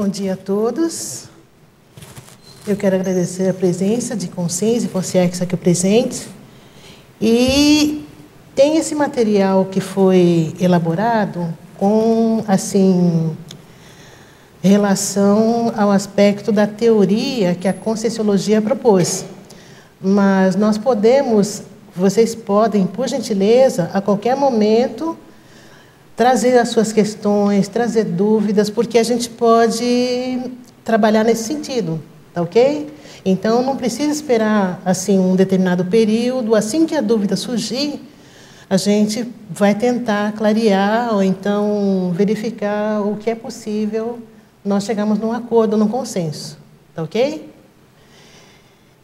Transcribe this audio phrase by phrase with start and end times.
[0.00, 1.24] Bom dia a todos.
[2.66, 6.26] Eu quero agradecer a presença de Consciência e Consciência aqui presentes.
[7.20, 8.06] E
[8.54, 13.36] tem esse material que foi elaborado com, assim,
[14.62, 19.26] relação ao aspecto da teoria que a Conscienciologia propôs.
[20.00, 21.62] Mas nós podemos,
[21.94, 25.14] vocês podem, por gentileza, a qualquer momento,
[26.20, 30.52] trazer as suas questões, trazer dúvidas, porque a gente pode
[30.84, 31.98] trabalhar nesse sentido,
[32.34, 32.92] tá ok?
[33.24, 38.02] Então não precisa esperar assim um determinado período, assim que a dúvida surgir,
[38.68, 44.18] a gente vai tentar clarear ou então verificar o que é possível
[44.62, 46.58] nós chegamos num acordo, num consenso,
[46.94, 47.50] tá ok?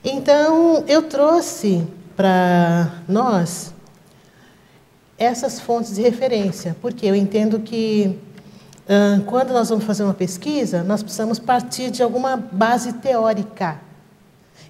[0.04, 1.82] Então eu trouxe
[2.14, 3.72] para nós
[5.18, 8.18] essas fontes de referência, porque eu entendo que
[9.26, 13.80] quando nós vamos fazer uma pesquisa, nós precisamos partir de alguma base teórica.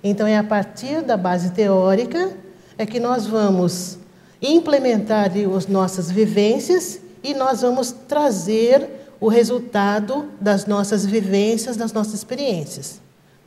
[0.02, 2.30] Então, é a partir da base teórica
[2.78, 3.98] é que nós vamos
[4.40, 12.14] implementar as nossas vivências e nós vamos trazer o resultado das nossas vivências, das nossas
[12.14, 13.00] experiências.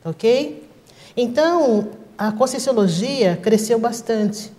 [0.04, 0.68] Ok?
[1.16, 1.88] Então,
[2.18, 4.52] a Conscienciologia cresceu bastante.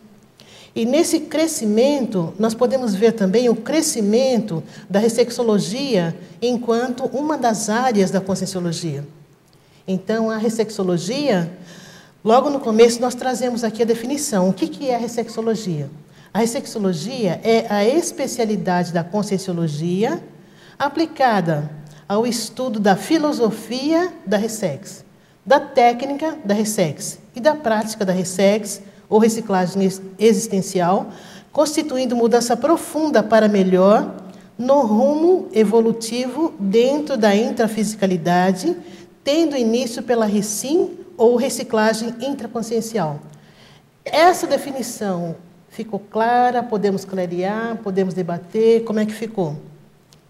[0.73, 8.09] E nesse crescimento, nós podemos ver também o crescimento da ressexologia enquanto uma das áreas
[8.09, 9.05] da conscienciologia.
[9.85, 11.51] Então, a ressexologia,
[12.23, 14.47] logo no começo, nós trazemos aqui a definição.
[14.47, 15.89] O que é a ressexologia?
[16.33, 20.23] A ressexologia é a especialidade da conscienciologia
[20.79, 21.69] aplicada
[22.07, 25.03] ao estudo da filosofia da ressex,
[25.45, 31.11] da técnica da ressex e da prática da ressex ou reciclagem existencial,
[31.51, 34.15] constituindo mudança profunda para melhor
[34.57, 38.73] no rumo evolutivo dentro da intrafisicalidade,
[39.21, 43.19] tendo início pela recim ou reciclagem intraconsciencial.
[44.05, 45.35] Essa definição
[45.69, 46.63] ficou clara?
[46.63, 47.77] Podemos clarear?
[47.83, 48.85] Podemos debater?
[48.85, 49.57] Como é que ficou?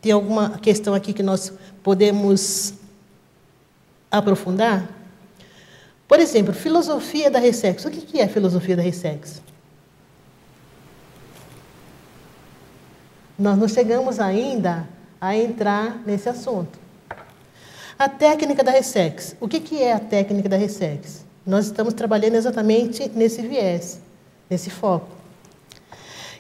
[0.01, 1.53] Tem alguma questão aqui que nós
[1.83, 2.73] podemos
[4.09, 5.00] aprofundar?
[6.11, 7.85] Por exemplo, filosofia da Ressex.
[7.85, 9.41] O que é filosofia da Ressex?
[13.39, 14.89] Nós não chegamos ainda
[15.21, 16.77] a entrar nesse assunto.
[17.97, 19.37] A técnica da Ressex.
[19.39, 21.23] O que é a técnica da Ressex?
[21.45, 24.01] Nós estamos trabalhando exatamente nesse viés,
[24.49, 25.07] nesse foco.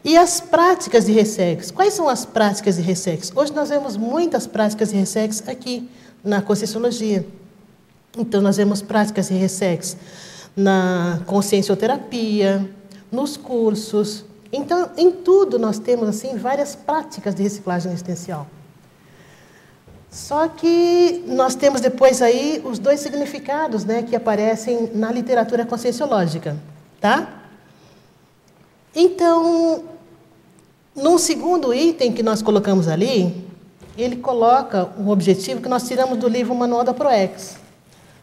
[0.03, 1.71] E as práticas de Ressex?
[1.71, 3.31] Quais são as práticas de Ressex?
[3.33, 5.89] Hoje nós vemos muitas práticas de Ressex aqui
[6.21, 7.25] na Conscienciologia.
[8.17, 9.95] Então, nós vemos práticas de ressex
[10.55, 12.69] na consciencioterapia,
[13.11, 14.25] nos cursos.
[14.51, 18.47] Então, em tudo nós temos assim várias práticas de reciclagem existencial.
[20.09, 26.57] Só que nós temos depois aí os dois significados, né, que aparecem na literatura conscienciológica,
[26.99, 27.43] tá?
[28.93, 29.85] Então,
[30.93, 33.47] no segundo item que nós colocamos ali,
[33.97, 37.60] ele coloca um objetivo que nós tiramos do livro Manual da Proex.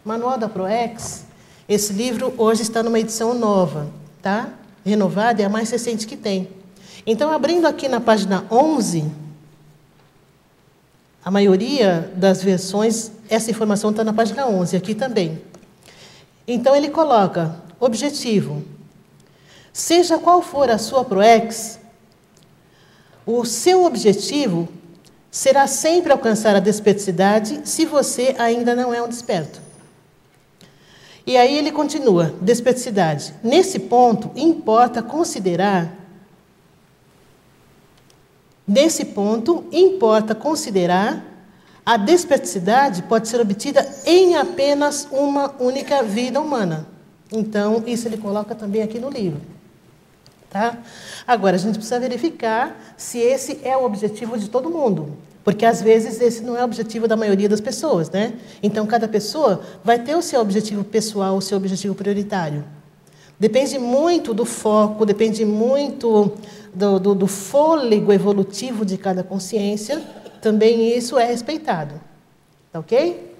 [0.08, 1.26] Manual da ProEx,
[1.68, 3.90] esse livro hoje está numa edição nova,
[4.22, 4.48] tá?
[4.82, 6.48] Renovada, é a mais recente que tem.
[7.06, 9.04] Então, abrindo aqui na página 11,
[11.22, 15.42] a maioria das versões, essa informação está na página 11, aqui também.
[16.46, 18.64] Então, ele coloca: objetivo.
[19.74, 21.78] Seja qual for a sua ProEx,
[23.26, 24.70] o seu objetivo
[25.30, 29.67] será sempre alcançar a desperticidade se você ainda não é um desperto.
[31.28, 33.34] E aí ele continua: desperticidade.
[33.44, 35.94] Nesse ponto, importa considerar.
[38.66, 41.22] Nesse ponto, importa considerar
[41.84, 46.86] a desperticidade pode ser obtida em apenas uma única vida humana.
[47.30, 49.40] Então, isso ele coloca também aqui no livro.
[50.50, 50.78] Tá?
[51.26, 55.16] Agora, a gente precisa verificar se esse é o objetivo de todo mundo.
[55.48, 58.34] Porque às vezes esse não é o objetivo da maioria das pessoas, né?
[58.62, 62.62] Então cada pessoa vai ter o seu objetivo pessoal, o seu objetivo prioritário.
[63.40, 66.34] Depende muito do foco, depende muito
[66.74, 70.02] do, do, do fôlego evolutivo de cada consciência.
[70.42, 71.94] Também isso é respeitado.
[72.70, 73.34] Tá ok?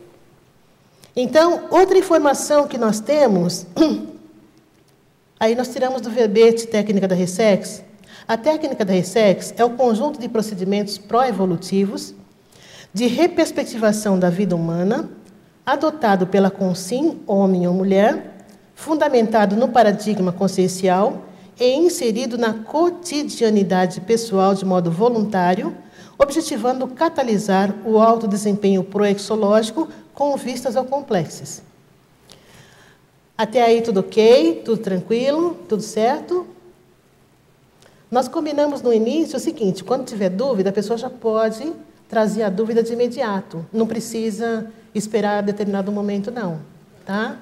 [1.15, 3.67] Então, outra informação que nós temos,
[5.39, 7.83] aí nós tiramos do verbete técnica da Ressex,
[8.29, 12.15] a técnica da RESEX é o conjunto de procedimentos pró-evolutivos
[12.93, 15.09] de reperspectivação da vida humana,
[15.65, 18.45] adotado pela CONSIM, homem ou mulher,
[18.75, 21.25] fundamentado no paradigma consciencial
[21.59, 25.75] e inserido na cotidianidade pessoal de modo voluntário,
[26.19, 31.63] objetivando catalisar o alto desempenho proexológico com vistas ao complexos.
[33.39, 36.58] Até aí tudo ok, tudo tranquilo, tudo certo?
[38.11, 41.73] Nós combinamos no início o seguinte: quando tiver dúvida, a pessoa já pode
[42.09, 43.65] trazer a dúvida de imediato.
[43.73, 46.61] Não precisa esperar determinado momento, não.
[47.05, 47.39] Tá?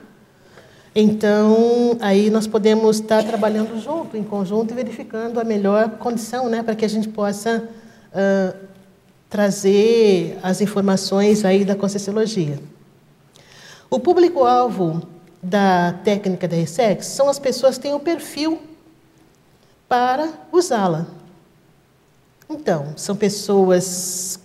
[0.94, 6.62] Então, aí nós podemos estar trabalhando junto, em conjunto, e verificando a melhor condição né,
[6.62, 7.68] para que a gente possa
[8.12, 8.56] uh,
[9.28, 12.58] trazer as informações aí da Conscienciologia.
[13.90, 15.02] O público-alvo
[15.42, 18.58] da técnica da RSEX são as pessoas que têm o perfil
[19.88, 21.06] para usá-la.
[22.48, 24.38] Então, são pessoas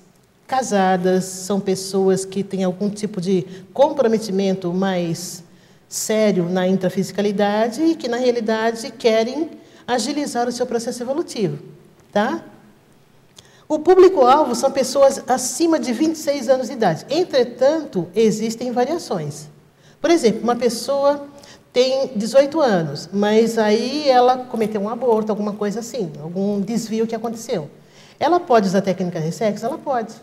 [0.48, 5.44] casadas, são pessoas que têm algum tipo de comprometimento mais
[5.88, 9.52] sério na intrafisicalidade e que, na realidade, querem
[9.88, 11.60] agilizar o seu processo evolutivo.
[12.12, 12.44] Tá?
[13.68, 17.06] O público-alvo são pessoas acima de 26 anos de idade.
[17.10, 19.48] Entretanto, existem variações.
[20.02, 21.28] Por exemplo, uma pessoa
[21.74, 27.16] tem 18 anos, mas aí ela cometeu um aborto, alguma coisa assim, algum desvio que
[27.16, 27.70] aconteceu.
[28.20, 29.66] Ela pode usar técnica de sexo?
[29.66, 30.14] Ela pode.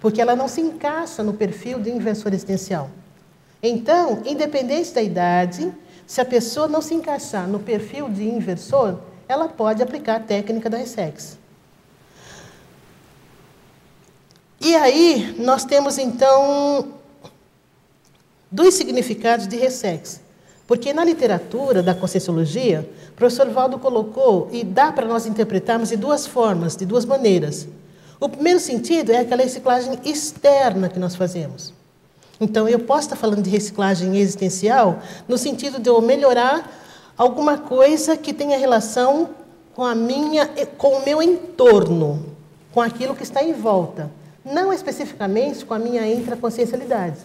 [0.00, 2.90] Porque ela não se encaixa no perfil de inversor existencial.
[3.62, 5.72] Então, independente da idade,
[6.06, 8.98] se a pessoa não se encaixar no perfil de inversor,
[9.28, 11.38] ela pode aplicar a técnica da RSEX.
[14.60, 16.94] E aí, nós temos então
[18.50, 20.21] dois significados de RSEX.
[20.72, 25.98] Porque na literatura da Conscienciologia, o professor Valdo colocou, e dá para nós interpretarmos de
[25.98, 27.68] duas formas, de duas maneiras.
[28.18, 31.74] O primeiro sentido é aquela reciclagem externa que nós fazemos.
[32.40, 36.72] Então, eu posso estar falando de reciclagem existencial no sentido de eu melhorar
[37.18, 39.28] alguma coisa que tenha relação
[39.74, 42.24] com a minha, com o meu entorno,
[42.72, 44.10] com aquilo que está em volta,
[44.42, 47.18] não especificamente com a minha intraconsciencialidade.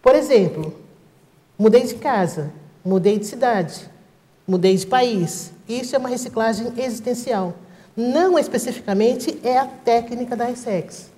[0.00, 0.82] Por exemplo,
[1.62, 2.52] Mudei de casa,
[2.84, 3.88] mudei de cidade,
[4.44, 5.52] mudei de país.
[5.68, 7.54] Isso é uma reciclagem existencial.
[7.96, 11.08] Não especificamente é a técnica da ISEX.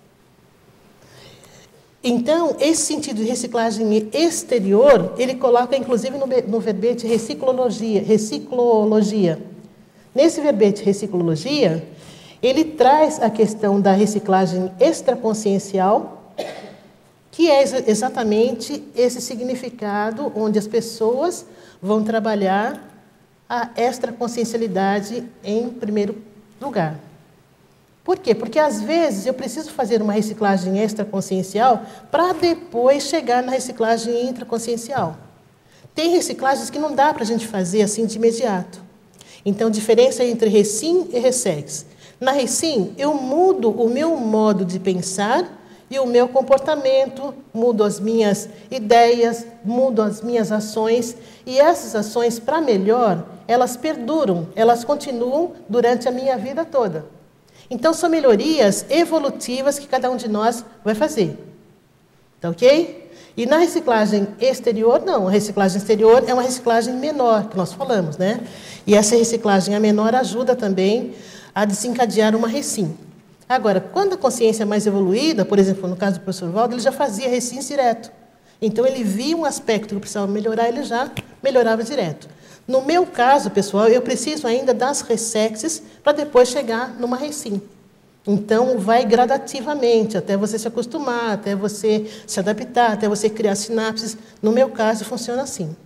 [2.03, 9.41] Então, esse sentido de reciclagem exterior, ele coloca inclusive no, no verbete reciclologia, reciclologia.
[10.15, 11.89] Nesse verbete reciclologia,
[12.43, 16.35] ele traz a questão da reciclagem extraconsciencial
[17.35, 21.45] que é exatamente esse significado onde as pessoas
[21.83, 22.81] vão trabalhar
[23.49, 26.17] a extraconsciencialidade em primeiro
[26.61, 26.97] lugar.
[28.05, 28.37] Por quê?
[28.37, 35.17] Porque às vezes eu preciso fazer uma reciclagem extraconsciencial para depois chegar na reciclagem intraconsciencial.
[35.93, 38.81] Tem reciclagens que não dá para a gente fazer assim de imediato.
[39.45, 41.85] Então, diferença entre recim e ressex.
[42.21, 48.01] Na recim, eu mudo o meu modo de pensar e o meu comportamento, mudo as
[48.01, 55.53] minhas ideias, mudo as minhas ações, e essas ações, para melhor, elas perduram, elas continuam
[55.69, 57.07] durante a minha vida toda.
[57.71, 61.39] Então, são melhorias evolutivas que cada um de nós vai fazer.
[62.41, 63.11] Tá ok?
[63.37, 65.27] E na reciclagem exterior, não.
[65.27, 68.41] A reciclagem exterior é uma reciclagem menor, que nós falamos, né?
[68.87, 71.15] E essa reciclagem a menor ajuda também
[71.55, 72.97] a desencadear uma recim.
[73.49, 76.83] Agora, quando a consciência é mais evoluída, por exemplo, no caso do professor Valdo, ele
[76.83, 78.11] já fazia recins direto.
[78.61, 81.11] Então, ele via um aspecto que precisava melhorar, ele já
[81.43, 82.29] melhorava direto.
[82.67, 87.61] No meu caso, pessoal, eu preciso ainda das ressexes para depois chegar numa recim.
[88.27, 94.17] Então, vai gradativamente, até você se acostumar, até você se adaptar, até você criar sinapses.
[94.41, 95.77] No meu caso, funciona assim.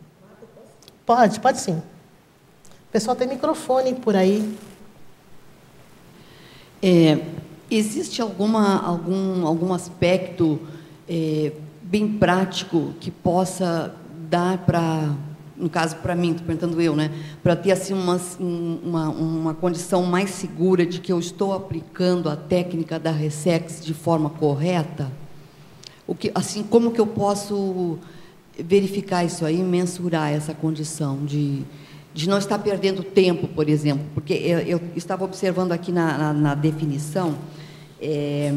[1.05, 1.73] Pode, pode sim.
[1.73, 4.57] O pessoal tem microfone por aí.
[6.81, 7.19] É,
[7.71, 10.59] Existe alguma, algum, algum aspecto
[11.09, 13.95] é, bem prático que possa
[14.31, 15.15] dar para,
[15.57, 17.11] no caso para mim, estou perguntando eu, né,
[17.43, 22.37] para ter assim uma, uma, uma condição mais segura de que eu estou aplicando a
[22.37, 25.11] técnica da Resex de forma correta?
[26.07, 27.99] O que, assim, como que eu posso
[28.59, 31.63] verificar isso aí, mensurar essa condição de,
[32.15, 34.07] de não estar perdendo tempo, por exemplo?
[34.15, 37.37] Porque eu, eu estava observando aqui na, na, na definição
[38.01, 38.55] é,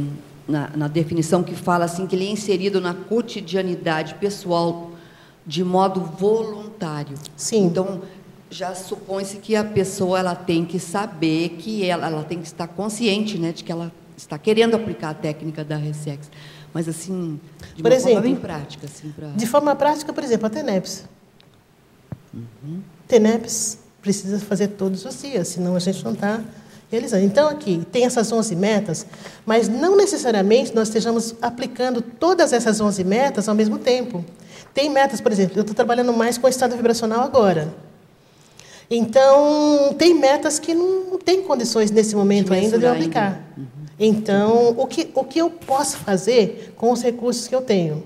[0.47, 4.91] na, na, definição que fala assim que ele é inserido na cotidianidade pessoal
[5.45, 7.17] de modo voluntário.
[7.35, 7.65] Sim.
[7.65, 8.01] Então
[8.49, 12.67] já supõe-se que a pessoa ela tem que saber que ela, ela tem que estar
[12.67, 16.29] consciente, né, de que ela está querendo aplicar a técnica da Resex.
[16.73, 17.39] Mas assim,
[17.75, 19.29] de por uma exemplo, forma bem prática, assim, pra...
[19.29, 21.05] De forma prática, por exemplo, a TENEPS.
[22.33, 22.81] Uhum.
[23.07, 26.41] TENEPS precisa fazer todos os dias, senão a gente não está
[26.91, 27.23] realizando.
[27.23, 29.05] Então, aqui, tem essas 11 metas,
[29.45, 34.23] mas não necessariamente nós estejamos aplicando todas essas 11 metas ao mesmo tempo.
[34.73, 37.73] Tem metas, por exemplo, eu estou trabalhando mais com o estado vibracional agora.
[38.89, 43.41] Então, tem metas que não tem condições nesse momento ainda de eu aplicar.
[43.57, 43.65] Uhum.
[43.97, 48.03] Então, o que, o que eu posso fazer com os recursos que eu tenho?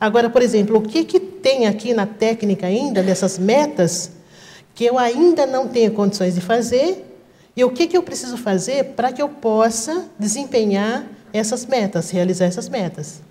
[0.00, 4.10] Agora, por exemplo, o que, que tem aqui na técnica ainda, dessas metas,
[4.74, 7.05] que eu ainda não tenho condições de fazer,
[7.56, 12.44] e o que, que eu preciso fazer para que eu possa desempenhar essas metas, realizar
[12.44, 13.22] essas metas.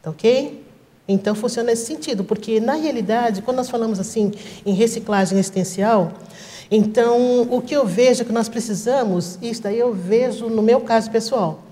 [0.00, 0.64] Tá ok?
[1.06, 4.32] Então, funciona nesse sentido, porque, na realidade, quando nós falamos assim
[4.64, 6.12] em reciclagem existencial,
[6.70, 11.10] então, o que eu vejo que nós precisamos, isso daí eu vejo no meu caso
[11.10, 11.62] pessoal,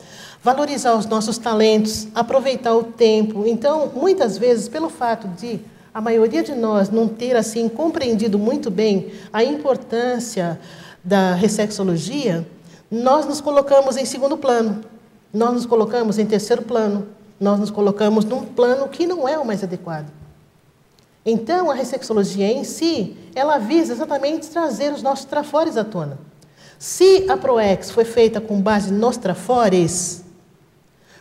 [0.42, 3.44] valorizar os nossos talentos, aproveitar o tempo.
[3.46, 5.60] Então, muitas vezes, pelo fato de
[5.92, 10.58] a maioria de nós não ter assim compreendido muito bem a importância
[11.06, 12.44] da ressexologia,
[12.90, 14.80] nós nos colocamos em segundo plano,
[15.32, 17.06] nós nos colocamos em terceiro plano,
[17.38, 20.10] nós nos colocamos num plano que não é o mais adequado.
[21.24, 26.18] Então, a ressexologia em si, ela visa exatamente trazer os nossos trafores à tona.
[26.76, 30.24] Se a ProEx foi feita com base nos trafores,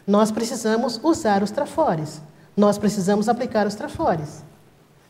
[0.05, 2.21] nós precisamos usar os trafores.
[2.57, 4.43] Nós precisamos aplicar os trafores.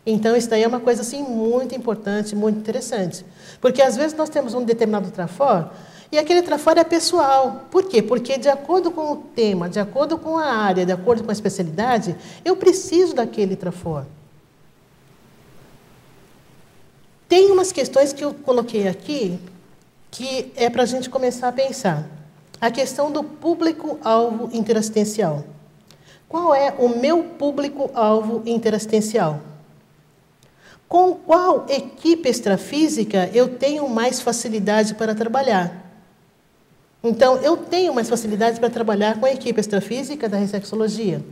[0.05, 3.25] Então, isso daí é uma coisa assim muito importante, muito interessante.
[3.59, 5.71] Porque às vezes nós temos um determinado trafor
[6.11, 7.65] e aquele trafor é pessoal.
[7.71, 8.01] Por quê?
[8.01, 11.33] Porque de acordo com o tema, de acordo com a área, de acordo com a
[11.33, 14.05] especialidade, eu preciso daquele trafor.
[17.27, 19.39] Tem umas questões que eu coloquei aqui
[20.11, 22.07] que é para a gente começar a pensar.
[22.61, 25.43] A questão do público-alvo interassistencial.
[26.29, 29.41] Qual é o meu público-alvo interassistencial?
[30.87, 35.83] Com qual equipe extrafísica eu tenho mais facilidade para trabalhar?
[37.03, 41.23] Então, eu tenho mais facilidade para trabalhar com a equipe extrafísica da ressexologia.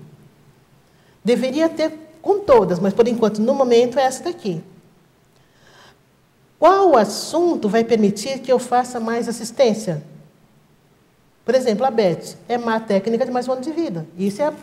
[1.23, 1.91] Deveria ter
[2.21, 4.63] com todas, mas por enquanto, no momento, é essa daqui.
[6.59, 10.03] Qual assunto vai permitir que eu faça mais assistência?
[11.43, 14.07] Por exemplo, a Beth é má técnica de mais um ano de vida.
[14.17, 14.53] Isso é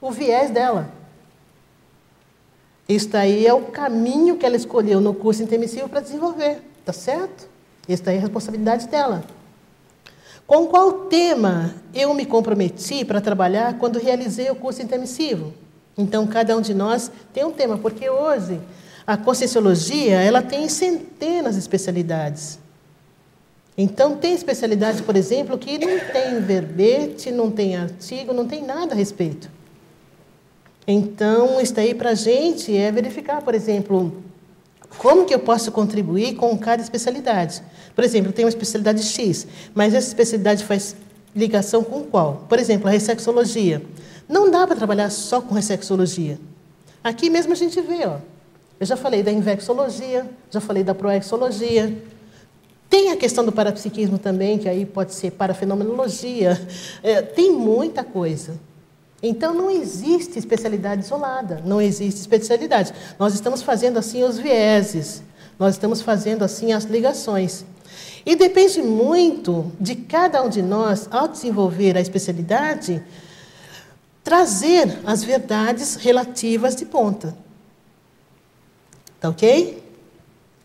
[0.00, 0.90] o viés dela.
[2.94, 7.48] Isso aí é o caminho que ela escolheu no curso intermissivo para desenvolver, tá certo?
[7.88, 9.24] Isso aí é a responsabilidade dela.
[10.46, 15.54] Com qual tema eu me comprometi para trabalhar quando realizei o curso intermissivo?
[15.96, 18.60] Então, cada um de nós tem um tema, porque hoje
[19.06, 22.58] a Conscienciologia, ela tem centenas de especialidades.
[23.76, 28.92] Então, tem especialidade, por exemplo, que não tem verbete, não tem artigo, não tem nada
[28.92, 29.50] a respeito.
[30.86, 34.22] Então, isso aí para a gente é verificar, por exemplo,
[34.98, 37.62] como que eu posso contribuir com cada especialidade.
[37.94, 40.96] Por exemplo, tem uma especialidade X, mas essa especialidade faz
[41.34, 42.44] ligação com qual?
[42.48, 43.82] Por exemplo, a ressexologia.
[44.28, 46.38] Não dá para trabalhar só com ressexologia.
[47.02, 48.18] Aqui mesmo a gente vê, ó,
[48.78, 51.96] eu já falei da invexologia, já falei da proexologia.
[52.88, 56.60] Tem a questão do parapsiquismo também, que aí pode ser parafenomenologia.
[57.02, 58.58] É, tem muita coisa.
[59.22, 62.92] Então, não existe especialidade isolada, não existe especialidade.
[63.18, 65.22] Nós estamos fazendo assim os vieses,
[65.58, 67.64] nós estamos fazendo assim as ligações.
[68.26, 73.02] E depende muito de cada um de nós, ao desenvolver a especialidade,
[74.24, 77.36] trazer as verdades relativas de ponta.
[79.20, 79.82] Tá ok?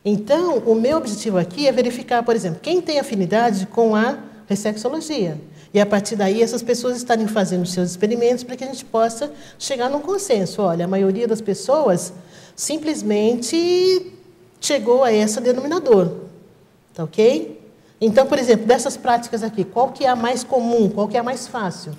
[0.04, 5.40] Então, o meu objetivo aqui é verificar, por exemplo, quem tem afinidade com a ressexologia.
[5.74, 9.32] E a partir daí, essas pessoas estarem fazendo seus experimentos para que a gente possa
[9.60, 10.62] chegar num consenso.
[10.62, 12.14] Olha, a maioria das pessoas
[12.56, 14.14] simplesmente
[14.60, 16.12] chegou a esse denominador.
[16.94, 17.62] Tá ok?
[18.00, 21.20] Então, por exemplo, dessas práticas aqui, qual que é a mais comum, qual que é
[21.20, 21.94] a mais fácil?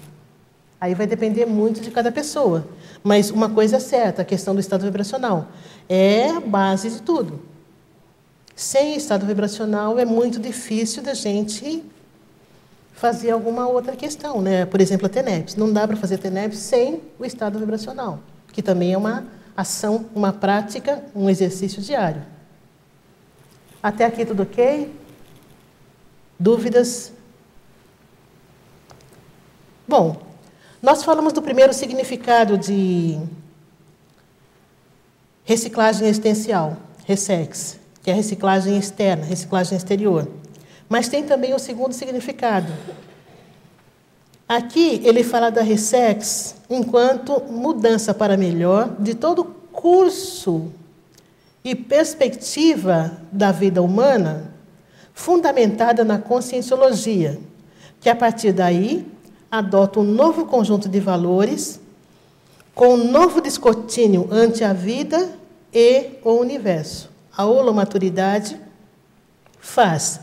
[0.81, 2.67] Aí vai depender muito de cada pessoa.
[3.03, 5.49] Mas uma coisa é certa, a questão do estado vibracional
[5.89, 7.41] é a base de tudo.
[8.55, 11.85] Sem estado vibracional é muito difícil da gente
[12.99, 14.67] fazer alguma outra questão, né?
[14.67, 15.55] Por exemplo, a TENEPS.
[15.55, 18.19] Não dá para fazer TENEPS sem o estado vibracional,
[18.53, 19.25] que também é uma
[19.57, 22.23] ação, uma prática, um exercício diário.
[23.81, 24.93] Até aqui tudo ok?
[26.41, 27.13] Dúvidas?
[29.87, 30.21] Bom,
[30.83, 33.17] nós falamos do primeiro significado de
[35.45, 36.77] reciclagem existencial,
[37.07, 40.29] RESEX, que é reciclagem externa, reciclagem exterior.
[40.89, 42.73] Mas tem também o segundo significado.
[44.49, 50.73] Aqui ele fala da RESEX enquanto mudança para melhor de todo o curso
[51.63, 54.55] e perspectiva da vida humana,
[55.13, 57.39] fundamentada na conscienciologia,
[58.01, 59.07] que a partir daí
[59.51, 61.79] adota um novo conjunto de valores
[62.75, 65.31] com um novo descortínio ante a vida
[65.75, 67.11] e o universo.
[67.37, 68.59] A holomaturidade
[69.61, 70.21] faz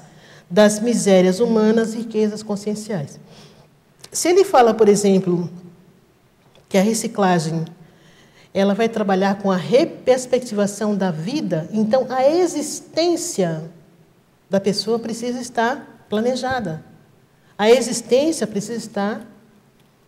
[0.49, 3.19] das misérias humanas riquezas conscienciais.
[4.12, 5.49] Se ele fala, por exemplo,
[6.69, 7.65] que a reciclagem
[8.53, 13.69] ela vai trabalhar com a reperspectivação da vida, então a existência
[14.49, 16.81] da pessoa precisa estar planejada.
[17.58, 19.27] A existência precisa estar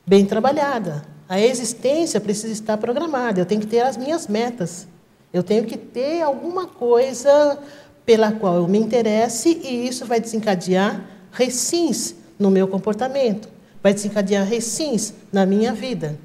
[0.05, 1.03] bem trabalhada.
[1.27, 3.41] A existência precisa estar programada.
[3.41, 4.87] Eu tenho que ter as minhas metas.
[5.33, 7.59] Eu tenho que ter alguma coisa
[8.07, 13.49] pela qual eu me interesse e isso vai desencadear recins no meu comportamento,
[13.83, 16.17] vai desencadear recins na minha vida.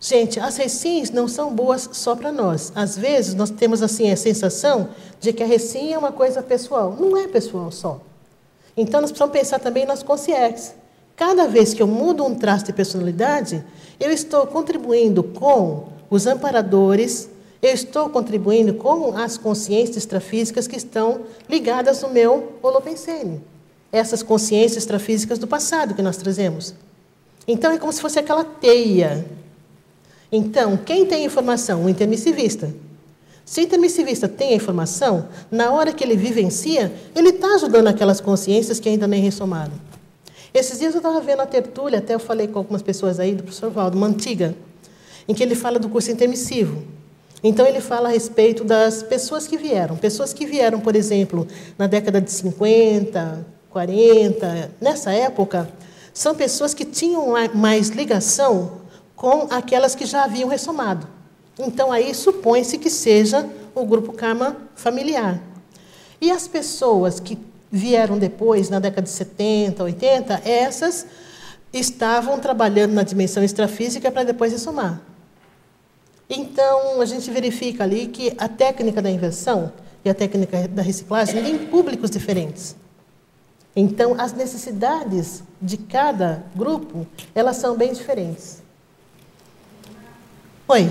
[0.00, 2.72] Gente, as recins não são boas só para nós.
[2.74, 4.88] Às vezes nós temos assim a sensação
[5.20, 6.96] de que a recim é uma coisa pessoal.
[6.98, 8.00] Não é pessoal só.
[8.74, 10.74] Então nós precisamos pensar também nas consciências.
[11.14, 13.62] Cada vez que eu mudo um traço de personalidade,
[14.00, 17.28] eu estou contribuindo com os amparadores,
[17.62, 23.40] eu estou contribuindo com as consciências extrafísicas que estão ligadas no meu holopensene.
[23.92, 26.74] Essas consciências extrafísicas do passado que nós trazemos.
[27.46, 29.24] Então é como se fosse aquela teia
[30.32, 31.84] então, quem tem informação?
[31.84, 32.74] O intermissivista.
[33.44, 38.18] Se o intermissivista tem a informação, na hora que ele vivencia, ele está ajudando aquelas
[38.18, 39.72] consciências que ainda nem ressomaram.
[40.54, 43.42] Esses dias eu estava vendo a tertúlia, até eu falei com algumas pessoas aí, do
[43.42, 44.54] professor Valdo, uma antiga,
[45.28, 46.82] em que ele fala do curso intermissivo.
[47.42, 49.96] Então, ele fala a respeito das pessoas que vieram.
[49.96, 55.68] Pessoas que vieram, por exemplo, na década de 50, 40, nessa época,
[56.14, 58.82] são pessoas que tinham mais ligação
[59.16, 61.06] com aquelas que já haviam ressomado.
[61.58, 65.40] Então, aí supõe-se que seja o grupo karma familiar.
[66.20, 67.38] E as pessoas que
[67.70, 71.06] vieram depois, na década de 70, 80, essas
[71.72, 75.00] estavam trabalhando na dimensão extrafísica para depois ressomar.
[76.28, 79.72] Então, a gente verifica ali que a técnica da inversão
[80.04, 82.76] e a técnica da reciclagem têm públicos diferentes.
[83.74, 88.62] Então, as necessidades de cada grupo, elas são bem diferentes.
[90.68, 90.90] Oi.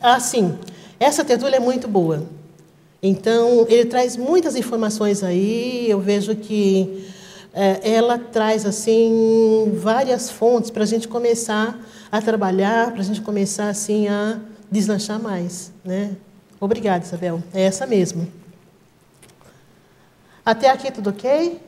[0.00, 0.58] Ah, sim.
[0.98, 2.26] Essa tertúlia é muito boa.
[3.02, 5.88] Então, ele traz muitas informações aí.
[5.88, 7.06] Eu vejo que
[7.52, 11.78] é, ela traz assim várias fontes para a gente começar
[12.16, 16.16] a trabalhar, para a gente começar assim a deslanchar mais, né?
[16.60, 17.42] Obrigada, Isabel.
[17.52, 18.26] É essa mesmo.
[20.44, 21.60] Até aqui tudo ok?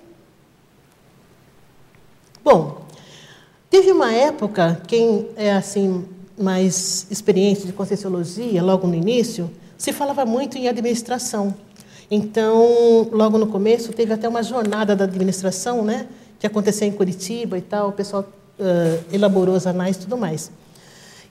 [2.45, 2.87] Bom,
[3.69, 6.07] Teve uma época, quem é assim
[6.39, 11.55] mais experiente de Conscienciologia, logo no início, se falava muito em administração.
[12.11, 16.07] Então, logo no começo, teve até uma jornada da administração, né,
[16.39, 18.25] que aconteceu em Curitiba e tal, o pessoal
[18.59, 20.51] uh, elaborou os anais e tudo mais.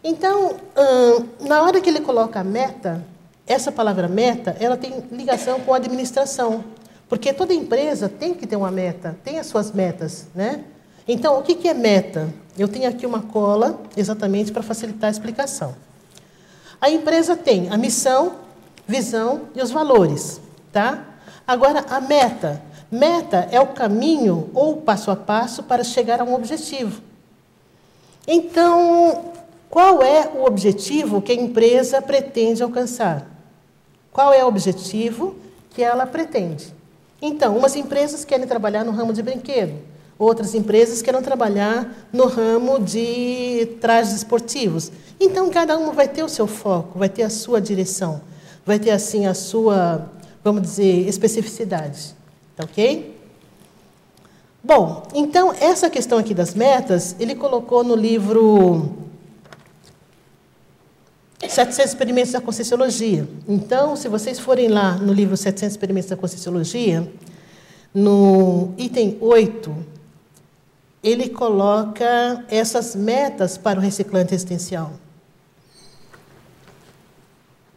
[0.04, 3.04] Então, uh, na hora que ele coloca a meta,
[3.48, 6.64] essa palavra meta, ela tem ligação com a administração,
[7.08, 10.64] porque toda empresa tem que ter uma meta, tem as suas metas, né?
[11.08, 12.30] Então, o que é meta?
[12.58, 15.76] Eu tenho aqui uma cola exatamente para facilitar a explicação.
[16.82, 18.38] A empresa tem a missão,
[18.88, 21.06] visão e os valores, tá?
[21.48, 22.62] Agora, a meta.
[22.92, 27.02] Meta é o caminho ou passo a passo para chegar a um objetivo.
[28.28, 29.34] Então,
[29.70, 33.28] qual é o objetivo que a empresa pretende alcançar?
[34.12, 35.36] Qual é o objetivo
[35.72, 36.74] que ela pretende?
[37.22, 39.74] Então, umas empresas querem trabalhar no ramo de brinquedo,
[40.18, 44.90] Outras empresas querem trabalhar no ramo de trajes esportivos.
[45.20, 48.22] Então, cada uma vai ter o seu foco, vai ter a sua direção,
[48.66, 50.10] vai ter, assim, a sua,
[50.42, 52.16] vamos dizer, especificidade.
[52.56, 53.14] Tá ok?
[54.66, 58.96] Bom, então, essa questão aqui das metas, ele colocou no livro
[61.40, 63.30] 700 Experimentos da Conscienciologia.
[63.48, 67.08] Então, se vocês forem lá no livro 700 Experimentos da Conscienciologia,
[67.94, 69.86] no item 8,
[71.04, 74.94] ele coloca essas metas para o reciclante existencial.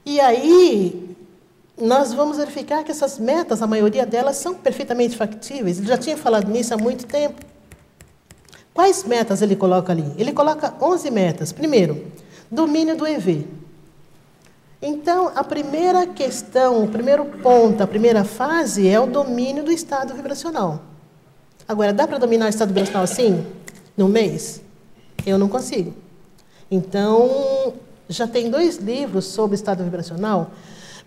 [0.06, 1.07] E aí,
[1.80, 5.78] nós vamos verificar que essas metas, a maioria delas, são perfeitamente factíveis.
[5.78, 7.40] Ele já tinha falado nisso há muito tempo.
[8.74, 10.12] Quais metas ele coloca ali?
[10.16, 11.52] Ele coloca 11 metas.
[11.52, 12.06] Primeiro,
[12.50, 13.46] domínio do EV.
[14.80, 20.14] Então, a primeira questão, o primeiro ponto, a primeira fase é o domínio do estado
[20.14, 20.82] vibracional.
[21.66, 23.44] Agora, dá para dominar o estado vibracional assim,
[23.96, 24.62] num mês?
[25.26, 25.92] Eu não consigo.
[26.70, 27.74] Então,
[28.08, 30.52] já tem dois livros sobre estado vibracional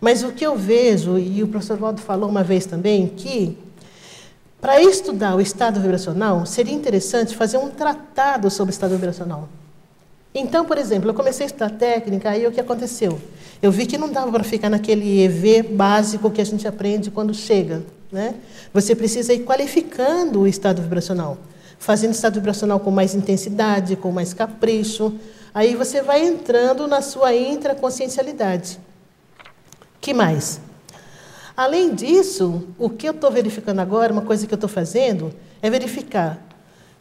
[0.01, 3.55] Mas o que eu vejo, e o professor Waldo falou uma vez também, que
[4.59, 9.47] para estudar o estado vibracional, seria interessante fazer um tratado sobre o estado vibracional.
[10.33, 13.19] Então, por exemplo, eu comecei a estudar técnica, aí o que aconteceu?
[13.61, 17.33] Eu vi que não dava para ficar naquele EV básico que a gente aprende quando
[17.33, 17.83] chega.
[18.11, 18.35] Né?
[18.73, 21.37] Você precisa ir qualificando o estado vibracional,
[21.77, 25.13] fazendo o estado vibracional com mais intensidade, com mais capricho.
[25.53, 28.79] Aí você vai entrando na sua intraconsciencialidade.
[30.01, 30.59] Que mais?
[31.55, 35.69] Além disso, o que eu estou verificando agora, uma coisa que eu estou fazendo, é
[35.69, 36.41] verificar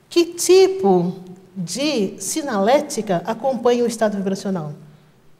[0.09, 1.17] que tipo
[1.57, 4.75] de sinalética acompanha o estado vibracional.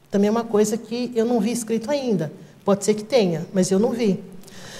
[0.09, 2.31] Também é uma coisa que eu não vi escrito ainda.
[2.65, 4.23] Pode ser que tenha, mas eu não vi.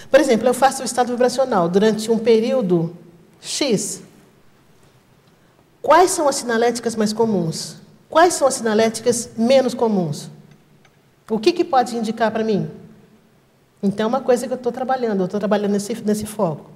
[0.09, 2.95] Por exemplo, eu faço o estado vibracional durante um período
[3.39, 4.01] X.
[5.81, 7.77] Quais são as sinaléticas mais comuns?
[8.09, 10.29] Quais são as sinaléticas menos comuns?
[11.31, 12.69] O que, que pode indicar para mim?
[13.81, 16.69] Então, é uma coisa que eu estou trabalhando, eu estou trabalhando nesse, nesse foco.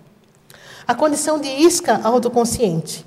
[0.88, 3.06] A condição de isca autoconsciente.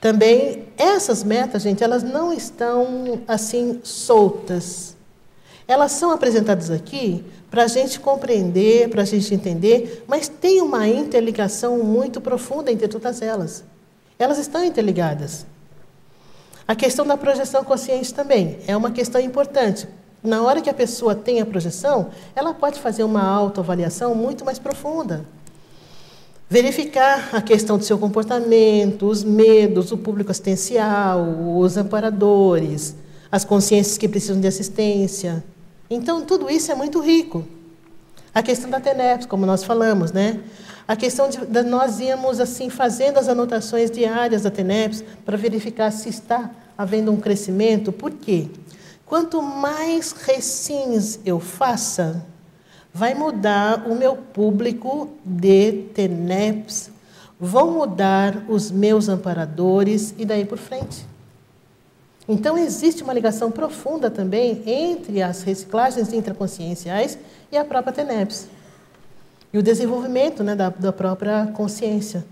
[0.00, 4.96] Também essas metas, gente, elas não estão assim soltas.
[5.66, 10.86] Elas são apresentadas aqui para a gente compreender, para a gente entender, mas tem uma
[10.86, 13.64] interligação muito profunda entre todas elas.
[14.16, 15.44] Elas estão interligadas.
[16.68, 19.88] A questão da projeção consciente também é uma questão importante.
[20.26, 24.58] Na hora que a pessoa tem a projeção, ela pode fazer uma autoavaliação muito mais
[24.58, 25.24] profunda.
[26.50, 31.24] Verificar a questão do seu comportamento, os medos, o público assistencial,
[31.56, 32.96] os amparadores,
[33.30, 35.44] as consciências que precisam de assistência.
[35.88, 37.44] Então, tudo isso é muito rico.
[38.34, 40.40] A questão da TENEPS, como nós falamos, né?
[40.88, 45.92] A questão de, de nós irmos assim fazendo as anotações diárias da TENEPS para verificar
[45.92, 47.92] se está havendo um crescimento.
[47.92, 48.48] Por quê?
[49.06, 52.26] Quanto mais recins eu faça,
[52.92, 56.90] vai mudar o meu público de TENEPS,
[57.38, 61.06] vão mudar os meus amparadores e daí por frente.
[62.28, 67.16] Então, existe uma ligação profunda também entre as reciclagens intraconscienciais
[67.52, 68.48] e a própria TENEPS.
[69.52, 72.24] E o desenvolvimento né, da, da própria consciência.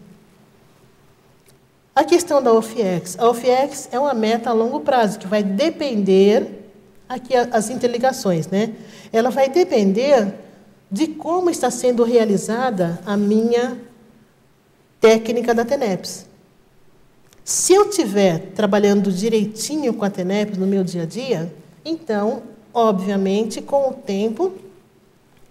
[1.95, 3.17] A questão da OFIEX.
[3.21, 6.64] A OFIEX é uma meta a longo prazo, que vai depender,
[7.15, 8.75] aqui as interligações, né?
[9.13, 10.35] Ela vai depender
[10.91, 13.79] de como está sendo realizada a minha
[15.01, 16.27] técnica da TENEPS.
[17.45, 21.53] Se eu estiver trabalhando direitinho com a TENEPS no meu dia a dia,
[21.85, 24.53] então, obviamente, com o tempo,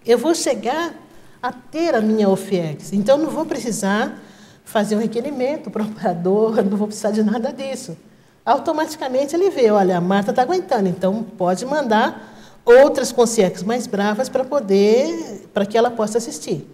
[0.04, 0.94] eu vou chegar
[1.40, 2.92] a ter a minha OFIEX.
[2.92, 4.20] Então, não vou precisar
[4.64, 7.96] fazer um requerimento para o operador, não vou precisar de nada disso.
[8.44, 14.28] Automaticamente ele vê, olha, a Marta está aguentando, então pode mandar outras consciências mais bravas
[14.28, 16.68] para poder, para que ela possa assistir.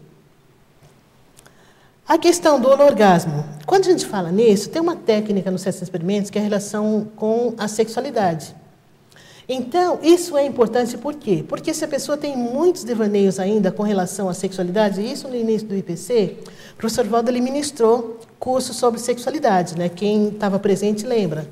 [2.07, 3.45] A questão do orgasmo.
[3.67, 7.07] Quando a gente fala nisso, tem uma técnica nos sete experimentos que é a relação
[7.15, 8.53] com a sexualidade.
[9.49, 11.45] Então, isso é importante por quê?
[11.49, 15.69] Porque se a pessoa tem muitos devaneios ainda com relação à sexualidade, isso no início
[15.69, 16.39] do IPC,
[16.81, 19.91] professor Valdo ele ministrou curso sobre sexualidade, né?
[19.91, 21.47] Quem estava presente lembra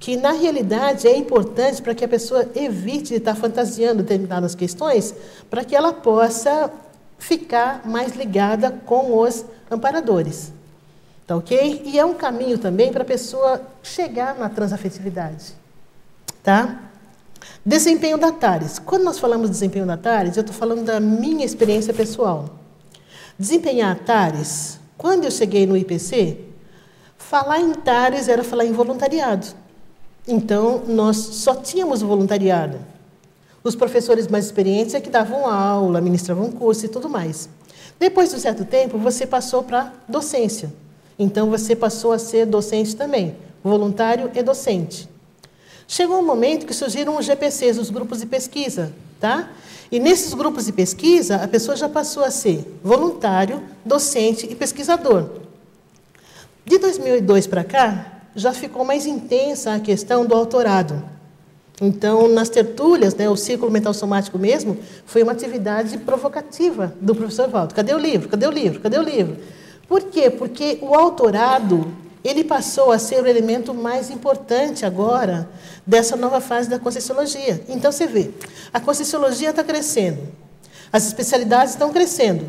[0.00, 5.14] que na realidade é importante para que a pessoa evite estar fantasiando determinadas questões,
[5.48, 6.68] para que ela possa
[7.16, 10.52] ficar mais ligada com os amparadores.
[11.28, 11.82] Tá ok?
[11.84, 15.54] E é um caminho também para a pessoa chegar na transafetividade.
[16.42, 16.80] Tá?
[17.64, 18.80] Desempenho da TARES.
[18.80, 22.61] Quando nós falamos de desempenho da TARES, eu estou falando da minha experiência pessoal.
[23.42, 26.38] Desempenhar TARES, quando eu cheguei no IPC,
[27.18, 29.48] falar em TARES era falar em voluntariado.
[30.28, 32.78] Então, nós só tínhamos voluntariado.
[33.64, 37.48] Os professores mais experientes é que davam aula, ministravam curso e tudo mais.
[37.98, 40.72] Depois de um certo tempo, você passou para docência.
[41.18, 45.08] Então, você passou a ser docente também, voluntário e docente.
[45.88, 49.50] Chegou um momento que surgiram os GPCs, os grupos de pesquisa, tá?
[49.90, 55.30] E nesses grupos de pesquisa, a pessoa já passou a ser voluntário, docente e pesquisador.
[56.66, 61.04] De 2002 para cá, já ficou mais intensa a questão do autorado.
[61.80, 67.48] Então, nas tertúlias, né, o círculo mental somático mesmo, foi uma atividade provocativa do professor
[67.48, 67.74] Valdo.
[67.74, 68.28] Cadê o livro?
[68.28, 68.80] Cadê o livro?
[68.80, 69.36] Cadê o livro?
[69.86, 70.30] Por quê?
[70.30, 71.86] Porque o autorado,
[72.24, 75.48] ele passou a ser o elemento mais importante agora
[75.86, 77.64] dessa nova fase da Conscienciologia.
[77.68, 78.30] Então, você vê,
[78.72, 80.28] a Conscienciologia está crescendo,
[80.92, 82.48] as especialidades estão crescendo,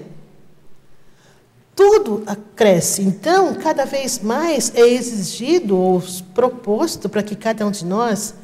[1.75, 2.23] tudo
[2.55, 3.01] cresce.
[3.01, 8.35] Então, cada vez mais é exigido ou proposto para que cada um de nós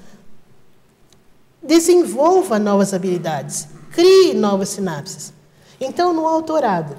[1.62, 5.32] desenvolva novas habilidades, crie novas sinapses.
[5.80, 6.98] Então, no autorado,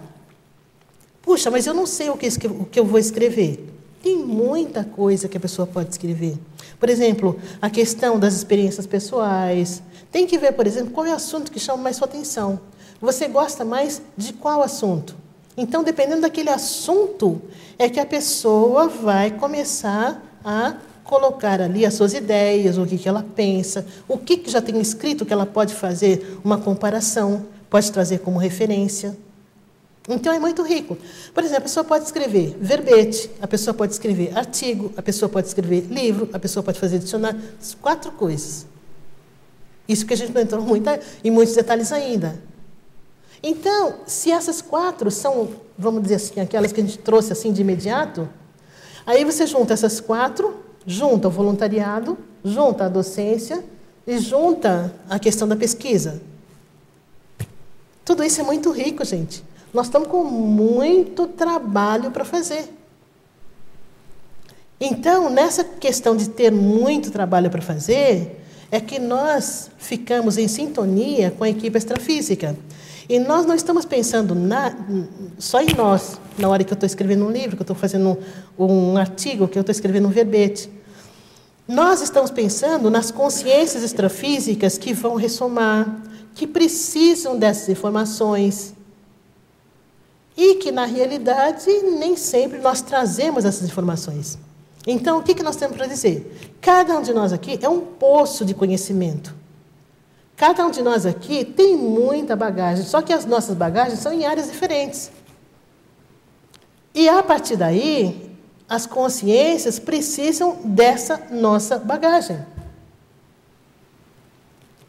[1.20, 3.69] puxa, mas eu não sei o que, o que eu vou escrever.
[4.02, 6.38] Tem muita coisa que a pessoa pode escrever.
[6.78, 9.82] Por exemplo, a questão das experiências pessoais.
[10.10, 12.58] Tem que ver, por exemplo, qual é o assunto que chama mais sua atenção.
[13.00, 15.14] Você gosta mais de qual assunto?
[15.56, 17.40] Então, dependendo daquele assunto,
[17.78, 23.08] é que a pessoa vai começar a colocar ali as suas ideias, o que, que
[23.08, 27.90] ela pensa, o que, que já tem escrito que ela pode fazer uma comparação, pode
[27.92, 29.16] trazer como referência.
[30.08, 30.96] Então é muito rico.
[31.34, 35.46] Por exemplo, a pessoa pode escrever verbete, a pessoa pode escrever artigo, a pessoa pode
[35.46, 37.40] escrever livro, a pessoa pode fazer dicionário,
[37.80, 38.66] quatro coisas.
[39.86, 40.88] Isso que a gente não entrou muito,
[41.22, 42.40] em muitos detalhes ainda.
[43.42, 47.62] Então, se essas quatro são, vamos dizer assim, aquelas que a gente trouxe assim de
[47.62, 48.28] imediato,
[49.06, 53.64] aí você junta essas quatro, junta o voluntariado, junta a docência
[54.06, 56.20] e junta a questão da pesquisa.
[58.04, 59.42] Tudo isso é muito rico, gente.
[59.72, 62.68] Nós estamos com muito trabalho para fazer.
[64.80, 71.30] Então, nessa questão de ter muito trabalho para fazer, é que nós ficamos em sintonia
[71.30, 72.56] com a equipe extrafísica.
[73.08, 74.72] E nós não estamos pensando na,
[75.38, 78.16] só em nós, na hora que eu estou escrevendo um livro, que eu estou fazendo
[78.58, 80.70] um, um artigo, que eu estou escrevendo um verbete.
[81.66, 86.00] Nós estamos pensando nas consciências extrafísicas que vão ressomar,
[86.34, 88.74] que precisam dessas informações,
[90.42, 94.38] e que, na realidade, nem sempre nós trazemos essas informações.
[94.86, 96.54] Então, o que, que nós temos para dizer?
[96.62, 99.34] Cada um de nós aqui é um poço de conhecimento.
[100.34, 104.24] Cada um de nós aqui tem muita bagagem, só que as nossas bagagens são em
[104.24, 105.10] áreas diferentes.
[106.94, 108.34] E a partir daí,
[108.66, 112.38] as consciências precisam dessa nossa bagagem.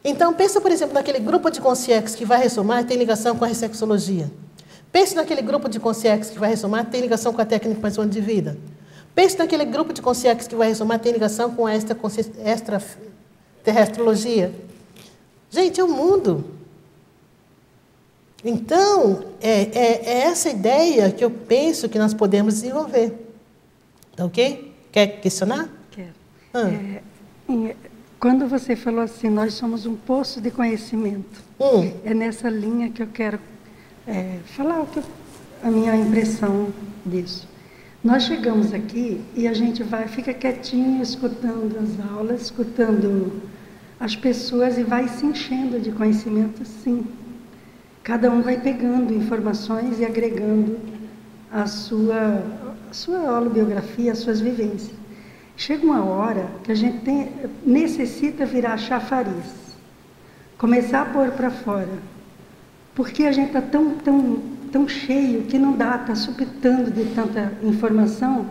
[0.02, 3.44] Então, pensa, por exemplo, naquele grupo de consciências que vai ressomar e tem ligação com
[3.44, 4.32] a ressexologia.
[4.92, 8.22] Pense naquele grupo de consciências que vai ressomar, tem ligação com a técnica mais de
[8.22, 8.58] vida.
[9.16, 14.54] Pense naquele grupo de consciências que vai ressomar, tem ligação com a extraterrestrologia.
[15.50, 16.44] Gente, é o mundo.
[18.44, 23.14] Então, é, é, é, essa ideia que eu penso que nós podemos desenvolver.
[24.16, 24.74] Tá ok?
[24.92, 25.70] Quer questionar?
[25.92, 26.14] Quero.
[26.54, 26.70] Ah.
[26.70, 27.02] É,
[28.20, 31.92] quando você falou assim, nós somos um poço de conhecimento, hum.
[32.04, 33.40] é nessa linha que eu quero
[34.12, 34.86] é, falar
[35.64, 36.68] a minha impressão
[37.06, 37.48] disso.
[38.04, 43.42] Nós chegamos aqui e a gente vai, fica quietinho, escutando as aulas, escutando
[44.00, 47.06] as pessoas e vai se enchendo de conhecimento, sim.
[48.04, 50.78] Cada um vai pegando informações e agregando
[51.52, 52.44] a sua,
[52.90, 54.92] a sua holobiografia, as suas vivências.
[55.56, 57.30] Chega uma hora que a gente tem,
[57.64, 59.78] necessita virar chafariz,
[60.58, 62.11] começar a pôr para fora
[62.96, 64.40] porque a gente está tão, tão,
[64.72, 68.46] tão cheio que não dá, está supitando de tanta informação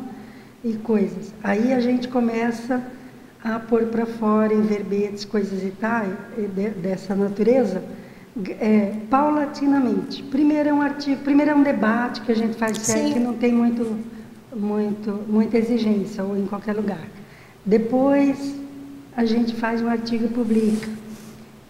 [0.64, 1.32] e coisas.
[1.42, 2.82] Aí a gente começa
[3.42, 6.04] a pôr para fora em verbetes, coisas e tal,
[6.82, 7.82] dessa natureza,
[8.60, 10.22] é, paulatinamente.
[10.24, 13.34] Primeiro é um artigo, primeiro é um debate que a gente faz sério, que não
[13.34, 13.98] tem muito,
[14.54, 17.06] muito, muita exigência, ou em qualquer lugar.
[17.64, 18.54] Depois
[19.16, 20.88] a gente faz um artigo e publica.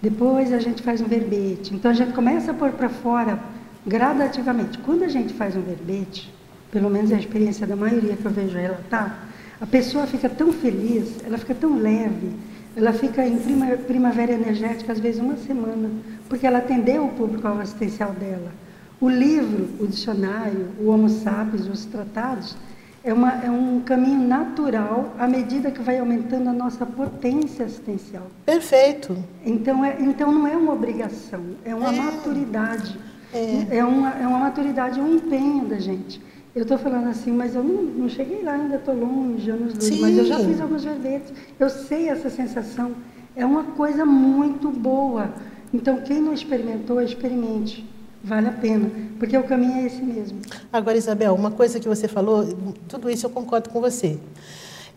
[0.02, 1.74] Depois a gente faz um verbete.
[1.74, 3.38] Então a gente começa a pôr para fora
[3.86, 4.78] gradativamente.
[4.78, 6.32] Quando a gente faz um verbete,
[6.70, 9.28] pelo menos é a experiência da maioria que eu vejo relatar,
[9.60, 12.32] a pessoa fica tão feliz, ela fica tão leve,
[12.74, 13.38] ela fica em
[13.86, 15.90] primavera energética, às vezes uma semana,
[16.28, 18.52] porque ela atendeu o público assistencial dela.
[19.00, 22.56] O livro, o dicionário, o Homo sapiens, os tratados,
[23.02, 28.26] é, uma, é um caminho natural à medida que vai aumentando a nossa potência assistencial.
[28.44, 29.16] Perfeito.
[29.44, 31.96] Então, é, então não é uma obrigação, é uma é.
[31.96, 32.98] maturidade.
[33.32, 33.78] É.
[33.78, 33.84] é.
[33.84, 36.20] uma, é uma maturidade, um empenho da gente.
[36.54, 40.00] Eu estou falando assim, mas eu não, não cheguei lá, ainda estou longe, anos luz,
[40.00, 42.92] mas eu já fiz alguns verbetes, eu sei essa sensação.
[43.36, 45.32] É uma coisa muito boa.
[45.72, 47.88] Então, quem não experimentou, experimente.
[48.22, 50.40] Vale a pena, porque o caminho é esse mesmo.
[50.70, 52.46] Agora, Isabel, uma coisa que você falou,
[52.86, 54.18] tudo isso eu concordo com você.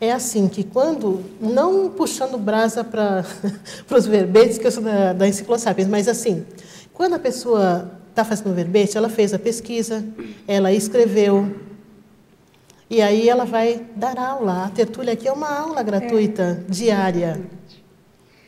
[0.02, 3.24] É assim que quando, não puxando brasa para
[3.90, 6.46] os verbetes, que eu sou da, da Enciclosápios, mas assim,
[6.94, 10.04] quando a pessoa está fazendo o verbete, ela fez a pesquisa,
[10.46, 11.56] ela escreveu,
[12.90, 14.66] e aí ela vai dar aula.
[14.66, 16.72] A tertúlia aqui é uma aula gratuita, é.
[16.72, 17.42] diária.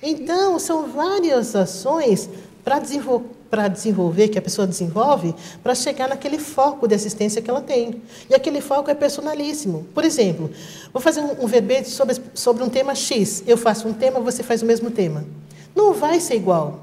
[0.04, 2.30] Então, são várias ações
[2.64, 7.50] para desenvolver para desenvolver, que a pessoa desenvolve, para chegar naquele foco de assistência que
[7.50, 8.02] ela tem.
[8.30, 9.86] E aquele foco é personalíssimo.
[9.94, 10.52] Por exemplo,
[10.92, 13.44] vou fazer um, um verbete sobre, sobre um tema X.
[13.48, 15.26] Eu faço um tema, você faz o mesmo tema.
[15.76, 16.82] Não vai ser igual.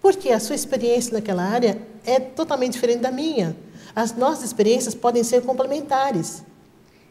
[0.00, 3.56] Porque a sua experiência naquela área é totalmente diferente da minha.
[3.94, 6.42] As nossas experiências podem ser complementares.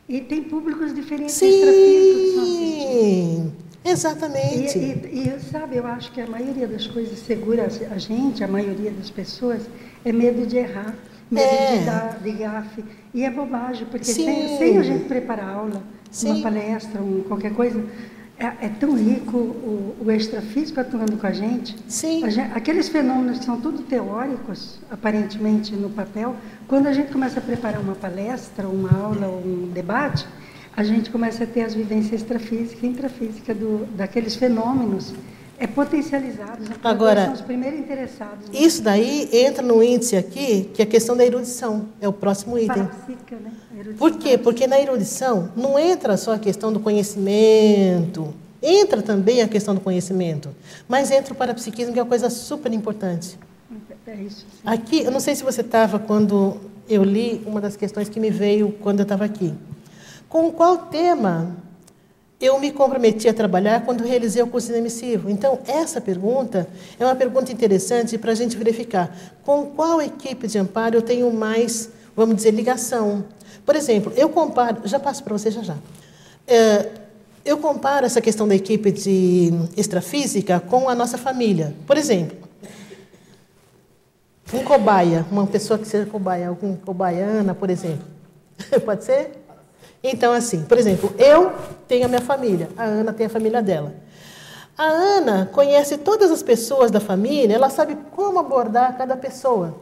[0.07, 1.49] E tem públicos diferentes Sim,
[3.85, 4.77] exatamente.
[4.77, 8.47] E, e, e, sabe, eu acho que a maioria das coisas segura a gente, a
[8.47, 9.61] maioria das pessoas,
[10.03, 10.95] é medo de errar,
[11.29, 11.77] medo é.
[11.77, 12.83] de dar de gafe.
[13.13, 16.31] E é bobagem, porque sem, sem, a gente preparar aula, Sim.
[16.31, 17.83] uma palestra, um, qualquer coisa,
[18.37, 21.75] é, é, tão rico o, o extrafísico atuando com a gente.
[21.87, 22.23] Sim.
[22.23, 26.35] A gente, aqueles fenômenos que são tudo teóricos, aparentemente no papel,
[26.67, 30.27] quando a gente começa a preparar uma palestra, uma aula, um debate,
[30.75, 35.13] a gente começa a ter as vivências extrafísica e intrafísica do, daqueles fenômenos
[35.57, 36.67] é potencializados.
[36.67, 36.75] Né?
[36.83, 38.49] Agora, são os primeiros interessados.
[38.49, 38.59] Né?
[38.59, 41.87] Isso daí entra no índice aqui, que é a questão da erudição.
[42.01, 42.83] É o próximo item.
[42.83, 43.51] né?
[43.97, 44.37] Por quê?
[44.37, 48.33] Porque na erudição não entra só a questão do conhecimento.
[48.61, 50.49] Entra também a questão do conhecimento.
[50.89, 53.39] Mas entra o parapsiquismo, que é uma coisa super importante.
[54.07, 54.39] É isso.
[54.39, 54.45] Sim.
[54.65, 56.57] Aqui, eu não sei se você estava quando
[56.87, 59.53] eu li uma das questões que me veio quando eu estava aqui.
[60.35, 61.55] Com qual tema
[62.41, 65.29] eu me comprometi a trabalhar quando realizei o curso inemissivo.
[65.29, 66.67] Então, essa pergunta
[66.99, 71.31] é uma pergunta interessante para a gente verificar com qual equipe de amparo eu tenho
[71.31, 73.23] mais, vamos dizer, ligação.
[73.65, 75.77] Por exemplo, eu comparo, já passo para você já já.
[76.45, 76.89] É,
[77.45, 81.73] eu comparo essa questão da equipe de extrafísica com a nossa família.
[81.87, 82.37] Por exemplo,
[84.53, 88.05] um cobaia, uma pessoa que seja cobaia, algum cobaiana, por exemplo.
[88.83, 89.44] Pode ser?
[90.07, 91.51] Então, assim, por exemplo, eu
[91.87, 93.95] tenho a minha família, a Ana tem a família dela.
[94.77, 99.75] A Ana conhece todas as pessoas da família, ela sabe como abordar cada pessoa.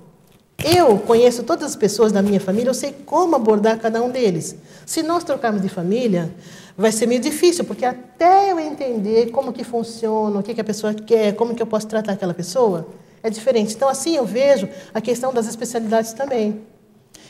[0.63, 4.55] Eu conheço todas as pessoas da minha família, eu sei como abordar cada um deles.
[4.86, 6.33] Se nós trocarmos de família,
[6.77, 10.63] vai ser meio difícil, porque até eu entender como que funciona, o que, que a
[10.63, 12.88] pessoa quer, como que eu posso tratar aquela pessoa,
[13.21, 13.75] é diferente.
[13.75, 16.62] Então, assim eu vejo a questão das especialidades também.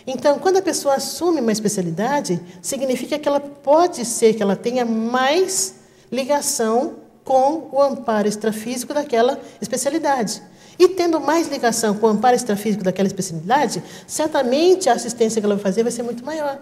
[0.05, 4.85] Então, quando a pessoa assume uma especialidade, significa que ela pode ser que ela tenha
[4.85, 5.75] mais
[6.11, 10.41] ligação com o amparo extrafísico daquela especialidade.
[10.77, 15.55] E tendo mais ligação com o amparo extrafísico daquela especialidade, certamente a assistência que ela
[15.55, 16.59] vai fazer vai ser muito maior.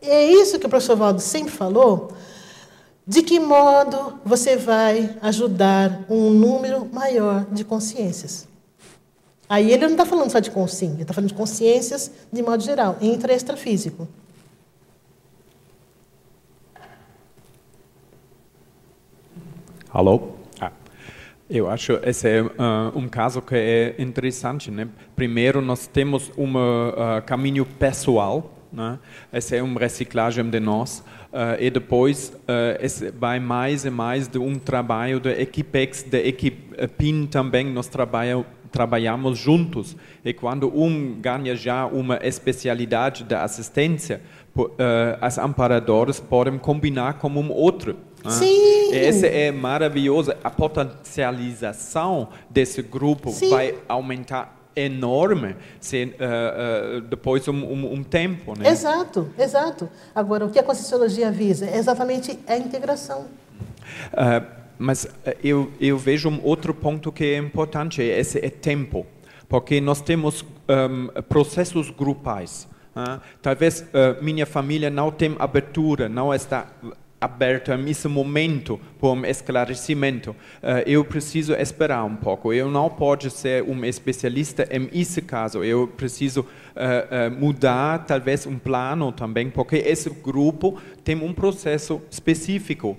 [0.00, 2.12] E é isso que o professor Valdo sempre falou.
[3.06, 8.46] De que modo você vai ajudar um número maior de consciências?
[9.48, 12.62] Aí ele não está falando só de consciência, ele está falando de consciências de modo
[12.62, 14.08] geral, intra extrafísico.
[19.88, 20.32] Alô?
[20.60, 20.72] Ah,
[21.48, 22.50] eu acho esse é uh,
[22.94, 24.70] um caso que é interessante.
[24.70, 24.88] Né?
[25.14, 28.98] Primeiro, nós temos um uh, caminho pessoal, né?
[29.32, 30.98] esse é uma reciclagem de nós,
[31.32, 36.88] uh, e depois uh, vai mais e mais de um trabalho de equipex, de equipe
[36.98, 39.96] PIN também, nós trabalhamos trabalhamos juntos.
[40.22, 44.20] E quando um ganha já uma especialidade da assistência,
[44.54, 44.68] uh,
[45.18, 47.96] as amparadoras podem combinar com um outro.
[48.22, 48.30] Ah.
[48.30, 48.94] Sim.
[48.94, 50.36] Essa é maravilhosa.
[50.44, 53.48] A potencialização desse grupo Sim.
[53.48, 58.58] vai aumentar enorme se, uh, uh, depois de um, um, um, tempo.
[58.58, 58.68] Né?
[58.68, 59.88] Exato, exato.
[60.14, 63.24] Agora, o que a Conscienciologia visa é exatamente a integração.
[64.12, 69.06] Uh, mas eh, eu, eu vejo um outro ponto que é importante, esse é tempo.
[69.48, 72.68] Porque nós temos um, processos grupais.
[73.42, 76.66] Talvez uh, minha família não tem abertura, não está
[77.26, 80.30] aberta nesse momento para um esclarecimento.
[80.30, 82.52] Uh, eu preciso esperar um pouco.
[82.52, 85.62] Eu não posso ser um especialista em esse caso.
[85.62, 92.00] Eu preciso uh, uh, mudar talvez um plano também, porque esse grupo tem um processo
[92.10, 92.96] específico.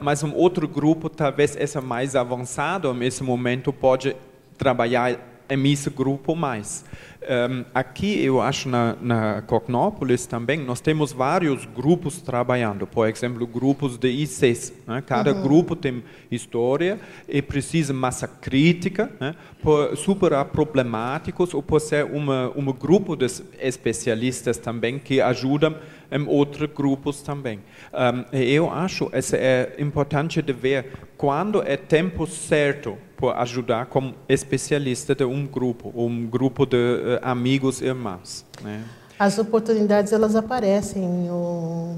[0.00, 4.14] mas um outro grupo, talvez esse mais avançado nesse momento, pode
[4.56, 6.84] trabalhar em esse grupo mais.
[7.24, 12.86] Um, aqui, eu acho, na, na Cognópolis também, nós temos vários grupos trabalhando.
[12.86, 14.74] Por exemplo, grupos de ICs.
[14.86, 15.02] Né?
[15.06, 15.42] Cada uhum.
[15.42, 19.34] grupo tem história e precisa massa crítica, né?
[19.62, 23.26] por superar problemáticos ou por ser uma, um grupo de
[23.58, 25.74] especialistas também que ajudam
[26.14, 27.58] em outros grupos também.
[27.92, 34.14] Um, eu acho que é importante de ver quando é tempo certo para ajudar como
[34.28, 38.44] especialista de um grupo, um grupo de uh, amigos e irmãos.
[38.62, 38.84] Né?
[39.18, 41.96] As oportunidades elas aparecem, o...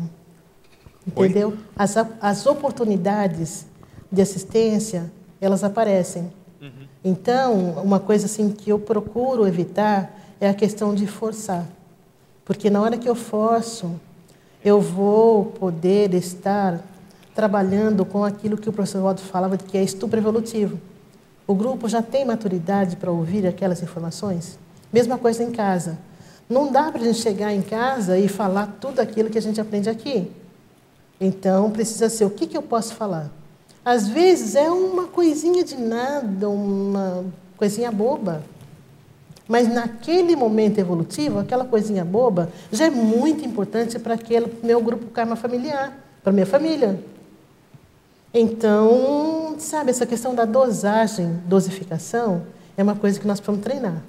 [1.07, 1.55] entendeu?
[1.77, 3.67] As, as oportunidades
[4.11, 5.11] de assistência
[5.41, 6.33] elas aparecem.
[6.61, 6.87] Uhum.
[7.05, 11.67] Então, uma coisa assim que eu procuro evitar é a questão de forçar,
[12.45, 13.99] porque na hora que eu forço,
[14.65, 16.81] eu vou poder estar
[17.35, 20.81] trabalhando com aquilo que o professor Waldo falava de que é estupro evolutivo.
[21.47, 24.59] O grupo já tem maturidade para ouvir aquelas informações?
[24.93, 25.99] Mesma coisa em casa.
[26.49, 29.61] Não dá para a gente chegar em casa e falar tudo aquilo que a gente
[29.61, 30.31] aprende aqui.
[31.21, 33.31] Então, precisa ser o que, que eu posso falar.
[33.85, 37.25] Às vezes é uma coisinha de nada, uma
[37.57, 38.43] coisinha boba.
[39.49, 45.07] Mas naquele momento evolutivo, aquela coisinha boba já é muito importante para aquele meu grupo
[45.07, 46.99] karma familiar, para minha família.
[48.35, 52.43] Então, sabe, essa questão da dosagem, dosificação,
[52.77, 54.03] é uma coisa que nós precisamos treinar.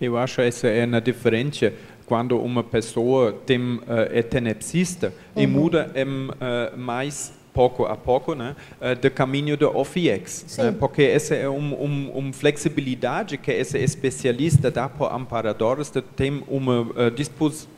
[0.00, 1.72] Eu acho essa é uma diferença
[2.06, 5.42] quando uma pessoa tem, uh, é tenepsista uhum.
[5.42, 10.74] e muda um, uh, mais pouco a pouco, né, uh, do caminho do OFIEX, né,
[10.78, 16.80] porque essa é uma um, um flexibilidade que esse especialista dá para amparadores, tem uma
[16.80, 17.12] uh,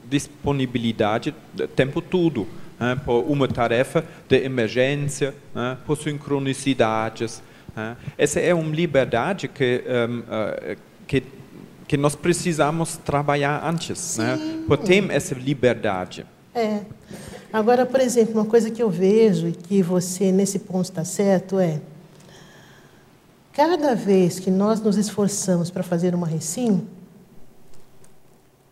[0.08, 2.46] disponibilidade o tempo todo,
[2.78, 7.42] né, por uma tarefa de emergência, né, por sincronicidades.
[7.74, 7.96] Né.
[8.16, 11.22] Essa é uma liberdade que, um, uh, que
[11.86, 14.66] que nós precisamos trabalhar antes, né, Sim.
[14.66, 15.14] né?
[15.14, 16.24] Essa liberdade.
[16.54, 16.80] É.
[17.52, 21.58] Agora, por exemplo, uma coisa que eu vejo e que você nesse ponto está certo
[21.58, 21.80] é
[23.52, 26.86] cada vez que nós nos esforçamos para fazer uma recim,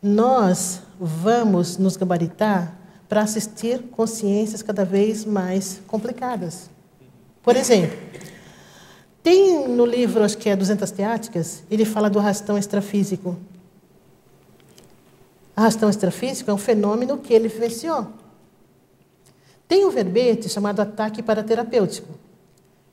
[0.03, 2.77] nós vamos nos gabaritar
[3.09, 6.69] para assistir consciências cada vez mais complicadas.
[7.43, 7.97] Por exemplo,
[9.23, 13.37] tem no livro, acho que é 200 Teáticas, ele fala do arrastão extrafísico.
[15.55, 18.07] Arrastão extrafísico é um fenômeno que ele vivenciou.
[19.69, 22.09] Tem um verbete chamado ataque paraterapêutico.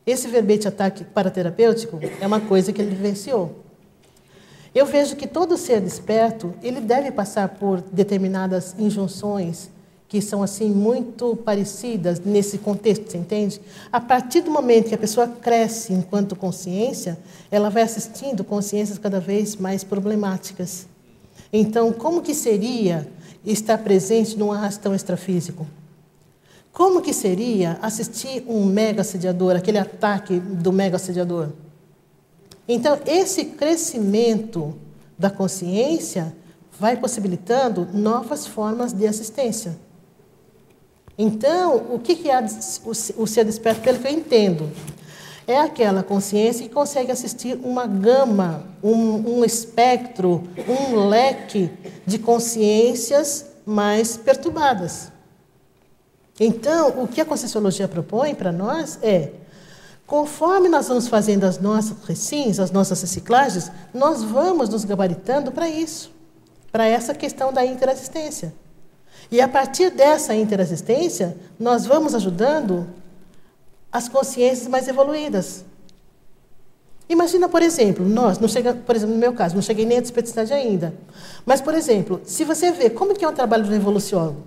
[0.05, 3.64] Esse verbete ataque paraterapêutico é uma coisa que ele vivenciou.
[4.74, 9.70] Eu vejo que todo ser desperto, ele deve passar por determinadas injunções
[10.10, 13.62] que são assim muito parecidas nesse contexto, você entende?
[13.91, 17.18] A partir do momento que a pessoa cresce enquanto consciência,
[17.51, 20.88] ela vai assistindo consciências cada vez mais problemáticas.
[21.52, 23.08] Então, como que seria
[23.45, 25.66] estar presente num arrastão extrafísico?
[26.72, 31.50] Como que seria assistir um mega assediador, aquele ataque do mega assediador?
[32.68, 34.76] Então, esse crescimento
[35.18, 36.36] da consciência
[36.80, 39.78] vai possibilitando novas formas de assistência.
[41.18, 42.39] Então, o que é
[43.18, 44.72] o ser desperto, pelo que eu entendo?
[45.50, 51.72] É aquela consciência que consegue assistir uma gama, um, um espectro, um leque
[52.06, 55.12] de consciências mais perturbadas.
[56.39, 59.32] Então, o que a Conscienciologia propõe para nós é,
[60.06, 65.68] conforme nós vamos fazendo as nossas recins, as nossas reciclagens, nós vamos nos gabaritando para
[65.68, 66.12] isso,
[66.72, 68.54] para essa questão da interassistência.
[69.32, 72.99] E a partir dessa interassistência, nós vamos ajudando
[73.92, 75.66] as consciências mais evoluídas.
[77.10, 80.02] Imagina, por exemplo, nós, não chega, por exemplo, no meu caso, não cheguei nem à
[80.02, 80.94] desperticidade ainda.
[81.44, 84.44] Mas, por exemplo, se você vê como que é o trabalho do evoluciólogo,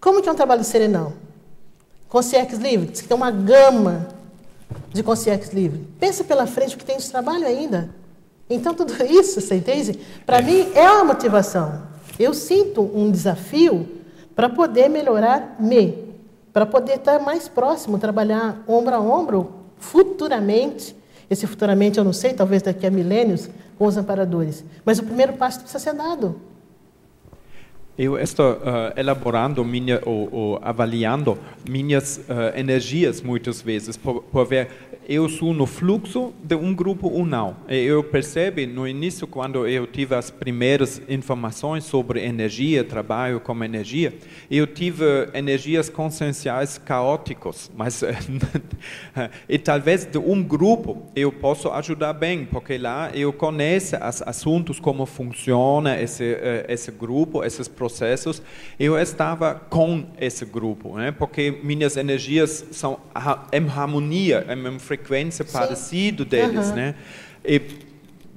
[0.00, 1.14] como que é um trabalho serenão?
[2.08, 4.08] Consciência livre, que tem uma gama
[4.92, 5.84] de consciência livre.
[5.98, 7.90] Pensa pela frente o que tem de trabalho ainda.
[8.48, 9.98] Então, tudo isso, você entende?
[10.24, 11.82] Para mim, é uma motivação.
[12.18, 13.88] Eu sinto um desafio
[14.34, 16.07] para poder melhorar-me,
[16.58, 20.92] para poder estar mais próximo, trabalhar ombro a ombro, futuramente.
[21.30, 23.48] Esse futuramente eu não sei, talvez daqui a milênios,
[23.78, 24.64] com os amparadores.
[24.84, 26.40] Mas o primeiro passo precisa ser dado.
[27.98, 31.36] Eu estou uh, elaborando minha, ou, ou, avaliando
[31.68, 34.68] minhas uh, energias muitas vezes por, por ver
[35.08, 37.56] eu sou no fluxo de um grupo ou não.
[37.66, 44.12] Eu percebi no início, quando eu tive as primeiras informações sobre energia, trabalho com energia,
[44.50, 48.04] eu tive energias conscienciais caóticas, mas
[49.48, 54.78] e talvez de um grupo eu posso ajudar bem, porque lá eu conheço os assuntos,
[54.78, 57.87] como funciona esse, eh, esse grupo, esses processos.
[58.78, 61.12] Eu estava com esse grupo, né?
[61.12, 63.00] porque minhas energias são
[63.52, 65.52] em harmonia, em frequência frequência Sim.
[65.52, 66.74] parecida deles, uhum.
[66.74, 66.94] né?
[67.44, 67.60] E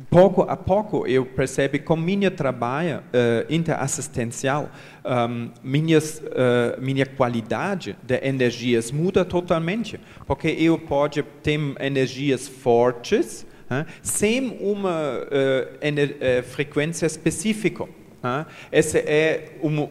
[0.09, 4.69] pouco a pouco eu percebo com minha trabalho uh, interassistencial,
[5.05, 13.45] um, minhas, uh, minha qualidade de energias muda totalmente, porque eu posso ter energias fortes
[13.65, 17.87] uh, sem uma uh, frequência específica.
[18.71, 19.89] Essa é uma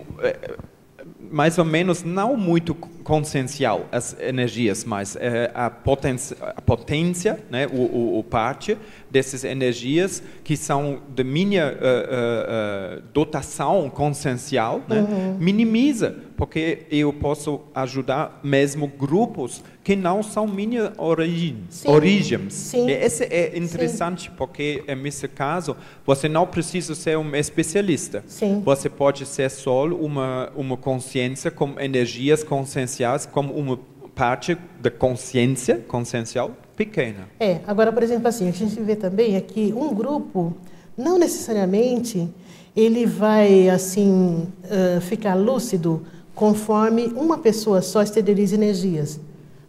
[1.30, 7.66] mais ou menos não muito consciencial as energias, mas é, a, potência, a potência né,
[7.66, 8.76] o, o, o, parte
[9.10, 15.36] dessas energias que são de minha uh, uh, dotação consciencial, né, uhum.
[15.38, 21.64] minimiza, porque eu posso ajudar mesmo grupos que não são minha origem.
[21.68, 21.88] Sim.
[21.90, 22.48] Origem.
[22.48, 22.90] Sim.
[22.90, 24.36] Esse é interessante Sim.
[24.38, 25.76] porque nesse caso
[26.06, 28.24] você não precisa ser um especialista.
[28.26, 28.62] Sim.
[28.64, 33.78] Você pode ser só uma uma consciência com energias conscienciais como uma
[34.14, 37.28] parte da consciência consciencial pequena.
[37.38, 40.56] É, agora por exemplo assim, a gente vê também é que um grupo
[40.96, 42.30] não necessariamente
[42.74, 49.20] ele vai assim uh, ficar lúcido conforme uma pessoa só exterioriza energias.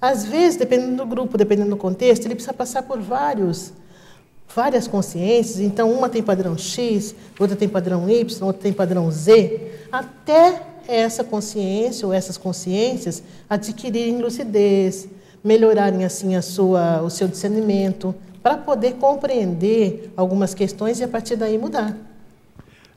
[0.02, 3.72] Às vezes, dependendo do grupo, dependendo do contexto, ele precisa passar por vários,
[4.56, 5.60] várias consciências.
[5.60, 11.24] Então, uma tem padrão X, outra tem padrão Y, outra tem padrão Z, até essa
[11.24, 15.08] consciência ou essas consciências adquirirem lucidez,
[15.44, 21.36] melhorarem assim a sua, o seu discernimento, para poder compreender algumas questões e a partir
[21.36, 21.96] daí mudar.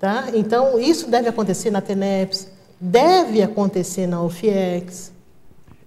[0.00, 0.28] Tá?
[0.34, 2.48] Então, isso deve acontecer na TENEPS,
[2.84, 5.12] deve acontecer na UFIEX.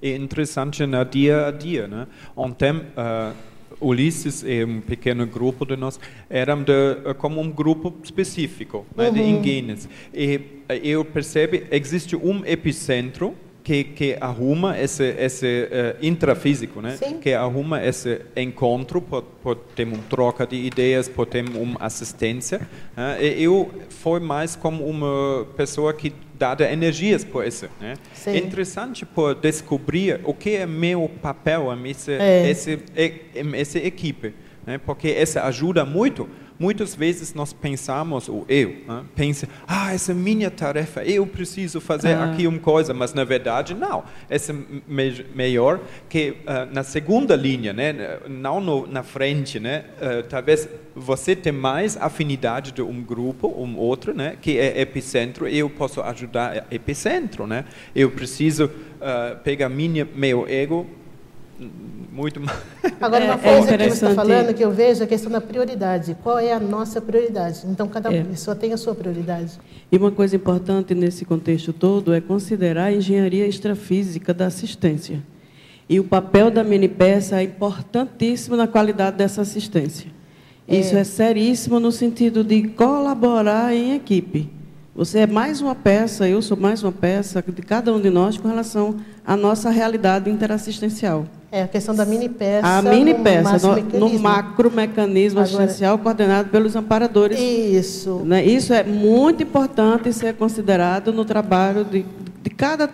[0.01, 1.87] É interessante no dia a dia.
[1.87, 2.07] Né?
[2.35, 3.35] Ontem, uh,
[3.79, 9.07] Ulisses e um pequeno grupo de nós eram de, uh, como um grupo específico né,
[9.07, 9.13] uhum.
[9.13, 9.89] de indígenas.
[10.13, 13.35] E uh, eu percebo existe um epicentro
[13.67, 16.95] que, que arruma esse, esse uh, intrafísico, né?
[16.95, 17.19] Sim.
[17.19, 22.61] que arruma esse encontro, por, por ter uma troca de ideias, por ter uma assistência.
[22.95, 27.67] Uh, eu fui mais como uma pessoa que dá energias por isso.
[27.81, 27.95] Né?
[28.25, 32.49] É interessante por descobrir o que é meu papel nessa é.
[32.49, 32.71] essa,
[33.53, 34.33] essa equipe,
[34.65, 34.77] né?
[34.77, 36.29] porque essa ajuda muito
[36.59, 41.79] Muitas vezes nós pensamos, ou eu, né, penso, ah, essa é minha tarefa, eu preciso
[41.79, 42.31] fazer ah.
[42.31, 44.03] aqui uma coisa, mas na verdade não.
[44.29, 44.55] Essa é
[44.87, 45.79] me melhor
[46.09, 51.53] que uh, na segunda linha, né, não no, na frente, né, uh, talvez você tenha
[51.53, 57.45] mais afinidade de um grupo, um outro, né, que é epicentro, eu posso ajudar epicentro,
[57.45, 57.65] né.
[57.95, 60.87] Eu preciso uh, pegar minha meu ego
[62.11, 62.57] muito mais.
[63.01, 65.31] Agora, uma é, coisa é que você está falando, que eu vejo, é a questão
[65.31, 66.15] da prioridade.
[66.21, 67.61] Qual é a nossa prioridade?
[67.65, 68.23] Então, cada é.
[68.23, 69.59] pessoa tem a sua prioridade.
[69.91, 75.23] E uma coisa importante nesse contexto todo é considerar a engenharia extrafísica da assistência.
[75.89, 80.11] E o papel da mini peça é importantíssimo na qualidade dessa assistência.
[80.67, 80.79] É.
[80.79, 84.49] Isso é seríssimo no sentido de colaborar em equipe.
[84.93, 88.35] Você é mais uma peça, eu sou mais uma peça de cada um de nós
[88.35, 88.97] com relação
[89.27, 91.25] à nossa realidade interassistencial.
[91.51, 92.65] É a questão da mini peça.
[92.65, 97.37] A mini peça, no, no macro mecanismo Agora, assistencial coordenado pelos amparadores.
[97.37, 98.21] Isso.
[98.25, 98.45] Né?
[98.45, 102.05] Isso é muito importante ser considerado no trabalho de,
[102.41, 102.89] de cada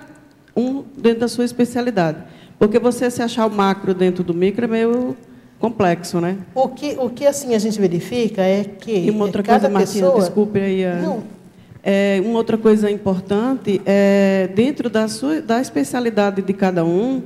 [0.56, 2.18] um dentro da sua especialidade.
[2.58, 5.16] Porque você se achar o macro dentro do micro é meio
[5.60, 6.38] complexo, né?
[6.56, 9.06] O que, o que assim a gente verifica é que.
[9.06, 10.20] E uma outra coisa, Martina, pessoa...
[10.20, 10.86] desculpe aí.
[10.86, 10.96] A...
[10.96, 11.43] Não
[11.84, 17.22] é, uma outra coisa importante é dentro da sua da especialidade de cada um,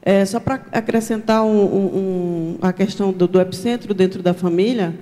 [0.00, 4.94] é, só para acrescentar um, um, a questão do, do, epicentro dentro da família,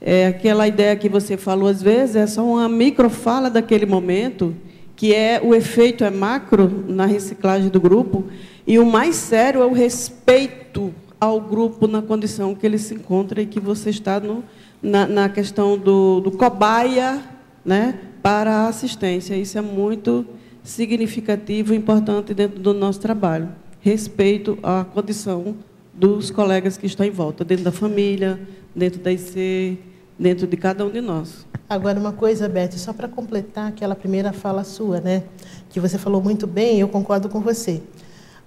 [0.00, 4.56] é aquela ideia que você falou às vezes é só uma microfala daquele momento,
[4.96, 8.24] que é o efeito é macro na reciclagem do grupo
[8.66, 13.42] e o mais sério é o respeito ao grupo na condição que ele se encontra
[13.42, 14.42] e que você está no,
[14.82, 17.22] na, na questão do, do cobaia,
[17.62, 17.98] né?
[18.22, 19.34] Para a assistência.
[19.34, 20.26] Isso é muito
[20.62, 23.48] significativo e importante dentro do nosso trabalho.
[23.80, 25.56] Respeito à condição
[25.92, 28.40] dos colegas que estão em volta, dentro da família,
[28.74, 29.78] dentro da IC,
[30.18, 31.46] dentro de cada um de nós.
[31.68, 35.22] Agora, uma coisa, Beth, só para completar aquela primeira fala sua, né?
[35.70, 37.80] que você falou muito bem, eu concordo com você.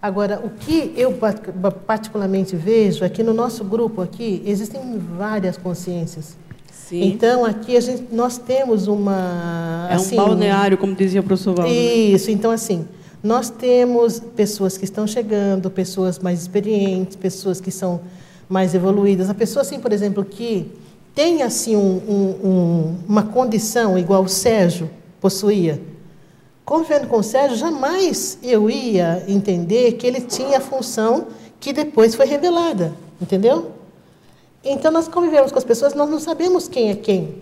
[0.01, 1.17] Agora, o que eu
[1.87, 6.37] particularmente vejo é que no nosso grupo aqui existem várias consciências.
[6.87, 7.03] Sim.
[7.05, 9.87] Então, aqui a gente, nós temos uma...
[9.89, 11.71] É assim, um balneário, como dizia o professor Valdo.
[11.71, 11.77] Né?
[11.77, 12.85] Isso, então, assim,
[13.23, 18.01] nós temos pessoas que estão chegando, pessoas mais experientes, pessoas que são
[18.49, 19.29] mais evoluídas.
[19.29, 20.71] A pessoa, assim, por exemplo, que
[21.15, 24.89] tem assim um, um, um, uma condição igual o Sérgio
[25.21, 25.81] possuía.
[26.65, 31.27] Convivendo com o Sérgio, jamais eu ia entender que ele tinha a função
[31.59, 33.71] que depois foi revelada, entendeu?
[34.63, 37.35] Então, nós convivemos com as pessoas, nós não sabemos quem é quem.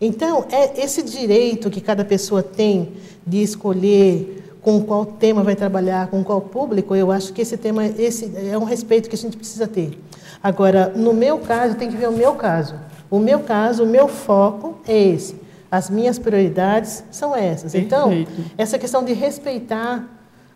[0.00, 2.92] Então, é esse direito que cada pessoa tem
[3.26, 7.86] de escolher com qual tema vai trabalhar, com qual público, eu acho que esse tema
[7.86, 9.98] esse é um respeito que a gente precisa ter.
[10.42, 12.74] Agora, no meu caso, tem que ver o meu caso.
[13.10, 15.36] O meu caso, o meu foco é esse.
[15.70, 17.74] As minhas prioridades são essas.
[17.74, 18.10] Então,
[18.56, 20.06] essa questão de respeitar,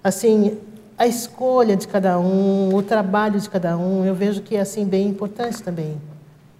[0.03, 0.59] assim,
[1.03, 4.85] a escolha de cada um, o trabalho de cada um, eu vejo que é assim
[4.85, 6.01] bem importante também.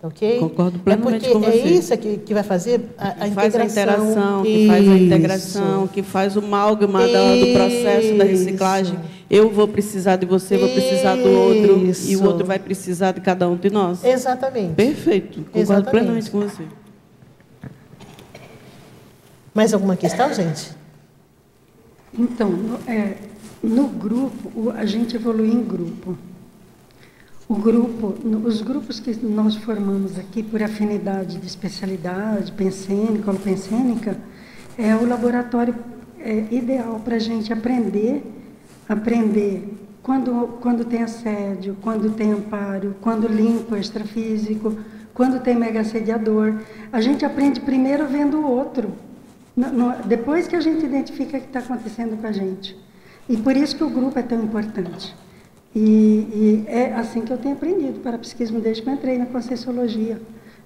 [0.03, 0.41] Ok?
[0.41, 1.51] Concordo plenamente é com você.
[1.51, 3.63] É isso que, que vai fazer a, a que faz integração.
[3.63, 8.99] a interação, que faz a integração, que faz o malgama do processo da reciclagem.
[9.31, 12.11] Eu vou precisar de você, vou precisar do outro, isso.
[12.11, 14.05] e o outro vai precisar de cada um de nós.
[14.05, 14.75] Exatamente.
[14.75, 15.39] Perfeito.
[15.39, 15.91] Concordo Exatamente.
[15.91, 16.65] plenamente com você.
[19.55, 20.73] Mais alguma questão, gente?
[22.19, 22.51] Então,
[22.89, 23.15] é,
[23.63, 26.17] no grupo, a gente evolui em grupo.
[27.49, 34.17] O grupo, os grupos que nós formamos aqui por afinidade de especialidade, pensênica,
[34.79, 35.75] é o laboratório
[36.19, 38.23] é, ideal para a gente aprender,
[38.89, 44.77] aprender quando, quando tem assédio, quando tem amparo, quando limpo extrafísico,
[45.13, 46.55] quando tem mega assediador.
[46.91, 48.93] A gente aprende primeiro vendo o outro,
[49.55, 52.77] no, no, depois que a gente identifica o que está acontecendo com a gente.
[53.29, 55.15] E por isso que o grupo é tão importante.
[55.75, 60.21] E, e, é assim que eu tenho aprendido parapsiquismo desde que eu entrei na Conscienciologia.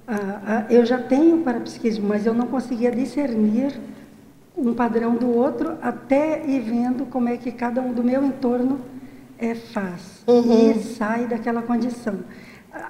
[0.06, 3.78] Ah, ah, eu já tenho parapsiquismo, mas eu não conseguia discernir
[4.56, 8.80] um padrão do outro até ir vendo como é que cada um do meu entorno
[9.38, 10.70] é, faz uhum.
[10.70, 12.20] e sai daquela condição.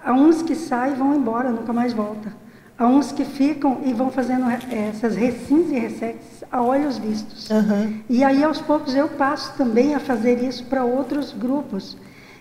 [0.05, 2.33] Há uns que saem e vão embora, nunca mais volta.
[2.79, 7.49] Há uns que ficam e vão fazendo essas recins e ressex a olhos vistos.
[7.49, 8.01] Uhum.
[8.09, 11.97] E aí, aos poucos, eu passo também a fazer isso para outros grupos.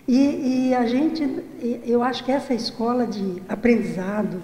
[0.06, 1.42] E, e, a gente,
[1.84, 4.42] eu acho que essa escola de aprendizado,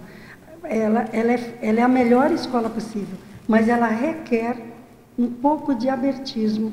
[0.64, 3.16] ela, ela, é, ela é a melhor escola possível,
[3.46, 4.56] mas ela requer
[5.18, 6.72] um pouco de abertismo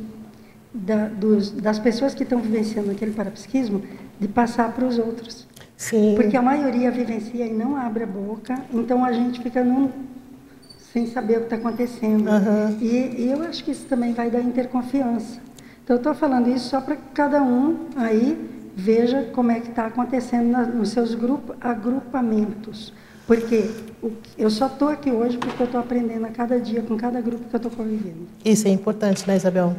[0.74, 3.84] da, dos, das pessoas que estão vivenciando aquele parapsiquismo,
[4.20, 5.48] de passar para os outros.
[5.80, 6.14] Sim.
[6.18, 9.90] Porque a maioria vivencia e não abre a boca, então a gente fica num,
[10.92, 12.30] sem saber o que está acontecendo.
[12.30, 12.78] Uhum.
[12.82, 15.40] E, e eu acho que isso também vai dar interconfiança.
[15.82, 18.38] Então, eu estou falando isso só para que cada um aí
[18.76, 22.94] veja como é que está acontecendo na, nos seus grupos, agrupamentos.
[23.26, 23.70] Porque
[24.38, 27.46] eu só estou aqui hoje porque eu estou aprendendo a cada dia com cada grupo
[27.48, 28.28] que eu estou convivendo.
[28.44, 29.78] Isso é importante, né, Isabel?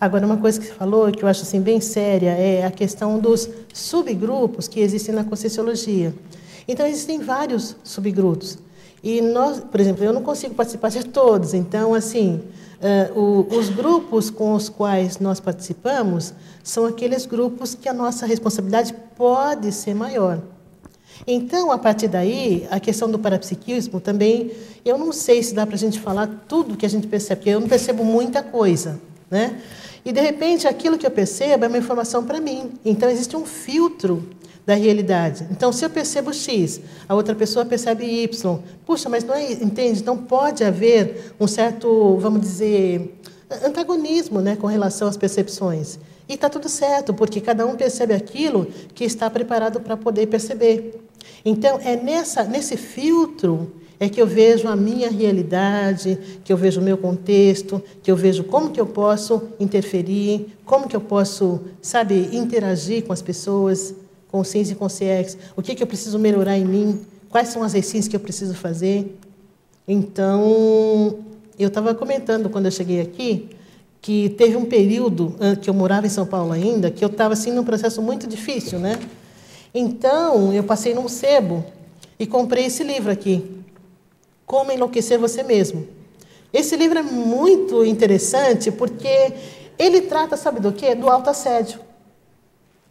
[0.00, 3.18] Agora, uma coisa que você falou, que eu acho assim, bem séria, é a questão
[3.18, 6.14] dos subgrupos que existem na Conscienciologia.
[6.66, 8.58] Então, existem vários subgrupos.
[9.02, 11.52] E nós, por exemplo, eu não consigo participar de todos.
[11.52, 12.40] Então, assim,
[13.14, 16.32] uh, o, os grupos com os quais nós participamos
[16.62, 20.40] são aqueles grupos que a nossa responsabilidade pode ser maior.
[21.26, 24.50] Então, a partir daí, a questão do parapsiquismo também,
[24.84, 27.50] eu não sei se dá para a gente falar tudo que a gente percebe, porque
[27.50, 29.00] eu não percebo muita coisa,
[29.34, 29.60] né?
[30.04, 32.74] E de repente, aquilo que eu percebo é uma informação para mim.
[32.84, 34.22] Então, existe um filtro
[34.64, 35.44] da realidade.
[35.50, 38.58] Então, se eu percebo X, a outra pessoa percebe Y.
[38.86, 40.04] Puxa, mas não é, entende?
[40.04, 43.18] Não pode haver um certo, vamos dizer,
[43.64, 45.98] antagonismo, né, com relação às percepções.
[46.28, 51.02] E está tudo certo, porque cada um percebe aquilo que está preparado para poder perceber.
[51.44, 53.72] Então, é nessa, nesse filtro
[54.04, 58.16] é que eu vejo a minha realidade, que eu vejo o meu contexto, que eu
[58.16, 63.94] vejo como que eu posso interferir, como que eu posso, sabe, interagir com as pessoas,
[64.28, 67.00] com o SINS e com o CX, o que, que eu preciso melhorar em mim,
[67.30, 69.16] quais são as recins que eu preciso fazer.
[69.86, 71.18] Então,
[71.58, 73.48] eu estava comentando quando eu cheguei aqui,
[74.02, 77.52] que teve um período que eu morava em São Paulo ainda, que eu estava assim
[77.52, 78.98] num processo muito difícil, né?
[79.74, 81.64] Então, eu passei num sebo
[82.18, 83.63] e comprei esse livro aqui,
[84.46, 85.86] Como Enlouquecer Você Mesmo.
[86.52, 89.32] Esse livro é muito interessante porque
[89.78, 90.94] ele trata, sabe do quê?
[90.94, 91.80] Do autoassédio.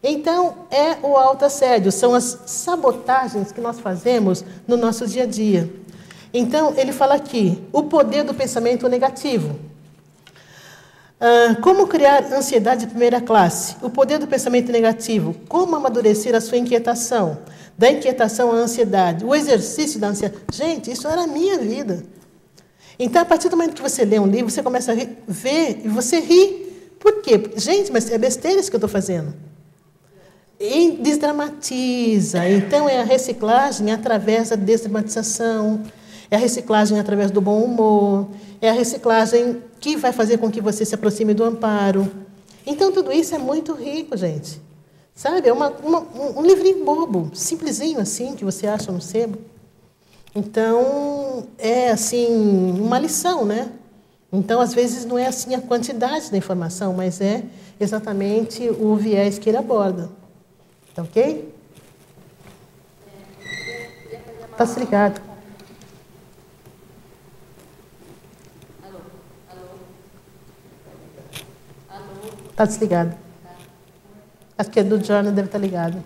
[0.02, 5.72] Então, é o autoassédio, são as sabotagens que nós fazemos no nosso dia a dia.
[6.32, 9.58] Então, ele fala aqui, o poder do pensamento negativo.
[11.26, 13.76] Ah, como criar ansiedade de primeira classe?
[13.80, 15.34] O poder do pensamento negativo.
[15.48, 17.38] Como amadurecer a sua inquietação?
[17.76, 19.24] Da inquietação à ansiedade.
[19.24, 20.42] O exercício da ansiedade.
[20.52, 22.04] Gente, isso era a minha vida.
[22.98, 24.94] Então, a partir do momento que você lê um livro, você começa a
[25.26, 26.92] ver e você ri.
[27.00, 27.50] Por quê?
[27.56, 29.34] Gente, mas é besteira isso que eu estou fazendo.
[30.58, 32.48] E desdramatiza.
[32.48, 35.82] Então, é a reciclagem através da desdramatização
[36.30, 38.28] é a reciclagem através do bom humor,
[38.60, 42.10] é a reciclagem que vai fazer com que você se aproxime do amparo.
[42.66, 44.60] Então, tudo isso é muito rico, gente.
[45.14, 45.48] Sabe?
[45.48, 49.38] É uma, uma, um livrinho bobo, simplesinho assim, que você acha no sebo.
[50.34, 52.26] Então, é assim,
[52.80, 53.70] uma lição, né?
[54.32, 57.44] Então, às vezes, não é assim a quantidade da informação, mas é
[57.78, 60.10] exatamente o viés que ele aborda.
[60.92, 61.54] Tá ok?
[64.50, 65.22] Está ligado.
[72.50, 73.23] Está desligado.
[74.56, 76.02] Acho que é do Jornal, deve estar tá ligado.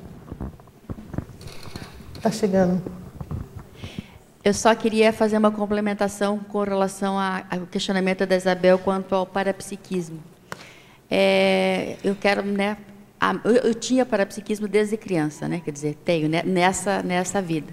[2.16, 2.82] Está chegando.
[4.42, 10.18] Eu só queria fazer uma complementação com relação ao questionamento da Isabel quanto ao parapsiquismo.
[11.10, 12.78] É, eu quero, né,
[13.44, 17.72] eu, eu, tinha parapsiquismo desde criança, né, quer dizer, tenho né, nessa nessa vida.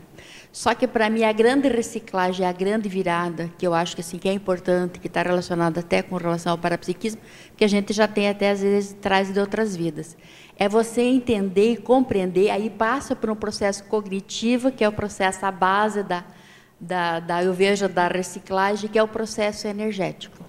[0.55, 4.17] Só que para mim a grande reciclagem, a grande virada, que eu acho que assim
[4.17, 7.19] que é importante, que está relacionada até com relação ao parapsiquismo,
[7.57, 10.15] que a gente já tem até às vezes traz de outras vidas,
[10.55, 15.45] é você entender e compreender, aí passa por um processo cognitivo, que é o processo
[15.45, 16.23] à base da,
[16.79, 20.41] da, da eu vejo da reciclagem, que é o processo energético.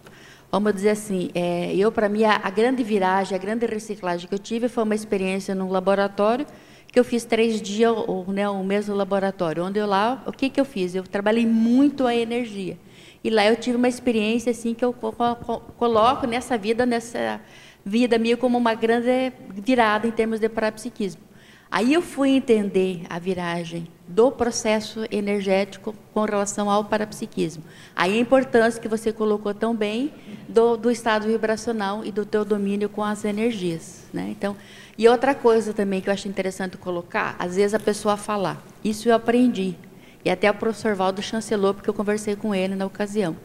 [0.52, 4.34] Vamos dizer assim, é, eu para mim a, a grande viragem, a grande reciclagem que
[4.36, 6.46] eu tive foi uma experiência num laboratório
[6.93, 10.49] que eu fiz três dias o, né, o mesmo laboratório, onde eu lá, o que
[10.49, 10.95] que eu fiz?
[10.95, 12.78] Eu trabalhei muito a energia.
[13.22, 17.41] E lá eu tive uma experiência assim que eu coloco nessa vida, nessa
[17.84, 21.25] vida minha como uma grande virada em termos de parapsiquismo.
[21.70, 27.62] Aí eu fui entender a viragem do processo energético com relação ao parapsiquismo.
[27.94, 30.12] Aí a importância que você colocou tão bem
[30.48, 34.04] do, do estado vibracional e do teu domínio com as energias.
[34.12, 34.28] Né?
[34.30, 34.56] Então,
[34.96, 39.08] e outra coisa também que eu acho interessante colocar, às vezes a pessoa falar, isso
[39.08, 39.76] eu aprendi,
[40.24, 43.36] e até o professor Valdo chancelou, porque eu conversei com ele na ocasião.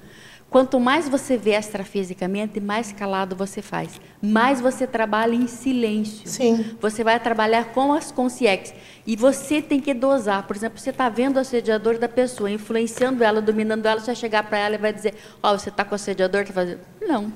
[0.51, 4.01] Quanto mais você vê extrafisicamente, mais calado você faz.
[4.21, 6.27] Mais você trabalha em silêncio.
[6.27, 6.75] Sim.
[6.81, 8.75] Você vai trabalhar com as consciências.
[9.07, 10.45] E você tem que dosar.
[10.45, 14.15] Por exemplo, você está vendo o assediador da pessoa, influenciando ela, dominando ela, você vai
[14.15, 16.81] chegar para ela e vai dizer, ó, oh, você está com o assediador, está fazendo...
[16.99, 17.31] Não.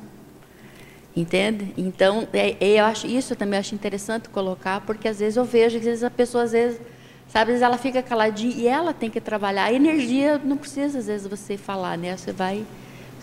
[1.15, 1.73] Entende?
[1.77, 5.45] Então, é, é, eu acho isso eu também acho interessante colocar, porque às vezes eu
[5.45, 6.81] vejo, às vezes a pessoa, às vezes,
[7.29, 9.63] sabe, às vezes ela fica caladinha e ela tem que trabalhar.
[9.63, 12.17] A energia não precisa, às vezes, você falar, né?
[12.17, 12.65] Você vai,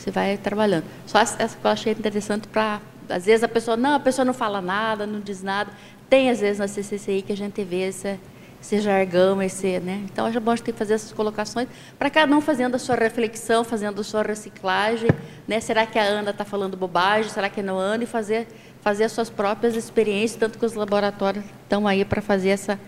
[0.03, 0.85] você vai trabalhando.
[1.07, 2.81] Só essa que eu achei interessante para.
[3.09, 5.71] Às vezes a pessoa, não, a pessoa não fala nada, não diz nada.
[6.09, 8.19] Tem, às vezes, na CCCI que a gente vê essa
[8.61, 10.03] esse jargão, esse, né?
[10.05, 11.67] Então acho bom a gente fazer essas colocações
[11.99, 15.11] para cada um fazendo a sua reflexão, fazendo a sua reciclagem,
[15.49, 15.59] né?
[15.59, 17.29] Será que a Ana está falando bobagem?
[17.29, 18.05] Será que não Ana?
[18.05, 18.47] E fazer
[18.81, 22.79] fazer as suas próprias experiências, tanto que os laboratórios estão aí para fazer essa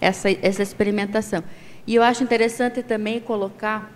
[0.00, 1.42] essa essa experimentação.
[1.84, 3.90] E eu acho interessante também colocar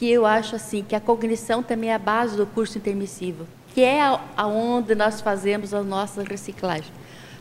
[0.00, 3.82] que eu acho assim que a cognição também é a base do curso intermissivo, que
[3.82, 4.00] é
[4.34, 6.90] aonde nós fazemos a nossa reciclagem.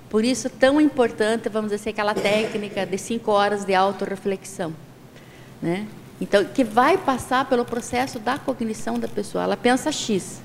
[0.09, 4.73] Por isso, tão importante, vamos dizer, aquela técnica de cinco horas de autorreflexão.
[5.61, 5.87] Né?
[6.19, 9.45] Então, que vai passar pelo processo da cognição da pessoa.
[9.45, 10.41] Ela pensa X.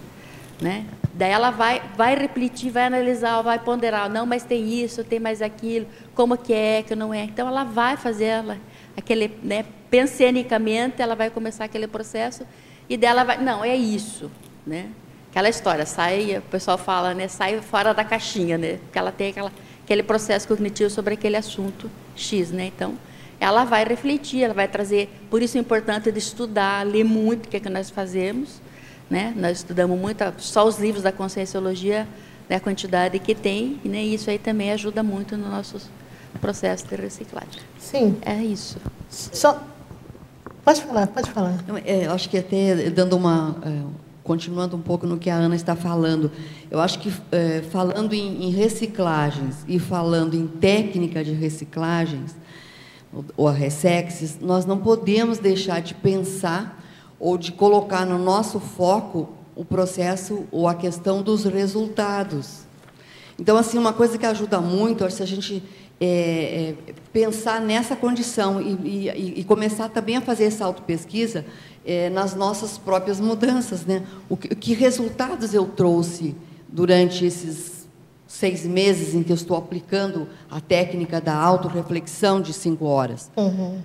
[0.60, 0.86] Né?
[1.14, 4.08] Daí ela vai, vai refletir, vai analisar, vai ponderar.
[4.08, 7.24] Não, mas tem isso, tem mais aquilo, como que é, que não é.
[7.24, 8.58] Então, ela vai fazer ela,
[8.96, 12.44] aquele, né, pensenicamente, ela vai começar aquele processo
[12.88, 14.28] e dela vai, não, é isso.
[14.66, 14.88] Né?
[15.30, 18.78] aquela história, sai, o pessoal fala, né, sai fora da caixinha, né?
[18.84, 22.66] Porque ela tem aquela, aquele processo cognitivo sobre aquele assunto X, né?
[22.66, 22.94] Então,
[23.40, 27.48] ela vai refletir, ela vai trazer, por isso é importante de estudar, ler muito, o
[27.48, 28.60] que é que nós fazemos,
[29.10, 29.32] né?
[29.36, 32.06] Nós estudamos muito, só os livros da Conscienciologia,
[32.48, 35.80] né, a quantidade que tem, e né, isso aí também ajuda muito no nosso
[36.40, 37.60] processo de reciclagem.
[37.78, 38.18] Sim.
[38.24, 38.78] É isso.
[39.10, 39.73] Só
[40.64, 41.62] Pode falar, pode falar.
[41.84, 43.82] É, acho que até dando uma, é,
[44.22, 46.32] continuando um pouco no que a Ana está falando,
[46.70, 52.34] eu acho que é, falando em, em, reciclagens e falando em técnica de reciclagens,
[53.36, 56.82] ou a Resexes, nós não podemos deixar de pensar
[57.20, 62.64] ou de colocar no nosso foco o processo ou a questão dos resultados.
[63.38, 65.62] Então, assim, uma coisa que ajuda muito, se a gente
[66.00, 66.74] é, é,
[67.12, 71.44] pensar nessa condição e, e, e, começar também a fazer essa autopesquisa
[71.86, 73.86] é, nas nossas próprias mudanças.
[73.86, 74.02] Né?
[74.28, 76.34] O que, que, resultados eu trouxe
[76.68, 77.86] durante esses
[78.26, 83.30] seis meses em que eu estou aplicando a técnica da autorreflexão de cinco horas?
[83.36, 83.80] Uhum.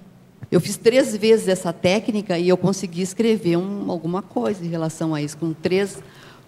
[0.51, 5.14] Eu fiz três vezes essa técnica e eu consegui escrever um, alguma coisa em relação
[5.14, 6.01] a isso, com três,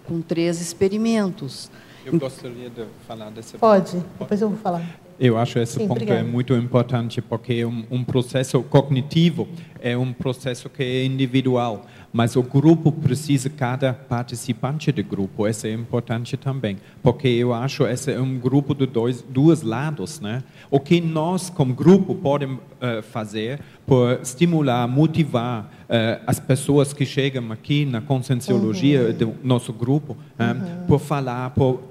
[0.07, 1.69] com três experimentos.
[2.05, 4.83] Eu gostaria de falar desse Pode, depois eu vou falar.
[5.19, 6.19] Eu acho esse Sim, ponto é obrigada.
[6.21, 9.47] é muito importante porque um, um processo cognitivo
[9.79, 15.47] é um processo que é individual, mas o grupo precisa cada participante do grupo.
[15.47, 20.19] Isso é importante também, porque eu acho esse é um grupo de dois dois lados,
[20.19, 20.43] né?
[20.69, 27.05] O que nós como grupo podemos uh, fazer por estimular, motivar uh, as pessoas que
[27.05, 29.13] chegam aqui na conscienciologia uhum.
[29.13, 30.85] do nosso grupo, um, uhum.
[30.87, 31.81] por falar, por uh,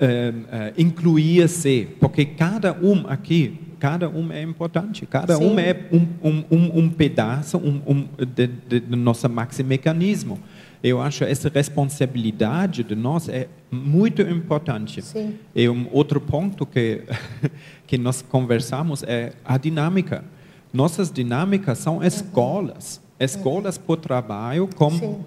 [0.77, 5.47] incluir-se, porque cada um aqui cada um é importante, cada Sim.
[5.47, 9.27] um é um, um, um, pedaço um, um, de, de, de nosso
[9.65, 10.39] mecanismo.
[10.83, 15.03] Eu acho essa responsabilidade de nós é muito importante.
[15.03, 15.35] Sim.
[15.55, 17.05] E um outro ponto que
[17.87, 20.25] que nós conversamos é a dinâmica.
[20.73, 23.01] Nossas dinâmicas são escolas.
[23.19, 25.19] escolas por trabalho com Sim.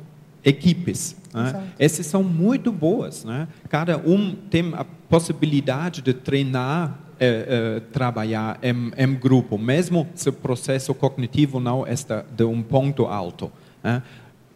[0.45, 1.15] equipes.
[1.33, 1.67] Né?
[1.77, 3.25] Essas são muito boas.
[3.25, 3.47] Né?
[3.67, 7.45] Cada um tem a possibilidade de treinar é,
[7.77, 13.05] é, trabalhar em, em, grupo, mesmo se o processo cognitivo não está de um ponto
[13.05, 13.49] alto.
[13.81, 14.03] Né?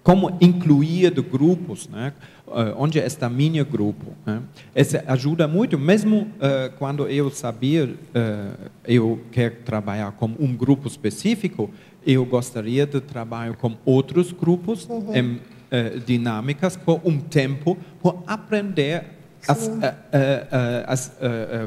[0.04, 2.12] Como incluir de grupos, né?
[2.46, 4.14] Uh, onde está meu grupo.
[4.26, 4.42] Né?
[4.76, 10.90] Isso ajuda muito, mesmo uh, quando eu sabia, uh, eu quero trabalhar com um grupo
[10.90, 11.70] específico,
[12.06, 15.16] eu gostaria de trabalhar com outros grupos uhum.
[15.16, 15.40] em
[16.06, 19.70] dinâmicas por um tempo, por aprender as,
[20.88, 21.12] as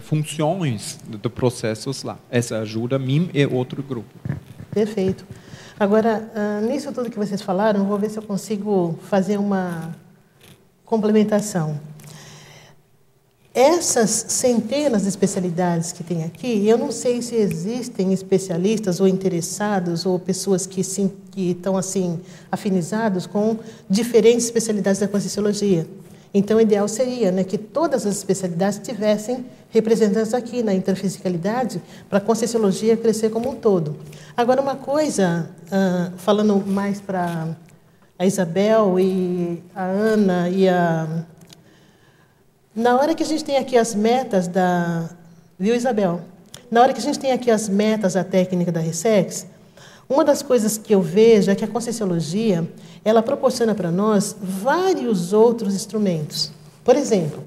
[0.02, 2.18] funções dos processos lá.
[2.30, 4.08] Essa ajuda mim e outro grupo.
[4.70, 5.26] Perfeito.
[5.78, 6.30] Agora,
[6.66, 9.94] nisso tudo que vocês falaram, vou ver se eu consigo fazer uma
[10.84, 11.80] complementação.
[13.52, 20.06] Essas centenas de especialidades que tem aqui, eu não sei se existem especialistas ou interessados
[20.06, 22.20] ou pessoas que, sim, que estão assim
[22.52, 23.58] afinizados com
[23.88, 25.84] diferentes especialidades da Conscienciologia.
[26.32, 32.18] Então, o ideal seria né, que todas as especialidades tivessem representantes aqui na interfisicalidade para
[32.18, 33.96] a Conscienciologia crescer como um todo.
[34.36, 37.48] Agora, uma coisa, uh, falando mais para
[38.18, 41.24] a Isabel e a Ana e a.
[42.74, 45.08] Na hora que a gente tem aqui as metas da.
[45.58, 46.20] Viu, Isabel?
[46.70, 49.46] Na hora que a gente tem aqui as metas da técnica da Resex,
[50.10, 52.68] uma das coisas que eu vejo é que a Conscienciologia
[53.04, 56.50] ela proporciona para nós vários outros instrumentos.
[56.82, 57.44] Por exemplo,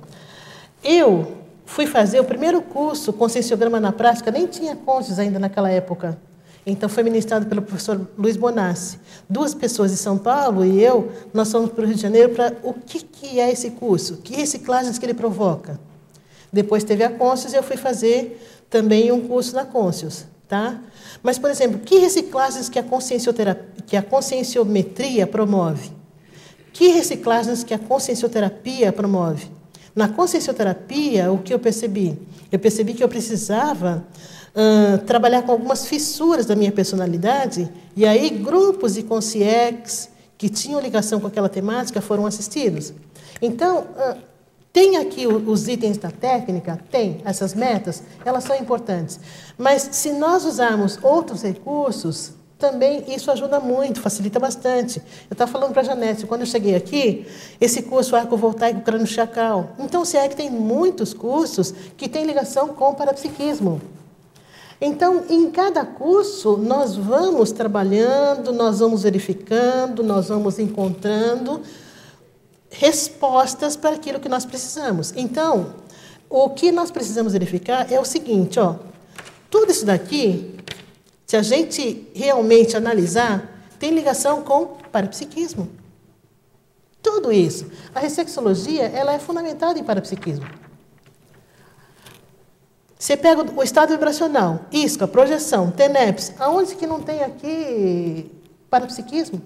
[0.82, 1.34] eu
[1.66, 6.18] fui fazer o primeiro curso Conscienciograma na Prática, nem tinha consciência ainda naquela época.
[6.66, 8.98] Então, foi ministrado pelo professor Luiz Bonassi.
[9.30, 12.56] Duas pessoas de São Paulo e eu, nós fomos para o Rio de Janeiro para
[12.64, 15.78] o que, que é esse curso, que reciclagens que ele provoca.
[16.52, 20.32] Depois teve a Conscius e eu fui fazer também um curso na Conscius.
[20.48, 20.80] Tá?
[21.22, 22.84] Mas, por exemplo, que reciclagens que a,
[23.88, 25.92] que a conscienciometria promove?
[26.72, 29.48] Que reciclagens que a consciencioterapia promove?
[29.96, 32.20] Na consciencioterapia, o que eu percebi?
[32.52, 34.06] Eu percebi que eu precisava
[34.54, 40.80] uh, trabalhar com algumas fissuras da minha personalidade, e aí grupos de consciex que tinham
[40.80, 42.94] ligação com aquela temática foram assistidos.
[43.42, 44.18] Então, uh,
[44.74, 46.80] tem aqui os itens da técnica?
[46.90, 47.22] Tem.
[47.24, 49.20] Essas metas, elas são importantes.
[49.56, 54.98] Mas se nós usarmos outros recursos, também isso ajuda muito, facilita bastante.
[55.30, 57.28] Eu estava falando para a Janete, quando eu cheguei aqui,
[57.62, 59.74] esse curso arco voltaico crânio chacal.
[59.78, 63.80] Então, se é que tem muitos cursos que têm ligação com o parapsiquismo.
[64.82, 71.62] Então, em cada curso, nós vamos trabalhando, nós vamos verificando, nós vamos encontrando
[72.74, 75.14] respostas para aquilo que nós precisamos.
[75.16, 75.76] Então,
[76.30, 78.76] o que nós precisamos verificar é o seguinte, ó,
[79.50, 80.56] tudo isso daqui,
[81.26, 85.70] se a gente realmente analisar, tem ligação com parapsiquismo.
[87.02, 87.70] Tudo isso.
[87.94, 90.46] A ressexologia, ela é fundamentada em parapsiquismo.
[92.98, 98.32] Você pega o estado vibracional, isca, projeção, TENEPS, aonde que não tem aqui
[98.70, 99.42] parapsiquismo?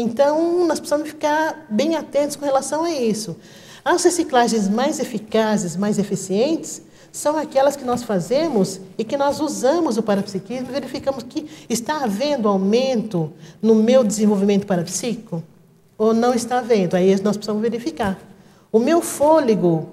[0.00, 3.36] Então, nós precisamos ficar bem atentos com relação a isso.
[3.84, 6.82] As reciclagens mais eficazes, mais eficientes,
[7.12, 12.04] são aquelas que nós fazemos e que nós usamos o parapsiquismo e verificamos que está
[12.04, 15.42] havendo aumento no meu desenvolvimento parapsíquico
[15.98, 16.96] ou não está havendo.
[16.96, 18.18] Aí nós precisamos verificar.
[18.72, 19.88] O meu fôlego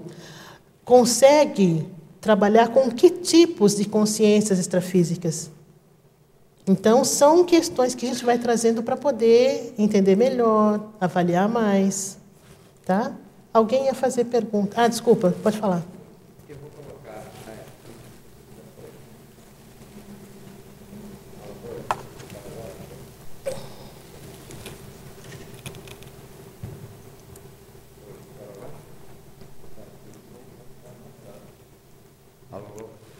[0.84, 1.86] consegue
[2.20, 5.50] trabalhar com que tipos de consciências extrafísicas.
[6.68, 12.18] Então, são questões que a gente vai trazendo para poder entender melhor, avaliar mais.
[12.84, 13.12] Tá?
[13.54, 14.78] Alguém ia fazer pergunta?
[14.78, 15.82] Ah, desculpa, pode falar.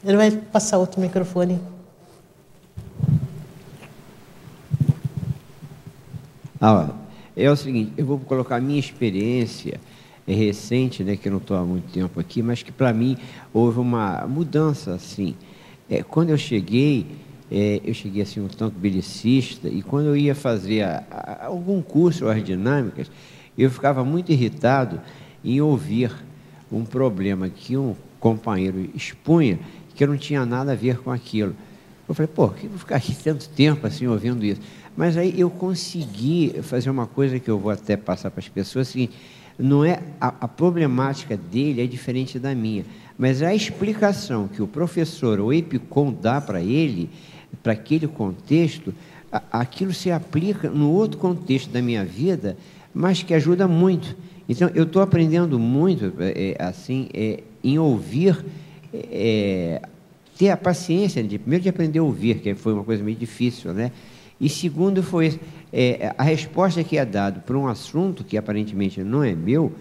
[0.05, 1.78] Ele vai passar outro microfone.
[6.61, 6.90] Ah,
[7.36, 9.80] é o seguinte, eu vou colocar a minha experiência
[10.28, 13.16] é recente, né, que eu não estou há muito tempo aqui, mas que para mim
[13.50, 15.34] houve uma mudança assim.
[15.88, 17.06] É, quando eu cheguei,
[17.50, 21.80] é, eu cheguei assim um tanto belicista e quando eu ia fazer a, a, algum
[21.80, 23.11] curso as dinâmicas,
[23.56, 25.00] eu ficava muito irritado
[25.42, 26.12] em ouvir
[26.70, 29.59] um problema que um companheiro expunha
[29.94, 31.56] que não tinha nada a ver com aquilo.
[32.06, 34.61] Eu falei, pô, que vou ficar aqui tanto tempo assim ouvindo isso?
[34.99, 38.88] Mas aí eu consegui fazer uma coisa que eu vou até passar para as pessoas,
[38.88, 39.09] assim,
[39.57, 42.84] não é a, a, problemática dele é diferente da minha,
[43.16, 47.09] mas a explicação que o professor ou Epicom dá para ele,
[47.62, 48.92] para aquele contexto,
[49.53, 52.57] aquilo se aplica no outro contexto da minha vida,
[52.92, 54.16] mas que ajuda muito.
[54.49, 58.44] Então, eu estou aprendendo muito, é, assim, é, em ouvir,
[58.92, 59.80] é,
[60.36, 63.72] ter a paciência, de, primeiro de aprender a ouvir, que foi uma coisa meio difícil,
[63.72, 63.92] né?
[64.41, 65.39] E segundo foi
[65.72, 69.72] é, a resposta que é dada para um assunto que aparentemente não é meu,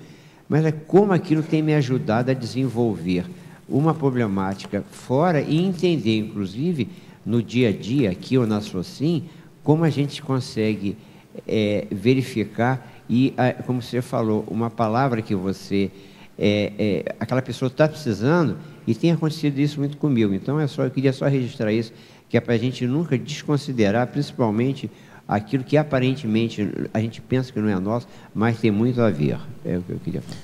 [0.49, 3.25] mas é como aquilo tem me ajudado a desenvolver
[3.67, 6.87] uma problemática fora e entender, inclusive,
[7.25, 9.25] no dia a dia, aqui ou na SOCIM,
[9.63, 10.97] como a gente consegue
[11.45, 13.33] é, verificar e,
[13.65, 15.91] como você falou, uma palavra que você,
[16.39, 20.33] é, é, aquela pessoa está precisando e tem acontecido isso muito comigo.
[20.33, 21.91] Então, é só, eu queria só registrar isso,
[22.29, 24.89] que é para a gente nunca desconsiderar, principalmente
[25.27, 29.39] aquilo que aparentemente a gente pensa que não é nosso, mas tem muito a ver.
[29.65, 30.37] É o que eu queria falar.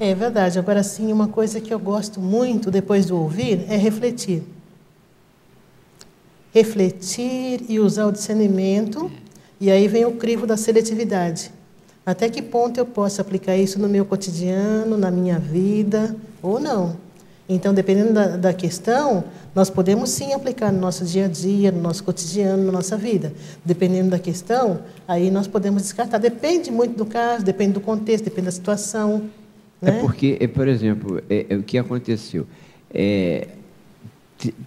[0.00, 0.58] É verdade.
[0.58, 4.42] Agora, sim, uma coisa que eu gosto muito depois do ouvir é refletir.
[6.54, 9.10] Refletir e usar o discernimento,
[9.60, 11.50] e aí vem o crivo da seletividade.
[12.06, 16.96] Até que ponto eu posso aplicar isso no meu cotidiano, na minha vida, ou não?
[17.48, 19.24] Então, dependendo da, da, questão,
[19.54, 23.32] nós podemos sim aplicar no nosso dia a dia, no nosso cotidiano, na nossa vida.
[23.64, 26.18] Dependendo da questão, aí nós podemos descartar.
[26.18, 29.30] Depende muito do caso, depende do contexto, depende da situação.
[29.80, 29.98] É né?
[29.98, 32.46] É porque, por exemplo, é, é, o que aconteceu?
[32.92, 33.48] É,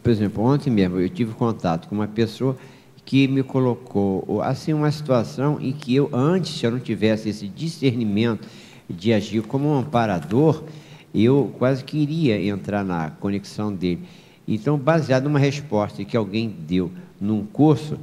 [0.02, 2.58] por exemplo, ontem mesmo eu tive contato com uma pessoa
[3.06, 7.48] que me colocou assim uma situação em que eu antes se eu não tivesse esse
[7.48, 8.48] discernimento
[8.90, 10.64] de agir como um amparador
[11.14, 14.02] eu quase queria entrar na conexão dele.
[14.48, 17.98] Então, baseado numa resposta que alguém deu num curso,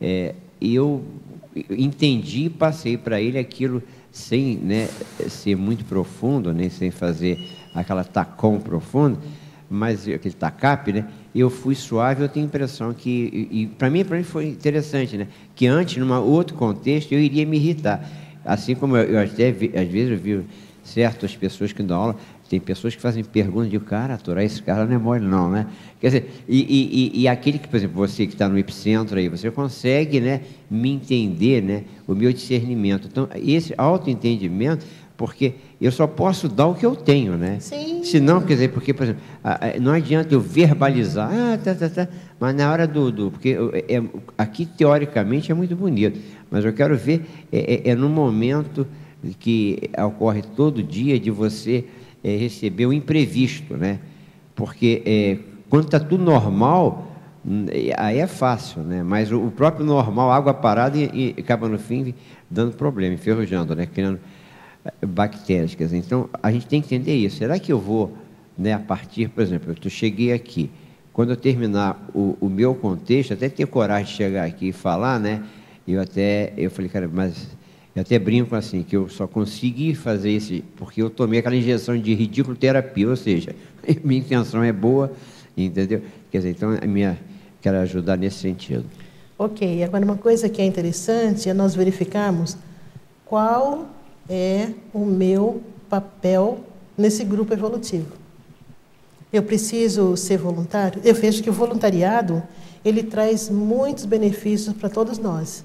[0.00, 1.04] é, eu
[1.70, 4.88] entendi e passei para ele aquilo sem né,
[5.28, 7.38] ser muito profundo, nem sem fazer
[7.74, 9.18] aquela tacão profundo,
[9.68, 11.08] mas aquele tacap, né?
[11.34, 14.46] Eu fui suave, eu tenho a impressão que e, e para mim, para mim foi
[14.46, 15.26] interessante, né?
[15.54, 18.08] Que antes, num outro contexto, eu iria me irritar,
[18.44, 20.44] assim como eu, eu até vi, às vezes eu vi
[20.84, 22.16] certas pessoas que dão aula
[22.48, 25.66] tem pessoas que fazem perguntas de cara, aturar esse cara não é mole, não, né?
[26.00, 29.28] Quer dizer, e, e, e aquele que, por exemplo, você que está no epicentro aí,
[29.28, 31.84] você consegue né, me entender, né?
[32.06, 33.08] O meu discernimento.
[33.10, 34.84] Então, esse autoentendimento,
[35.16, 37.58] porque eu só posso dar o que eu tenho, né?
[37.60, 38.04] Sim.
[38.04, 39.22] Se não, quer dizer, porque, por exemplo,
[39.80, 43.10] não adianta eu verbalizar, ah, tá, tá, tá, mas na hora do.
[43.10, 43.56] do porque
[43.88, 44.02] é,
[44.36, 46.20] aqui, teoricamente, é muito bonito,
[46.50, 48.86] mas eu quero ver, é, é, é no momento
[49.38, 51.86] que ocorre todo dia de você
[52.24, 54.00] é, receber o imprevisto, né?
[54.56, 57.12] Porque é, quando está tudo normal,
[57.46, 57.66] hum,
[57.98, 59.02] aí é fácil, né?
[59.02, 62.14] Mas o, próprio normal, água parada, e, e acaba no fim
[62.50, 63.84] dando problema, enferrujando, né?
[63.84, 64.18] Criando
[64.84, 65.74] é, bactérias.
[65.74, 67.36] Quer dizer, então, a gente tem que entender isso.
[67.36, 68.16] Será que eu vou,
[68.56, 70.70] né, a partir, por exemplo, eu cheguei aqui,
[71.12, 75.20] quando eu terminar o, o meu contexto, até ter coragem de chegar aqui e falar,
[75.20, 75.42] né?
[75.86, 77.54] Eu até, eu falei, cara, mas
[77.94, 81.96] eu até brinco assim, que eu só consegui fazer esse, porque eu tomei aquela injeção
[81.96, 83.54] de ridículo terapia, ou seja,
[84.02, 85.12] minha intenção é boa,
[85.56, 86.02] entendeu?
[86.30, 87.18] Quer dizer, então a minha,
[87.62, 88.84] quero ajudar nesse sentido.
[89.38, 92.56] Ok, agora uma coisa que é interessante é nós verificarmos
[93.24, 93.88] qual
[94.28, 96.64] é o meu papel
[96.96, 98.06] nesse grupo evolutivo.
[99.32, 101.00] Eu preciso ser voluntário?
[101.04, 102.42] Eu vejo que o voluntariado
[102.84, 105.64] ele traz muitos benefícios para todos nós.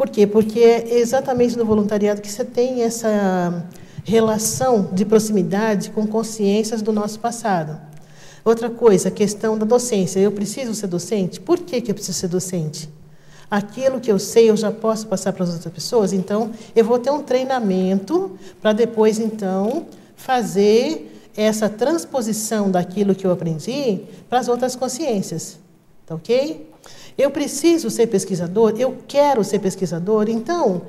[0.00, 0.26] Por quê?
[0.26, 3.66] Porque é exatamente no voluntariado que você tem essa
[4.02, 7.78] relação de proximidade com consciências do nosso passado.
[8.42, 10.18] Outra coisa, a questão da docência.
[10.18, 11.38] Eu preciso ser docente?
[11.38, 12.88] Por que, que eu preciso ser docente?
[13.50, 16.98] Aquilo que eu sei eu já posso passar para as outras pessoas, então eu vou
[16.98, 19.84] ter um treinamento para depois, então,
[20.16, 25.58] fazer essa transposição daquilo que eu aprendi para as outras consciências.
[26.06, 26.69] Tá ok?
[27.20, 30.30] Eu preciso ser pesquisador, eu quero ser pesquisador.
[30.30, 30.80] Então,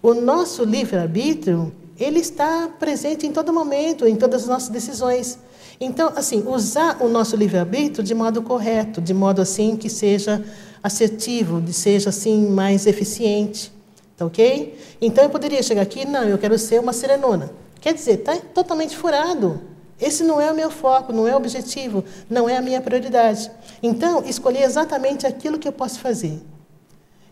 [0.00, 5.36] o nosso livre-arbítrio, ele está presente em todo momento, em todas as nossas decisões.
[5.80, 10.40] Então, assim, usar o nosso livre-arbítrio de modo correto, de modo assim que seja
[10.80, 13.72] assertivo, de seja assim mais eficiente.
[14.16, 14.78] Tá ok?
[15.00, 17.50] Então eu poderia chegar aqui, não, eu quero ser uma serenona.
[17.80, 19.60] Quer dizer, está totalmente furado.
[20.00, 23.50] Esse não é o meu foco, não é o objetivo, não é a minha prioridade.
[23.82, 26.40] Então, escolher exatamente aquilo que eu posso fazer.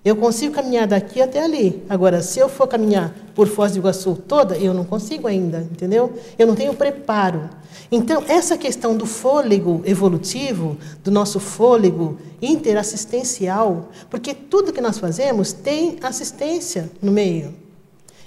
[0.04, 1.82] Eu consigo caminhar daqui até ali.
[1.88, 6.12] Agora, se eu for caminhar por Foz do Iguaçu toda, eu não consigo ainda, entendeu?
[6.38, 7.50] Eu não tenho preparo.
[7.90, 15.52] Então, essa questão do fôlego evolutivo, do nosso fôlego interassistencial, porque tudo que nós fazemos
[15.52, 17.67] tem assistência no meio.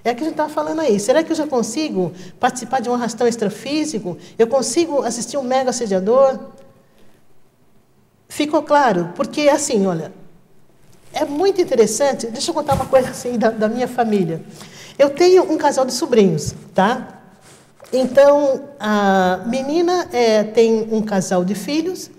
[0.04, 1.00] É o que a gente está falando aí.
[1.00, 4.18] Será que eu já consigo participar de um arrastão extrafísico?
[4.38, 6.40] Eu consigo assistir um mega assediador?
[8.28, 9.10] Ficou claro?
[9.16, 10.12] Porque, assim, olha,
[11.14, 12.28] é muito interessante.
[12.28, 14.42] Deixa eu contar uma coisa assim da, da minha família.
[14.98, 17.20] Eu tenho um casal de sobrinhos, tá?
[17.94, 22.10] Então, a menina é, tem um casal de filhos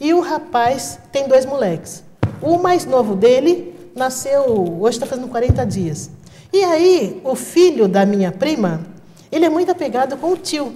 [0.00, 2.02] e o rapaz tem dois moleques.
[2.40, 6.10] O mais novo dele nasceu, hoje está fazendo 40 dias.
[6.52, 8.86] E aí, o filho da minha prima,
[9.30, 10.74] ele é muito apegado com o tio.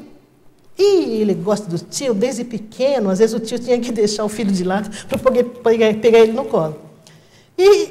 [0.79, 4.29] E ele gosta do tio desde pequeno, às vezes o tio tinha que deixar o
[4.29, 6.79] filho de lado para poder pegar, ele no colo.
[7.57, 7.91] E o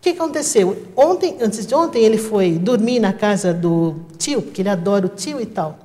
[0.00, 0.76] que aconteceu?
[0.96, 5.08] Ontem, antes de ontem, ele foi dormir na casa do tio, porque ele adora o
[5.08, 5.78] tio e tal.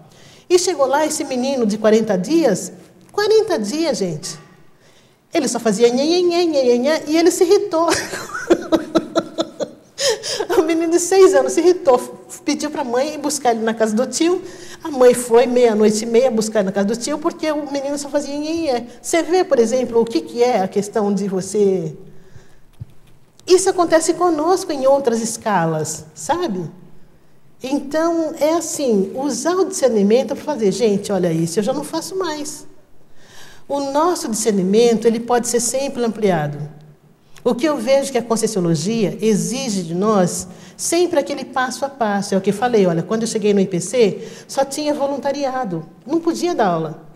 [0.50, 2.72] E chegou lá esse menino de 40 dias,
[3.12, 4.40] 40 dias, gente.
[5.34, 7.90] Ele só fazia nhe, nhe, nhe, nhe, e ele se irritou.
[10.58, 12.00] o menino de seis anos se irritou,
[12.44, 14.42] pediu para a mãe buscar ele na casa do tio.
[14.84, 18.10] A mãe foi meia-noite e meia buscar na casa do tio, porque o menino só
[18.10, 21.96] fazia Você vê, por exemplo, o que, que é a questão de você.
[23.46, 26.70] Isso acontece conosco em outras escalas, sabe?
[27.64, 32.16] Então, é assim, usar o discernimento para fazer, gente, olha isso, eu já não faço
[32.16, 32.68] mais.
[33.68, 36.58] O nosso discernimento, ele pode ser sempre ampliado.
[37.48, 42.36] O que eu vejo que a Conscienciologia exige de nós, sempre aquele passo a passo.
[42.36, 46.20] É o que eu falei, olha, quando eu cheguei no IPC, só tinha voluntariado, não
[46.20, 47.08] podia dar aula.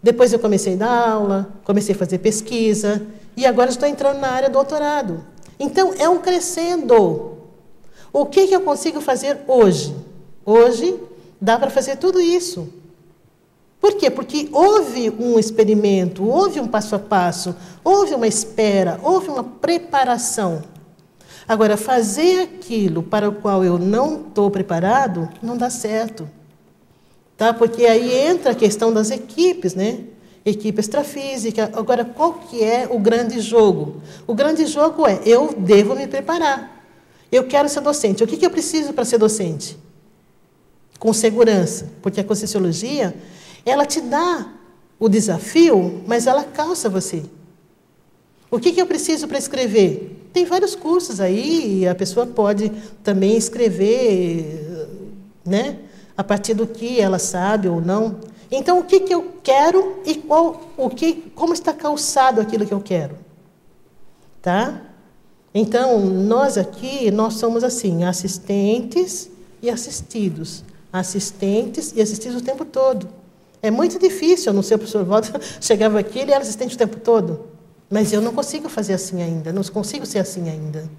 [0.00, 3.04] Depois eu comecei a dar aula, comecei a fazer pesquisa,
[3.36, 5.24] e agora estou entrando na área do doutorado.
[5.58, 7.38] Então, é um crescendo.
[8.12, 9.92] O que, que eu consigo fazer hoje?
[10.46, 10.96] Hoje
[11.40, 12.72] dá para fazer tudo isso.
[13.82, 14.08] Por quê?
[14.08, 20.62] Porque houve um experimento, houve um passo a passo, houve uma espera, houve uma preparação.
[21.48, 26.30] Agora, fazer aquilo para o qual eu não estou preparado não dá certo.
[27.36, 27.52] Tá?
[27.52, 30.04] Porque aí entra a questão das equipes, né?
[30.44, 31.68] Equipe extrafísica.
[31.74, 34.00] Agora, qual que é o grande jogo?
[34.28, 36.86] O grande jogo é eu devo me preparar.
[37.32, 38.22] Eu quero ser docente.
[38.22, 39.76] O que, que eu preciso para ser docente?
[41.00, 43.12] Com segurança, porque a Conscienciologia,
[43.64, 44.52] ela te dá
[44.98, 47.24] o desafio, mas ela calça você.
[48.50, 50.28] O que, que eu preciso para escrever?
[50.32, 52.70] Tem vários cursos aí, e a pessoa pode
[53.02, 54.88] também escrever,
[55.44, 55.78] né?
[56.16, 58.20] A partir do que ela sabe ou não.
[58.50, 62.74] Então, o que, que eu quero e qual, o que, como está calçado aquilo que
[62.74, 63.16] eu quero?
[64.42, 64.82] Tá?
[65.54, 69.30] Então, nós aqui, nós somos assim, assistentes
[69.62, 70.62] e assistidos.
[70.92, 73.21] Assistentes e assistidos o tempo todo.
[73.62, 76.78] É muito difícil, eu não sei, o professor Walter chegava aqui, ele era assistente o
[76.78, 77.46] tempo todo.
[77.88, 80.90] Mas eu não consigo fazer assim ainda, não consigo ser assim ainda.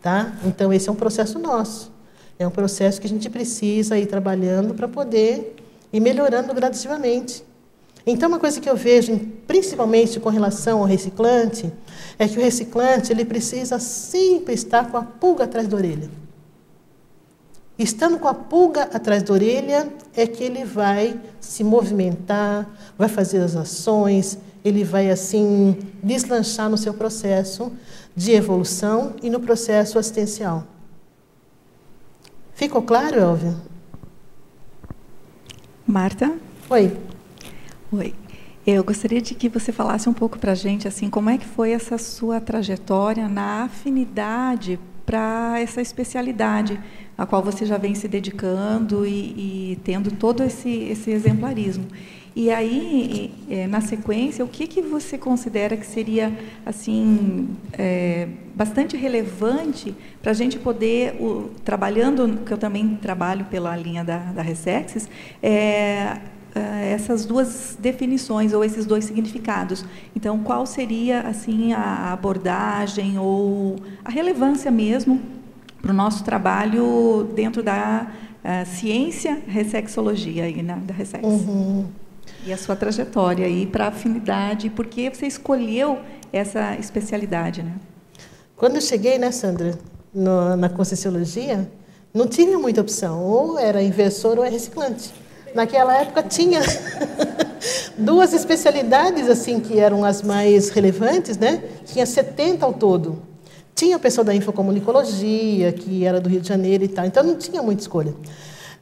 [0.00, 0.32] Tá?
[0.44, 1.90] Então, esse é um processo nosso.
[2.38, 5.56] É um processo que a gente precisa ir trabalhando para poder
[5.92, 7.44] ir melhorando gradativamente.
[8.06, 11.72] Então, uma coisa que eu vejo, principalmente com relação ao reciclante,
[12.18, 16.10] é que o reciclante ele precisa sempre estar com a pulga atrás da orelha.
[17.82, 23.38] Estando com a pulga atrás da orelha, é que ele vai se movimentar, vai fazer
[23.38, 27.72] as ações, ele vai assim deslanchar no seu processo
[28.14, 30.64] de evolução e no processo assistencial.
[32.54, 33.56] Ficou claro, Elvia?
[35.84, 36.32] Marta?
[36.70, 36.96] Oi.
[37.90, 38.14] Oi.
[38.64, 41.46] Eu gostaria de que você falasse um pouco para a gente, assim, como é que
[41.46, 46.80] foi essa sua trajetória na afinidade para essa especialidade,
[47.22, 51.86] a qual você já vem se dedicando e, e tendo todo esse, esse exemplarismo.
[52.34, 56.36] E aí, é, na sequência, o que, que você considera que seria
[56.66, 58.26] assim é,
[58.56, 64.18] bastante relevante para a gente poder, o, trabalhando, que eu também trabalho pela linha da,
[64.18, 64.42] da
[65.40, 66.18] é,
[66.56, 66.58] uh,
[66.92, 69.84] essas duas definições ou esses dois significados.
[70.16, 75.40] Então, qual seria assim a abordagem ou a relevância mesmo
[75.82, 78.06] para o nosso trabalho dentro da
[78.44, 81.24] uh, ciência ressexologia aí na da Ressex?
[81.24, 81.86] Uhum.
[82.46, 85.98] E a sua trajetória aí para afinidade, por que você escolheu
[86.32, 87.74] essa especialidade, né?
[88.56, 89.76] Quando eu cheguei, né, Sandra,
[90.14, 91.68] no, na Conscienciologia,
[92.14, 93.22] não tinha muita opção.
[93.22, 95.12] Ou era inversor ou é reciclante.
[95.54, 96.60] Naquela época tinha
[97.98, 101.62] duas especialidades assim que eram as mais relevantes, né?
[101.84, 103.22] Tinha 70 ao todo.
[103.82, 107.36] Tinha a pessoa da infocomunicologia, que era do Rio de Janeiro e tal, então não
[107.36, 108.14] tinha muita escolha.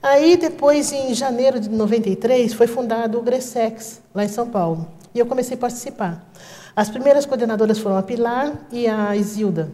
[0.03, 4.87] Aí depois, em janeiro de 93, foi fundado o Gressex, lá em São Paulo.
[5.15, 6.31] E eu comecei a participar.
[6.77, 9.73] As primeiras coordenadoras foram a Pilar e a Isilda.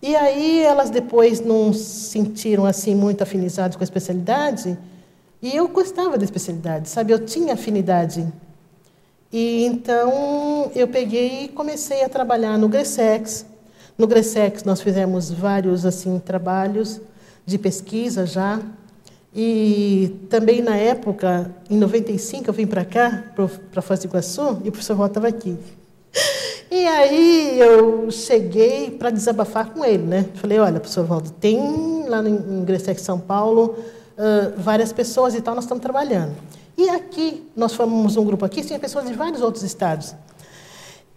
[0.00, 4.78] E aí elas depois não se sentiram assim muito afinizadas com a especialidade
[5.42, 7.12] e eu gostava da especialidade, sabe?
[7.12, 8.26] Eu tinha afinidade.
[9.30, 13.44] E então eu peguei e comecei a trabalhar no Gressex.
[13.98, 17.00] No Gressex nós fizemos vários assim trabalhos
[17.46, 18.60] de pesquisa já.
[19.34, 23.24] E também na época, em 95, eu vim para cá,
[23.70, 25.56] para Foz do Iguaçu, e o professor Ró estava aqui.
[26.68, 30.26] E aí eu cheguei para desabafar com ele, né?
[30.34, 33.76] Falei, olha, professor Valdo, tem lá no Ingressex São Paulo
[34.18, 36.34] uh, várias pessoas e tal, nós estamos trabalhando.
[36.76, 40.12] E aqui, nós formamos um grupo aqui, tinha pessoas de vários outros estados.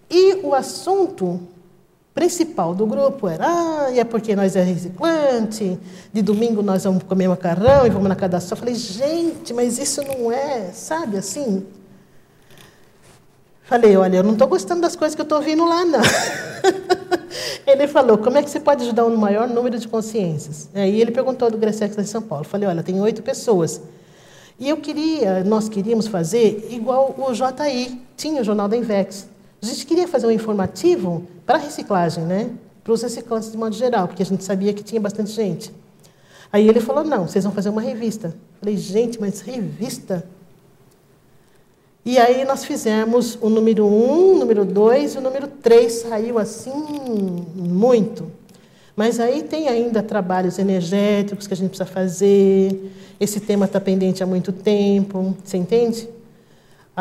[0.08, 1.42] E o assunto
[2.20, 5.80] principal do grupo era, ah, é porque nós é reciclante,
[6.12, 8.56] de domingo nós vamos comer macarrão e vamos na cadastra.
[8.56, 11.66] Eu falei, gente, mas isso não é, sabe, assim,
[13.64, 16.02] Falei, olha, eu não estou gostando das coisas que eu estou ouvindo lá, não.
[17.68, 20.68] ele falou, como é que você pode ajudar um maior número de consciências?
[20.74, 22.44] Aí ele perguntou do Gressex de São Paulo.
[22.46, 23.80] Falei, olha, tem oito pessoas.
[24.60, 29.28] E eu queria, nós queríamos fazer igual o JI, tinha o Jornal da Invex.
[29.62, 32.52] A gente queria fazer um informativo para reciclagem, né?
[32.84, 35.72] Para os reciclantes de modo geral, porque a gente sabia que tinha bastante gente.
[36.52, 38.34] Aí ele falou, não, vocês vão fazer uma revista.
[38.60, 40.26] Falei, gente, mas revista?
[42.04, 46.40] E aí nós fizemos o número 1, o número 2 e o número 3 saiu
[46.40, 46.74] assim
[47.56, 48.32] muito.
[48.96, 52.92] Mas aí tem ainda trabalhos energéticos que a gente precisa fazer.
[53.20, 56.10] Esse tema está pendente há muito tempo, você entende?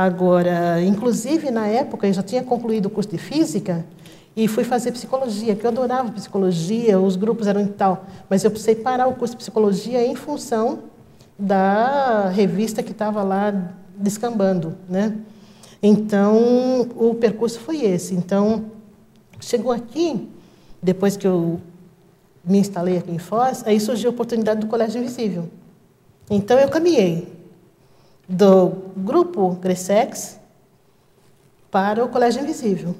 [0.01, 3.85] Agora, inclusive na época eu já tinha concluído o curso de física
[4.37, 8.51] e fui fazer psicologia, que eu adorava psicologia, os grupos eram e tal, mas eu
[8.53, 10.85] precisei parar o curso de psicologia em função
[11.37, 15.17] da revista que estava lá descambando, né?
[15.83, 18.15] Então, o percurso foi esse.
[18.15, 18.67] Então,
[19.41, 20.29] chegou aqui,
[20.81, 21.61] depois que eu
[22.45, 25.49] me instalei aqui em Foz, aí surgiu a oportunidade do Colégio Invisível.
[26.31, 27.38] Então, eu caminhei
[28.29, 30.39] do grupo Gressex
[31.71, 32.95] para o Colégio Invisível.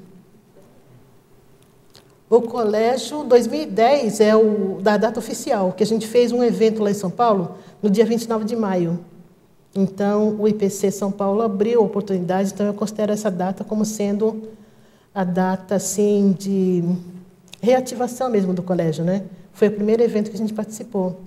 [2.29, 6.91] O colégio 2010 é o da data oficial, que a gente fez um evento lá
[6.91, 8.99] em São Paulo no dia 29 de maio.
[9.73, 14.49] Então, o IPC São Paulo abriu oportunidades, então eu considero essa data como sendo
[15.13, 16.83] a data assim de
[17.61, 19.23] reativação mesmo do colégio, né?
[19.51, 21.19] Foi o primeiro evento que a gente participou.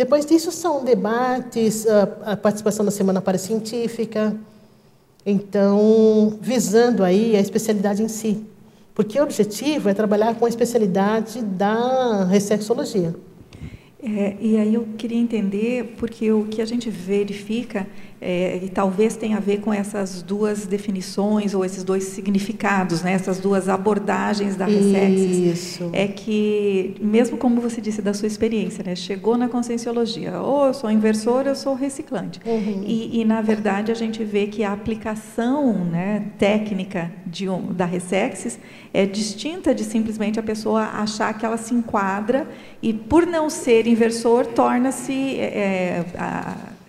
[0.00, 1.86] Depois disso são debates,
[2.24, 4.34] a participação na Semana Parecientífica,
[5.26, 8.42] então visando aí a especialidade em si,
[8.94, 13.14] porque o objetivo é trabalhar com a especialidade da ressexologia.
[14.02, 17.86] É, e aí eu queria entender, porque o que a gente verifica
[18.20, 23.12] é, e talvez tenha a ver com essas duas definições ou esses dois significados, né,
[23.12, 25.80] essas duas abordagens da Ressexis.
[25.92, 30.74] É que, mesmo como você disse da sua experiência, né, chegou na conscienciologia, ou eu
[30.74, 32.40] sou inversor, eu sou reciclante.
[32.44, 32.84] Uhum.
[32.86, 37.86] E, e, na verdade, a gente vê que a aplicação né, técnica de um, da
[37.86, 38.58] Ressexis
[38.92, 42.46] é distinta de simplesmente a pessoa achar que ela se enquadra
[42.82, 46.04] e, por não ser inversor, torna-se é,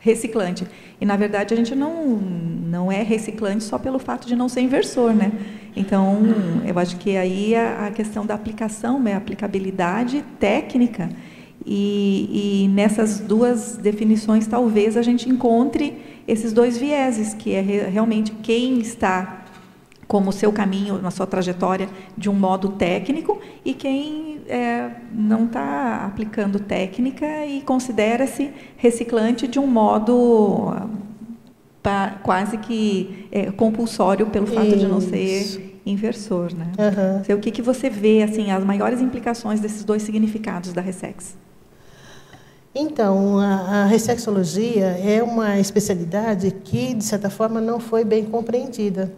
[0.02, 0.68] reciclante.
[1.02, 4.62] E, na verdade, a gente não, não é reciclante só pelo fato de não ser
[4.62, 5.32] inversor, né?
[5.76, 6.20] Então,
[6.64, 11.10] eu acho que aí a, a questão da aplicação, né, aplicabilidade técnica,
[11.66, 15.98] e, e, nessas duas definições, talvez a gente encontre
[16.28, 19.41] esses dois vieses, que é re, realmente quem está
[20.12, 26.06] como seu caminho, na sua trajetória, de um modo técnico, e quem é, não está
[26.06, 30.76] aplicando técnica e considera-se reciclante de um modo
[31.82, 34.80] pa, quase que é, compulsório pelo fato Isso.
[34.80, 36.74] de não ser inversor, né?
[36.78, 37.22] Uhum.
[37.22, 41.38] Então, o que, que você vê assim as maiores implicações desses dois significados da Ressex?
[42.76, 49.10] Então, a, a ressexologia é uma especialidade que, de certa forma, não foi bem compreendida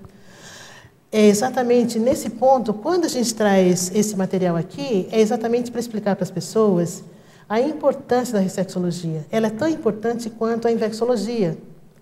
[1.13, 6.15] é exatamente nesse ponto, quando a gente traz esse material aqui, é exatamente para explicar
[6.15, 7.03] para as pessoas
[7.47, 9.23] a importância da ressexologia.
[9.29, 11.55] Ela é tão importante quanto a infecciologia.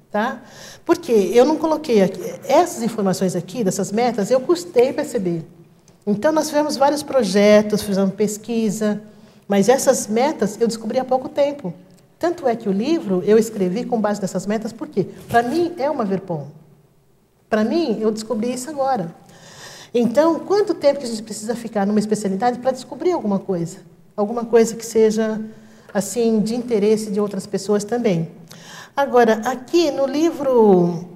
[0.09, 0.41] Tá?
[0.85, 5.45] Porque eu não coloquei aqui, essas informações aqui, dessas metas, eu custei perceber.
[6.07, 9.01] Então, nós fizemos vários projetos, fizemos pesquisa,
[9.47, 11.73] mas essas metas eu descobri há pouco tempo.
[12.17, 15.89] Tanto é que o livro eu escrevi com base nessas metas, porque para mim é
[15.89, 16.60] uma verpom.
[17.52, 19.14] Para mim, eu descobri isso agora.
[19.94, 23.80] Então, quanto tempo que a gente precisa ficar numa especialidade para descobrir alguma coisa?
[24.15, 25.38] Alguma coisa que seja
[25.94, 28.32] assim de interesse de outras pessoas também.
[28.95, 31.10] Agora, aqui no livro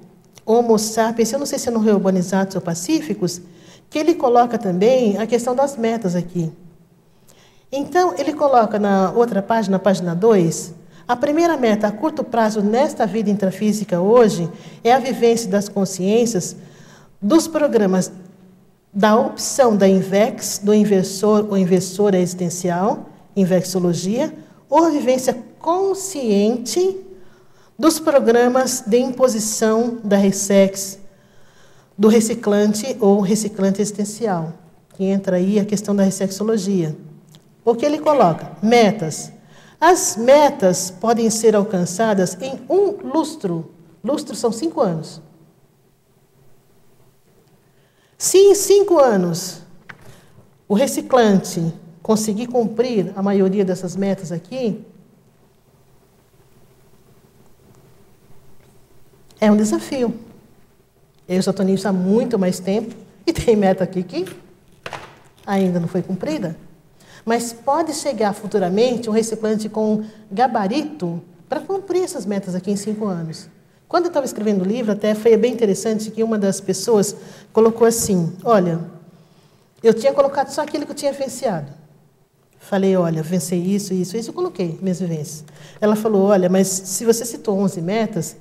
[0.44, 3.40] Homo sapiens, eu não sei se é no Reubanizados ou Pacíficos,
[3.88, 6.52] que ele coloca também a questão das metas aqui.
[7.72, 10.74] Então, ele coloca na outra página, página 2,
[11.08, 14.50] a primeira meta a curto prazo nesta vida intrafísica hoje
[14.82, 16.56] é a vivência das consciências
[17.20, 18.10] dos programas
[18.92, 24.34] da opção da Invex, do inversor ou inversora existencial, Invexologia,
[24.70, 26.96] ou a vivência consciente
[27.78, 30.98] dos programas de imposição da Ressex,
[31.96, 34.54] do reciclante ou reciclante existencial,
[34.94, 36.96] que entra aí a questão da ressexologia.
[37.62, 38.52] O que ele coloca?
[38.62, 39.30] Metas.
[39.80, 43.70] As metas podem ser alcançadas em um lustro.
[44.02, 45.20] Lustro são cinco anos.
[48.16, 49.62] Se em cinco anos
[50.66, 51.72] o reciclante
[52.02, 54.84] conseguir cumprir a maioria dessas metas aqui,
[59.38, 60.18] é um desafio.
[61.28, 62.94] Eu já estou nisso há muito mais tempo
[63.26, 64.24] e tem meta aqui que
[65.44, 66.56] ainda não foi cumprida.
[67.26, 73.04] Mas pode chegar futuramente um reciclante com gabarito para cumprir essas metas aqui em cinco
[73.04, 73.48] anos.
[73.88, 77.16] Quando eu estava escrevendo o livro, até foi bem interessante que uma das pessoas
[77.52, 78.80] colocou assim: Olha,
[79.82, 81.72] eu tinha colocado só aquilo que eu tinha venciado.
[82.58, 85.44] Falei, olha, venci isso, isso, isso, eu coloquei minhas vivências.
[85.80, 88.36] Ela falou, olha, mas se você citou 11 metas,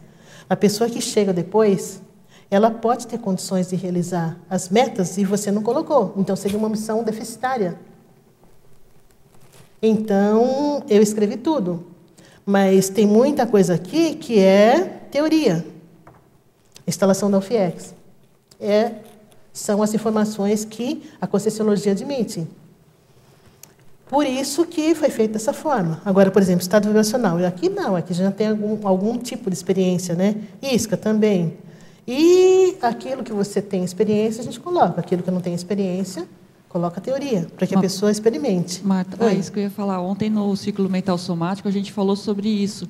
[0.49, 2.01] a pessoa que chega depois,
[2.49, 6.13] ela pode ter condições de realizar as metas e você não colocou.
[6.17, 7.77] Então seria uma missão deficitária.
[9.81, 11.85] Então, eu escrevi tudo.
[12.45, 15.65] Mas tem muita coisa aqui que é teoria.
[16.87, 17.95] Instalação da UFIEX.
[18.59, 18.91] É,
[19.51, 22.47] são as informações que a Conscienciologia admite.
[24.07, 25.99] Por isso que foi feito dessa forma.
[26.05, 27.37] Agora, por exemplo, estado vibracional.
[27.43, 30.35] Aqui não, aqui já tem algum, algum tipo de experiência, né?
[30.61, 31.57] Isca também.
[32.07, 35.01] E aquilo que você tem experiência, a gente coloca.
[35.01, 36.27] Aquilo que não tem experiência,
[36.75, 38.85] Coloca a teoria, para que a pessoa experimente.
[38.85, 40.01] Marta, é isso que eu ia falar.
[40.01, 42.85] Ontem, no ciclo mental somático, a gente falou sobre isso.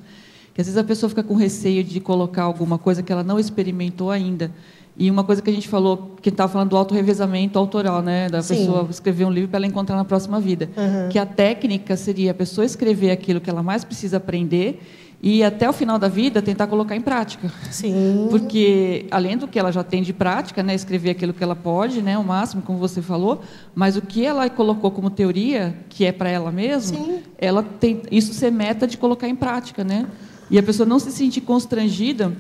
[0.55, 3.37] Que às vezes a pessoa fica com receio de colocar alguma coisa que ela não
[3.39, 4.49] experimentou ainda.
[4.97, 8.27] E uma coisa que a gente falou, que estava falando do autorrevezamento autoral, né?
[8.27, 8.55] Da Sim.
[8.55, 10.67] pessoa escrever um livro para ela encontrar na próxima vida.
[10.75, 11.09] Uhum.
[11.09, 14.81] Que a técnica seria a pessoa escrever aquilo que ela mais precisa aprender
[15.25, 17.51] e até o final da vida tentar colocar em prática.
[17.71, 18.27] Sim.
[18.29, 21.99] Porque além do que ela já tem de prática, né, escrever aquilo que ela pode,
[21.99, 23.41] né, o máximo, como você falou,
[23.73, 27.23] mas o que ela colocou como teoria, que é para ela mesma, Sim.
[27.39, 30.05] ela tem isso ser meta de colocar em prática, né?
[30.51, 32.31] E a pessoa não se sentir constrangida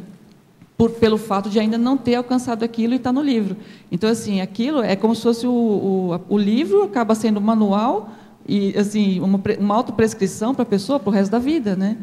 [0.77, 3.57] por, pelo fato de ainda não ter alcançado aquilo e estar tá no livro.
[3.91, 8.11] Então, assim, aquilo é como se fosse o, o, o livro acaba sendo um manual
[8.47, 11.97] e assim uma, uma autoprescrição para a pessoa para o resto da vida, né?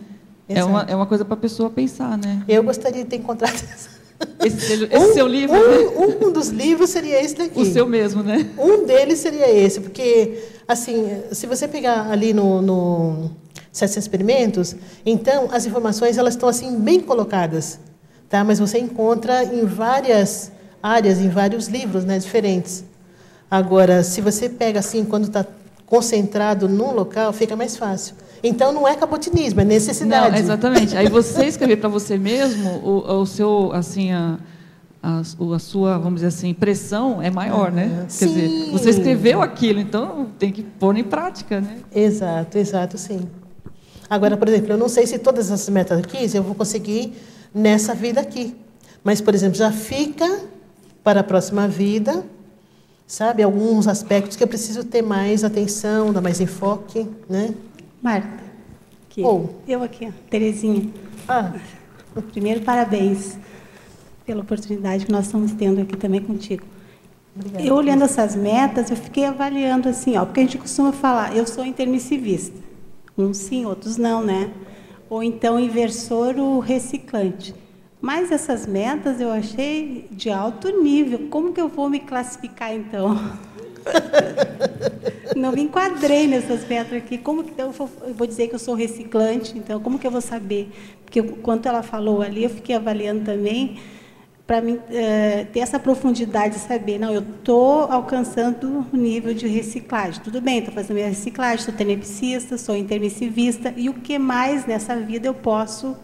[0.58, 2.42] É uma, é uma coisa para a pessoa pensar, né?
[2.48, 3.54] Eu gostaria de ter encontrado
[4.44, 5.56] esse, esse um, seu livro.
[5.56, 6.26] Um, né?
[6.26, 7.60] um, dos livros seria esse daqui.
[7.60, 8.50] O seu mesmo, né?
[8.58, 13.30] Um deles seria esse, porque, assim, se você pegar ali no, no
[13.72, 17.78] Sete Experimentos, então as informações elas estão assim bem colocadas,
[18.28, 18.44] tá?
[18.44, 20.52] Mas você encontra em várias
[20.82, 22.84] áreas, em vários livros, né, diferentes.
[23.50, 25.46] Agora, se você pega assim quando está
[25.86, 28.14] concentrado num local, fica mais fácil.
[28.42, 30.32] Então não é cabotinismo, é necessidade.
[30.32, 30.96] Não, exatamente.
[30.96, 34.38] Aí você escrever para você mesmo o, o seu assim a,
[35.02, 38.06] a, a, sua, vamos dizer assim, pressão é maior, né?
[38.08, 38.18] Sim.
[38.18, 41.78] Quer dizer, você escreveu aquilo, então tem que pôr em prática, né?
[41.94, 43.20] Exato, exato, sim.
[44.10, 47.14] Agora, por exemplo, eu não sei se todas essas metas aqui eu vou conseguir
[47.54, 48.54] nessa vida aqui.
[49.02, 50.40] Mas, por exemplo, já fica
[51.02, 52.24] para a próxima vida,
[53.06, 53.42] sabe?
[53.42, 57.54] Alguns aspectos que eu preciso ter mais atenção, dar mais enfoque, né?
[58.02, 58.42] Marta,
[59.06, 59.22] aqui.
[59.22, 59.46] Oh.
[59.66, 60.90] eu aqui, Terezinha.
[61.28, 61.52] Ah.
[62.32, 63.38] Primeiro, parabéns
[64.26, 66.64] pela oportunidade que nós estamos tendo aqui também contigo.
[67.36, 67.64] Obrigada.
[67.64, 71.46] Eu olhando essas metas, eu fiquei avaliando assim, ó, porque a gente costuma falar, eu
[71.46, 72.58] sou intermissivista.
[73.16, 74.52] Uns sim, outros não, né?
[75.08, 77.54] Ou então inversor ou reciclante.
[78.00, 81.28] Mas essas metas eu achei de alto nível.
[81.30, 83.16] Como que eu vou me classificar então?
[85.36, 87.18] Não me enquadrei nessas metas aqui.
[87.18, 89.56] Como que eu vou, eu vou, dizer que eu sou reciclante?
[89.56, 90.70] Então, como que eu vou saber?
[91.04, 93.78] Porque quanto ela falou ali, eu fiquei avaliando também
[94.46, 99.46] para mim é, ter essa profundidade de saber, não, eu estou alcançando o nível de
[99.46, 100.20] reciclagem.
[100.22, 104.96] Tudo bem, estou fazendo minha reciclagem, sou tenepsista, sou intermissivista, e o que mais nessa
[104.96, 105.96] vida eu posso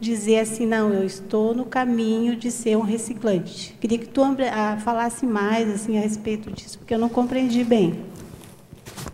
[0.00, 3.76] dizer assim, não, eu estou no caminho de ser um reciclante.
[3.78, 8.02] Queria que tu ah, falasse mais assim a respeito disso, porque eu não compreendi bem.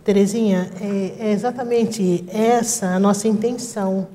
[0.03, 4.07] Terezinha, é, é exatamente essa a nossa intenção.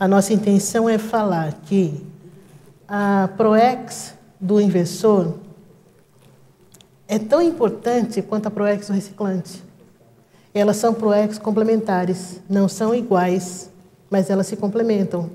[0.00, 2.02] A nossa intenção é falar que
[2.88, 5.34] a ProEx do inversor
[7.06, 9.62] é tão importante quanto a ProEx do reciclante.
[10.54, 13.70] Elas são ProEx complementares, não são iguais,
[14.10, 15.30] mas elas se complementam.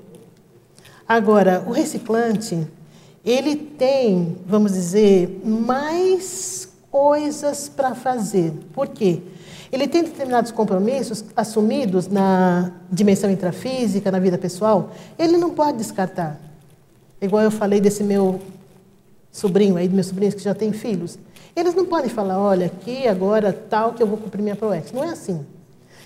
[1.06, 2.66] Agora, o reciclante,
[3.24, 8.52] ele tem, vamos dizer, mais coisas para fazer.
[8.72, 9.20] Por quê?
[9.72, 16.40] Ele tem determinados compromissos assumidos na dimensão intrafísica, na vida pessoal, ele não pode descartar.
[17.20, 18.40] Igual eu falei desse meu
[19.32, 21.18] sobrinho aí, dos meus sobrinhos que já têm filhos.
[21.56, 24.92] Eles não podem falar, olha, aqui agora tal que eu vou cumprir minha ProEx.
[24.92, 25.44] Não é assim.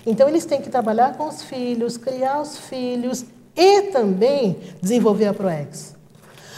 [0.05, 5.33] Então eles têm que trabalhar com os filhos, criar os filhos e também desenvolver a
[5.33, 5.95] ProEx.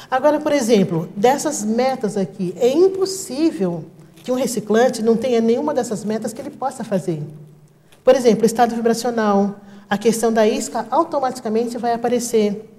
[0.10, 3.86] Agora, por exemplo, dessas metas aqui, é impossível
[4.24, 7.24] que um reciclante não tenha nenhuma dessas metas que ele possa fazer.
[8.04, 9.56] Por exemplo, estado vibracional,
[9.90, 12.70] a questão da isca automaticamente vai aparecer.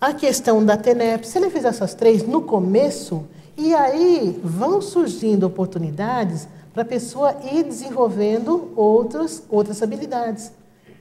[0.00, 3.24] A questão da TENEP, se ele fizer essas três no começo,
[3.56, 10.52] e aí vão surgindo oportunidades para a pessoa ir desenvolvendo outras, outras habilidades,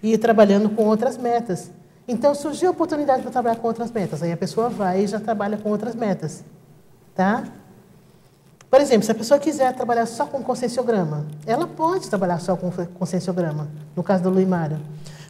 [0.02, 1.69] e ir trabalhando com outras metas.
[2.07, 5.19] Então, surgiu a oportunidade para trabalhar com outras metas, aí a pessoa vai e já
[5.19, 6.44] trabalha com outras metas.
[7.15, 7.44] Tá?
[8.69, 12.69] Por exemplo, se a pessoa quiser trabalhar só com conscienciograma, ela pode trabalhar só com
[12.72, 14.80] conscienciograma, no caso do Luimário.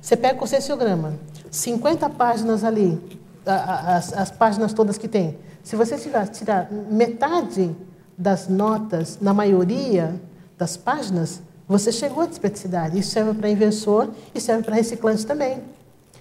[0.01, 1.13] Você pega o conscienciograma,
[1.49, 2.99] 50 páginas ali,
[3.45, 5.37] as, as páginas todas que tem.
[5.63, 7.75] Se você tirar, tirar metade
[8.17, 10.19] das notas, na maioria
[10.57, 12.99] das páginas, você chegou à despeticidade.
[12.99, 15.61] Isso serve para inversor e serve para reciclante também.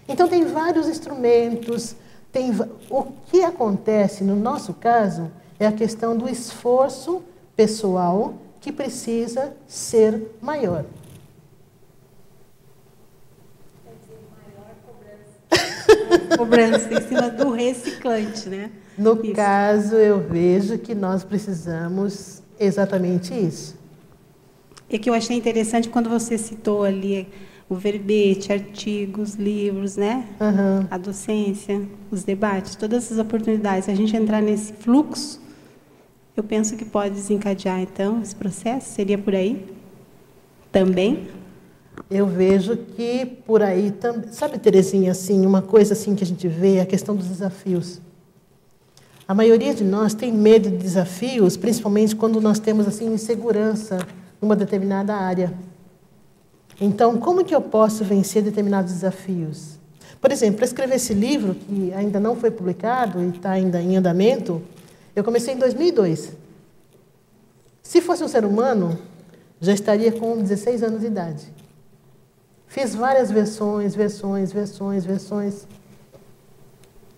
[0.09, 1.97] Então, tem vários instrumentos.
[2.33, 2.51] Tem,
[2.91, 7.23] o que acontece, no nosso caso, é a questão do esforço
[7.57, 10.85] pessoal que precisa ser maior.
[16.37, 18.71] cobrança em cima do reciclante, né?
[18.97, 19.35] No isso.
[19.35, 23.77] caso, eu vejo que nós precisamos exatamente isso.
[24.89, 27.29] E que eu achei interessante quando você citou ali
[27.75, 30.27] o verbete, artigos, livros, né?
[30.41, 30.87] Uhum.
[30.91, 33.89] A docência, os debates, todas essas oportunidades.
[33.89, 35.41] A gente entrar nesse fluxo,
[36.37, 38.93] eu penso que pode desencadear, então, esse processo.
[38.93, 39.67] Seria por aí?
[40.71, 41.29] Também?
[42.11, 44.31] Eu vejo que por aí também.
[44.33, 48.01] Sabe, Terezinha, assim, uma coisa assim que a gente vê é a questão dos desafios.
[49.27, 53.99] A maioria de nós tem medo de desafios, principalmente quando nós temos assim insegurança
[54.41, 55.53] numa determinada área.
[56.81, 59.79] Então, como que eu posso vencer determinados desafios?
[60.21, 63.97] Por exemplo, para escrever esse livro, que ainda não foi publicado e está ainda em
[63.97, 64.63] andamento,
[65.15, 66.33] eu comecei em 2002.
[67.83, 68.99] Se fosse um ser humano,
[69.61, 71.53] já estaria com 16 anos de idade.
[72.67, 75.67] Fiz várias versões, versões, versões, versões.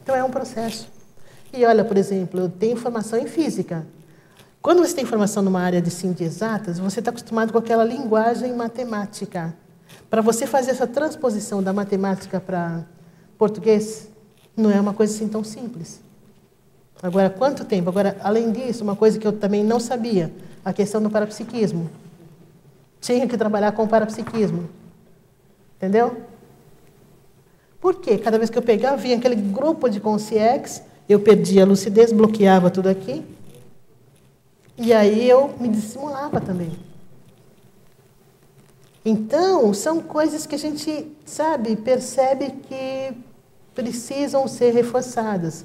[0.03, 0.89] Então é um processo.
[1.53, 3.87] E olha, por exemplo, eu tenho formação em física.
[4.67, 8.53] Quando você tem formação numa área de de exatas, você está acostumado com aquela linguagem
[8.53, 9.55] matemática.
[10.11, 12.85] Para você fazer essa transposição da matemática para
[13.39, 14.09] português,
[14.57, 16.01] não é uma coisa assim tão simples.
[17.01, 17.89] Agora, quanto tempo?
[17.91, 20.33] Agora, além disso, uma coisa que eu também não sabia,
[20.65, 21.89] a questão do parapsiquismo.
[23.01, 24.69] Tinha que trabalhar com o parapsiquismo.
[25.77, 26.23] Entendeu?
[27.81, 28.19] Por quê?
[28.19, 32.69] Cada vez que eu pegava, vinha aquele grupo de consciex, eu perdia a lucidez, bloqueava
[32.69, 33.36] tudo aqui.
[34.77, 36.73] E aí eu me dissimulava também.
[39.05, 43.17] Então, são coisas que a gente, sabe, percebe que
[43.75, 45.65] precisam ser reforçadas,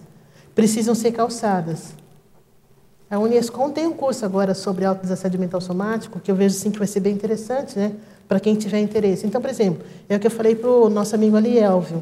[0.54, 1.94] precisam ser calçadas.
[3.10, 6.78] A Unescom tem um curso agora sobre autodesassédio mental somático, que eu vejo assim que
[6.78, 7.96] vai ser bem interessante, né?
[8.32, 9.28] para quem tiver interesse.
[9.28, 12.02] Então, por exemplo, é o que eu falei para o nosso amigo ali, Elvio.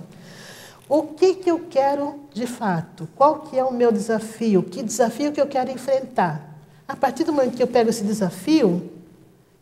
[0.87, 3.09] O que, que eu quero de fato?
[3.15, 4.61] Qual que é o meu desafio?
[4.61, 6.48] Que desafio que eu quero enfrentar?
[6.89, 8.89] A partir do momento que eu pego esse desafio,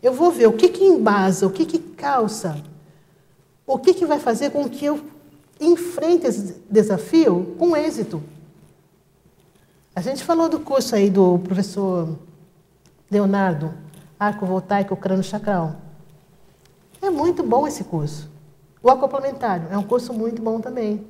[0.01, 2.63] eu vou ver o que, que embasa, o que, que calça,
[3.65, 5.01] o que, que vai fazer com que eu
[5.59, 8.23] enfrente esse desafio com êxito.
[9.93, 12.17] A gente falou do curso aí do professor
[13.11, 13.73] Leonardo,
[14.17, 15.75] arco voltaico crânio chacral.
[17.01, 18.29] É muito bom esse curso.
[18.81, 21.05] O acoplamentário é um curso muito bom também.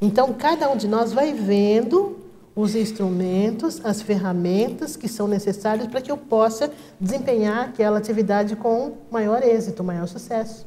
[0.00, 2.25] Então, cada um de nós vai vendo
[2.56, 8.96] os instrumentos, as ferramentas que são necessárias para que eu possa desempenhar aquela atividade com
[9.10, 10.66] maior êxito, maior sucesso.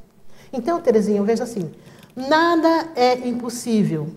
[0.54, 1.72] Então, Terezinha, eu vejo assim:
[2.16, 4.08] nada é impossível.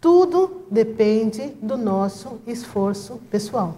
[0.00, 3.76] Tudo depende do nosso esforço pessoal.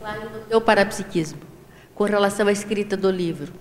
[0.00, 1.38] No teu parapsiquismo,
[1.94, 3.52] com relação à escrita do livro?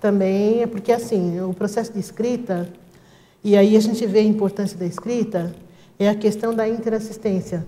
[0.00, 2.68] Também é porque, assim, o processo de escrita,
[3.42, 5.54] e aí a gente vê a importância da escrita,
[5.98, 7.66] é a questão da interassistência.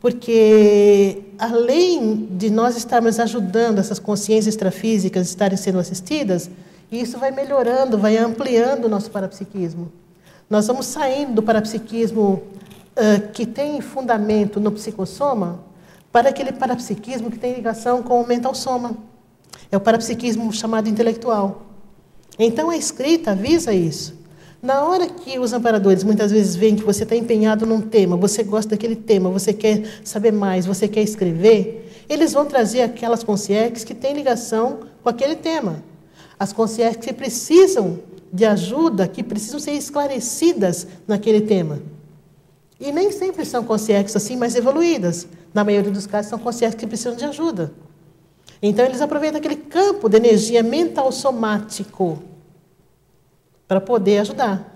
[0.00, 6.50] Porque, além de nós estarmos ajudando essas consciências extrafísicas estarem sendo assistidas,
[6.92, 9.90] isso vai melhorando, vai ampliando o nosso parapsiquismo.
[10.48, 12.42] Nós vamos saindo do parapsiquismo
[12.94, 15.66] uh, que tem fundamento no psicossoma
[16.12, 18.96] para aquele parapsiquismo que tem ligação com o mental soma.
[19.70, 21.66] É o parapsiquismo chamado intelectual.
[22.38, 24.16] Então a escrita avisa isso.
[24.62, 28.42] Na hora que os amparadores muitas vezes veem que você está empenhado num tema, você
[28.42, 33.84] gosta daquele tema, você quer saber mais, você quer escrever, eles vão trazer aquelas consciências
[33.84, 35.84] que têm ligação com aquele tema.
[36.38, 37.98] As consciências que precisam
[38.32, 41.80] de ajuda, que precisam ser esclarecidas naquele tema.
[42.78, 45.26] E nem sempre são consciências assim mais evoluídas.
[45.54, 47.72] Na maioria dos casos, são consciências que precisam de ajuda.
[48.62, 52.22] Então, eles aproveitam aquele campo de energia mental somático
[53.66, 54.74] para poder ajudar.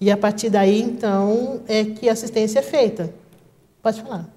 [0.00, 3.12] E a partir daí, então, é que a assistência é feita.
[3.82, 4.28] Pode falar.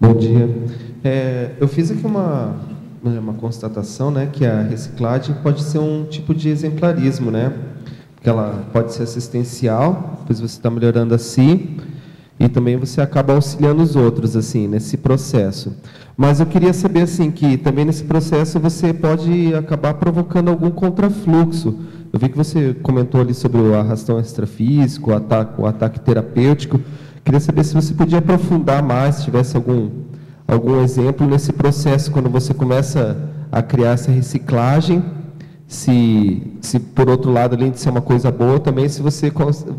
[0.00, 0.48] Bom dia.
[1.02, 2.58] É, eu fiz aqui uma,
[3.02, 7.52] uma constatação, né, que a reciclagem pode ser um tipo de exemplarismo, né?
[8.26, 11.76] Que ela pode ser assistencial, depois você está melhorando a si,
[12.40, 15.76] e também você acaba auxiliando os outros assim nesse processo.
[16.16, 21.78] Mas eu queria saber assim que também nesse processo você pode acabar provocando algum contrafluxo.
[22.12, 26.80] Eu vi que você comentou ali sobre o arrastão extrafísico, o ataque, o ataque terapêutico.
[27.24, 29.88] Queria saber se você podia aprofundar mais, se tivesse algum
[30.48, 33.16] algum exemplo nesse processo quando você começa
[33.52, 35.14] a criar essa reciclagem
[35.66, 39.32] se, se por outro lado, além de ser uma coisa boa, também se você,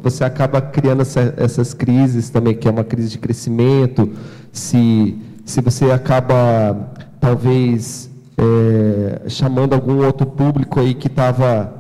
[0.04, 4.12] você acaba criando essa, essas crises também, que é uma crise de crescimento,
[4.52, 11.74] se, se você acaba, talvez, é, chamando algum outro público aí que estava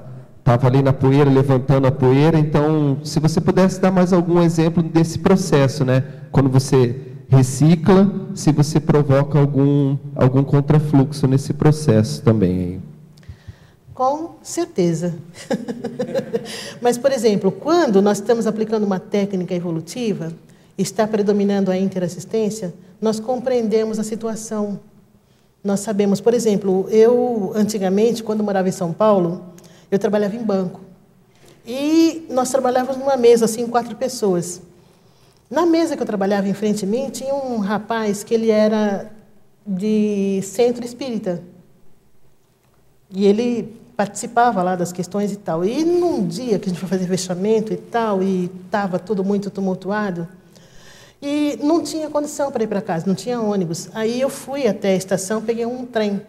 [0.47, 2.39] tava ali na poeira, levantando a poeira.
[2.39, 6.01] Então, se você pudesse dar mais algum exemplo desse processo, né?
[6.31, 6.95] Quando você
[7.27, 12.81] recicla, se você provoca algum, algum contrafluxo nesse processo também.
[13.97, 15.15] Com certeza.
[16.79, 20.31] Mas, por exemplo, quando nós estamos aplicando uma técnica evolutiva,
[20.77, 24.79] está predominando a interassistência, nós compreendemos a situação.
[25.63, 29.43] Nós sabemos, por exemplo, eu, antigamente, quando morava em São Paulo,
[29.89, 30.79] eu trabalhava em banco.
[31.65, 34.61] E nós trabalhávamos numa mesa, assim, quatro pessoas.
[35.49, 39.11] Na mesa que eu trabalhava em frente a mim, tinha um rapaz que ele era
[39.65, 41.41] de centro espírita.
[43.09, 45.65] E ele participava lá das questões e tal.
[45.65, 49.49] E num dia que a gente foi fazer fechamento e tal, e estava tudo muito
[49.49, 50.27] tumultuado,
[51.19, 53.89] e não tinha condição para ir para casa, não tinha ônibus.
[53.95, 56.21] Aí eu fui até a estação, peguei um trem.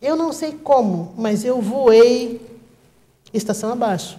[0.00, 2.40] Eu não sei como, mas eu voei
[3.34, 4.18] estação abaixo,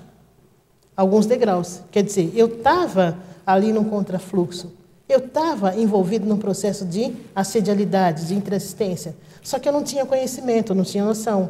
[0.96, 1.82] alguns degraus.
[1.90, 4.72] Quer dizer, eu estava ali num contrafluxo.
[5.08, 9.16] Eu estava envolvido num processo de assedialidade, de interassistência.
[9.44, 11.50] Só que eu não tinha conhecimento, não tinha noção.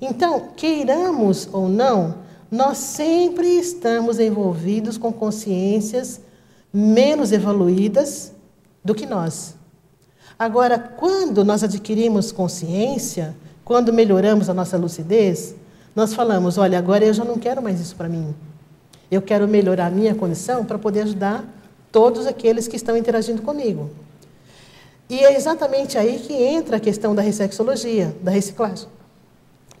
[0.00, 2.16] Então, queiramos ou não,
[2.50, 6.20] nós sempre estamos envolvidos com consciências
[6.72, 8.32] menos evoluídas
[8.84, 9.54] do que nós.
[10.38, 15.54] Agora, quando nós adquirimos consciência, quando melhoramos a nossa lucidez,
[15.94, 18.34] nós falamos: olha, agora eu já não quero mais isso para mim.
[19.10, 21.44] Eu quero melhorar a minha condição para poder ajudar
[21.92, 23.90] todos aqueles que estão interagindo comigo.
[25.10, 28.86] E é exatamente aí que entra a questão da ressexologia, da reciclagem.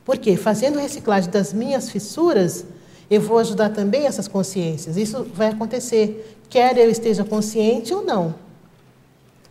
[0.04, 2.64] Porque fazendo reciclagem das minhas fissuras,
[3.08, 4.96] eu vou ajudar também essas consciências.
[4.96, 8.34] Isso vai acontecer, quer eu esteja consciente ou não.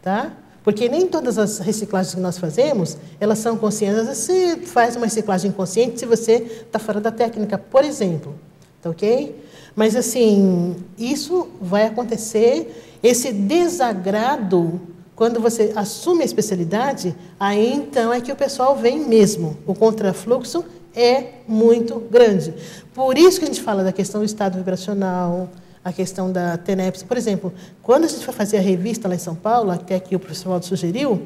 [0.01, 0.33] Tá?
[0.65, 4.05] Porque nem todas as reciclagens que nós fazemos, elas são conscientes.
[4.05, 8.35] Você faz uma reciclagem consciente se você está fora da técnica, por exemplo.
[8.81, 9.33] Tá ok?
[9.77, 14.81] Mas, assim, isso vai acontecer, esse desagrado
[15.19, 19.57] quando você assume a especialidade, aí então é que o pessoal vem mesmo.
[19.67, 20.63] O contrafluxo
[20.95, 22.53] é muito grande.
[22.93, 25.49] Por isso que a gente fala da questão do estado vibracional,
[25.83, 27.03] a questão da TENEPS.
[27.03, 30.15] Por exemplo, quando a gente foi fazer a revista lá em São Paulo, até que
[30.15, 31.21] o professor Aldo sugeriu,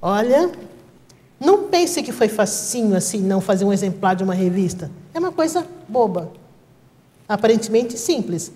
[0.00, 0.50] olha,
[1.38, 4.90] não pense que foi facinho assim, não fazer um exemplar de uma revista.
[5.12, 6.32] É uma coisa boba.
[7.28, 8.50] Aparentemente simples.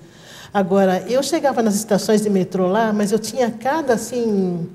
[0.53, 4.69] Agora, eu chegava nas estações de metrô lá, mas eu tinha cada assim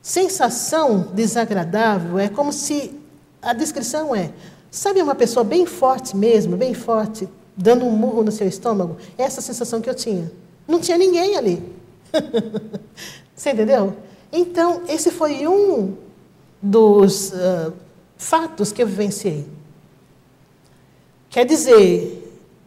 [0.00, 2.18] sensação desagradável.
[2.18, 2.92] É como se
[3.40, 4.32] a descrição é,
[4.70, 8.96] sabe uma pessoa bem forte mesmo, bem forte, dando um murro no seu estômago?
[9.16, 10.30] Essa sensação que eu tinha.
[10.66, 11.62] Não tinha ninguém ali.
[13.34, 13.96] Você entendeu?
[14.32, 15.94] Então, esse foi um
[16.60, 17.72] dos uh,
[18.16, 19.46] fatos que eu vivenciei.
[21.28, 22.21] Quer dizer,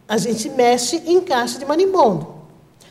[0.08, 2.34] a gente mexe em caixa de marimbondo.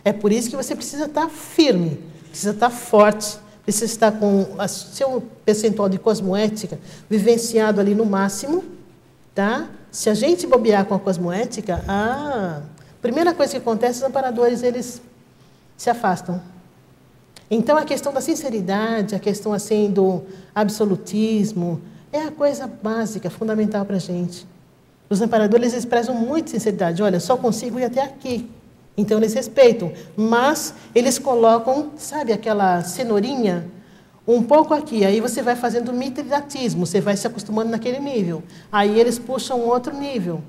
[0.03, 4.67] É por isso que você precisa estar firme, precisa estar forte, precisa estar com o
[4.67, 6.79] seu percentual de cosmoética
[7.09, 8.63] vivenciado ali no máximo,
[9.33, 9.69] tá?
[9.91, 12.61] Se a gente bobear com a cosmoética, a
[13.01, 15.01] primeira coisa que acontece, os amparadores eles
[15.77, 16.41] se afastam.
[17.49, 20.21] Então a questão da sinceridade, a questão assim do
[20.53, 21.81] absolutismo,
[22.11, 24.45] é a coisa básica, fundamental para a gente.
[25.09, 27.01] Os amparadores eles prezam muito sinceridade.
[27.01, 28.49] Olha, só consigo ir até aqui.
[28.97, 33.69] Então eles respeitam, mas eles colocam, sabe, aquela cenourinha
[34.27, 38.41] um pouco aqui, aí você vai fazendo mitridatismo, você vai se acostumando naquele nível.
[38.71, 40.41] Aí eles puxam outro nível.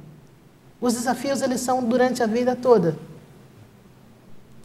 [0.81, 2.97] Os desafios eles são durante a vida toda.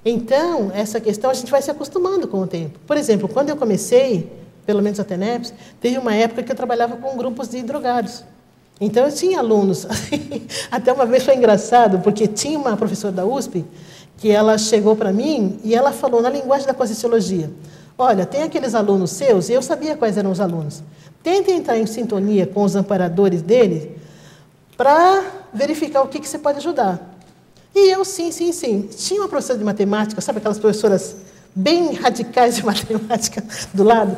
[0.06, 2.80] Então, essa questão a gente vai se acostumando com o tempo.
[2.88, 4.32] Por exemplo, quando eu comecei,
[4.66, 8.24] pelo menos a TENEPS, teve uma época que eu trabalhava com grupos de drogados.
[8.82, 9.86] Então eu tinha alunos,
[10.72, 13.64] até uma vez foi engraçado, porque tinha uma professora da USP
[14.18, 17.52] que ela chegou para mim e ela falou na linguagem da Conscienciologia,
[17.95, 20.82] olha, tem aqueles alunos seus, e eu sabia quais eram os alunos,
[21.22, 23.88] tentem entrar em sintonia com os amparadores deles
[24.76, 26.99] para verificar o que, que você pode ajudar.
[27.76, 28.90] E eu, sim, sim, sim.
[28.98, 31.18] Tinha uma professora de matemática, sabe aquelas professoras
[31.53, 33.44] bem radicais de matemática
[33.74, 34.18] do lado?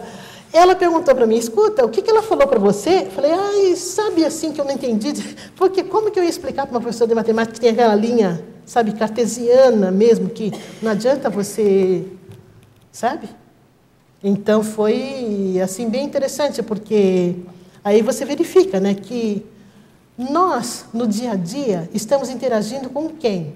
[0.53, 3.07] Ela perguntou para mim, escuta, o que, que ela falou para você?
[3.07, 5.11] Eu falei, ai, sabe assim que eu não entendi?
[5.57, 8.45] Porque como que eu ia explicar para uma professora de matemática que tem aquela linha,
[8.63, 12.05] sabe, cartesiana mesmo, que não adianta você,
[12.91, 13.27] sabe?
[14.23, 17.35] Então foi, assim, bem interessante, porque
[17.83, 19.43] aí você verifica, né, que
[20.15, 23.55] nós, no dia a dia, estamos interagindo com quem?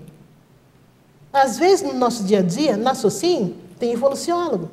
[1.31, 4.71] Às vezes, no nosso dia a dia, na SOCIM, tem evoluciólogo.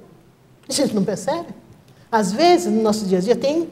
[0.66, 1.63] A gente não percebe.
[2.14, 3.68] Às vezes, no nosso dia a dia, tem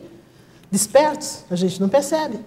[0.68, 2.40] despertos, a gente não percebe.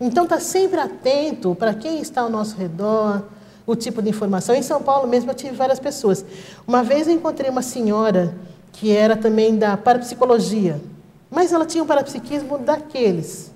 [0.00, 3.24] Então, está sempre atento para quem está ao nosso redor,
[3.66, 4.54] o tipo de informação.
[4.54, 6.24] Em São Paulo mesmo, eu tive várias pessoas.
[6.68, 8.32] Uma vez eu encontrei uma senhora
[8.70, 10.80] que era também da parapsicologia,
[11.28, 13.50] mas ela tinha um parapsiquismo daqueles,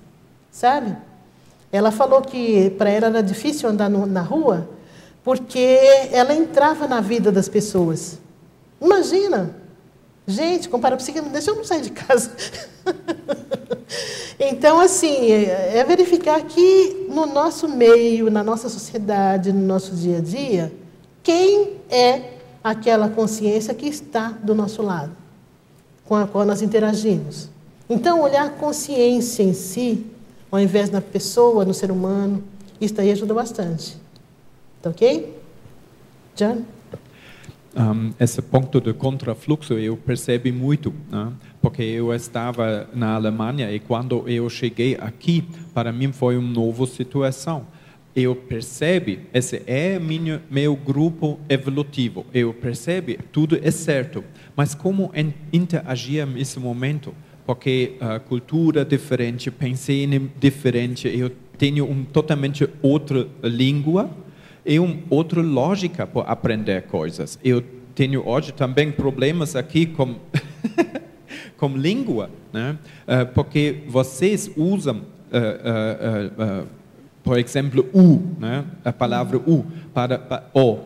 [0.51, 0.97] sabe?
[1.71, 4.67] Ela falou que para ela era difícil andar no, na rua
[5.23, 5.79] porque
[6.11, 8.19] ela entrava na vida das pessoas.
[8.81, 9.55] Imagina,
[10.29, 12.31] Gente, com parapsique deixa eu não sair de casa.
[14.39, 20.19] então, assim, é, é verificar que no nosso meio, na nossa sociedade, no nosso dia
[20.19, 20.71] a dia,
[21.23, 22.33] quem é
[22.63, 25.17] aquela consciência que está do nosso lado,
[26.05, 27.49] com a qual nós interagimos.
[27.89, 30.05] Então, olhar a consciência em si,
[30.51, 32.43] ao invés da pessoa, no ser humano,
[32.79, 33.97] isso aí ajuda bastante.
[34.79, 35.41] Tá ok?
[36.35, 36.61] John?
[37.75, 41.31] Um, esse ponto de contrafluxo eu percebi muito, né?
[41.61, 45.43] porque eu estava na Alemanha e quando eu cheguei aqui,
[45.73, 47.67] para mim foi uma nova situação.
[48.15, 54.23] Eu percebi, esse é minha, meu grupo evolutivo, eu percebi, tudo é certo,
[54.55, 55.11] mas como
[55.53, 57.13] interagir nesse momento?
[57.45, 60.07] Porque a cultura diferente, pensei
[60.39, 64.09] diferente, eu tenho uma totalmente outra língua,
[64.65, 67.39] é uma outra lógica para aprender coisas.
[67.43, 67.63] Eu
[67.95, 70.15] tenho hoje também problemas aqui com,
[71.57, 72.77] com língua, né?
[73.07, 76.67] Uh, porque vocês usam, uh, uh,
[77.23, 78.65] por exemplo, u, né?
[78.83, 80.79] a palavra u, para, para o.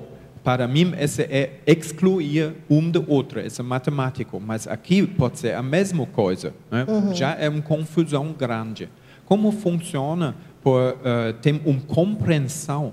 [0.44, 5.56] Para mim, esse é excluir um do outro, esse é matemático, mas aqui pode ser
[5.56, 6.54] a mesma coisa.
[6.70, 6.86] Né?
[6.86, 7.14] Uhum.
[7.14, 8.90] Já é uma confusão grande.
[9.24, 10.98] Como funciona por
[11.42, 12.92] ter uma compreensão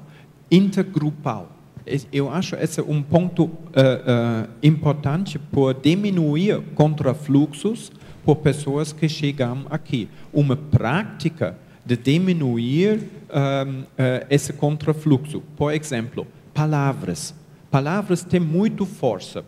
[0.51, 1.51] intergrupal.
[2.13, 7.91] Eu acho esse um ponto uh, uh, importante por diminuir contrafluxos
[8.25, 10.09] por pessoas que chegam aqui.
[10.33, 13.87] Uma prática de diminuir um, uh,
[14.29, 15.43] esse contrafluxo.
[15.57, 17.35] Por exemplo, palavras.
[17.71, 19.45] Palavras têm muito força.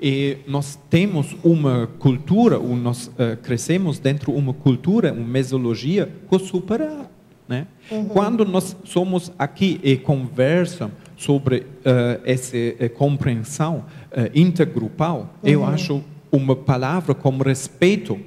[0.00, 3.10] E nós temos uma cultura, nós
[3.42, 7.09] crescemos dentro de uma cultura, uma mesologia que supera
[7.50, 7.66] né?
[7.90, 8.04] Uhum.
[8.06, 15.50] Quando nós somos aqui e conversamos sobre uh, essa uh, compreensão uh, intergrupal, uhum.
[15.50, 18.18] eu acho uma palavra como respeito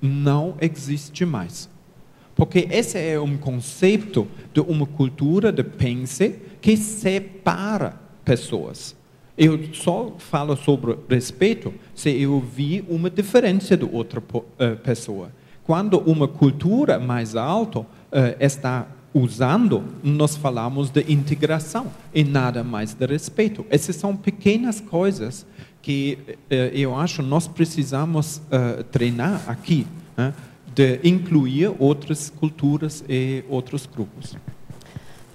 [0.00, 1.68] não existe mais.
[2.34, 8.96] Porque esse é um conceito de uma cultura de pense que separa pessoas.
[9.36, 14.22] Eu só falo sobre respeito se eu vi uma diferença de outra
[14.82, 15.30] pessoa.
[15.64, 17.86] Quando uma cultura mais alta
[18.38, 23.64] está usando, nós falamos de integração e nada mais de respeito.
[23.68, 25.46] Essas são pequenas coisas
[25.82, 29.86] que uh, eu acho nós precisamos uh, treinar aqui,
[30.16, 30.32] né,
[30.74, 34.36] de incluir outras culturas e outros grupos.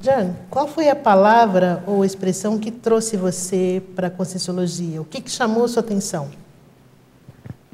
[0.02, 5.02] Jan, qual foi a palavra ou expressão que trouxe você para a Conscienciologia?
[5.02, 6.30] O que, que chamou sua atenção?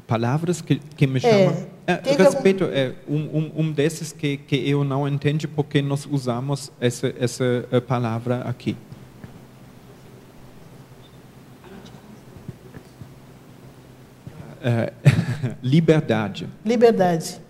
[0.06, 1.66] Palavras que, que me chamam.
[1.86, 6.06] É, é, respeito, é um, um, um desses que, que eu não entendo porque nós
[6.10, 8.76] usamos essa, essa eh, palavra aqui.
[14.62, 14.92] É,
[15.62, 16.48] liberdade.
[16.64, 17.40] Liberdade.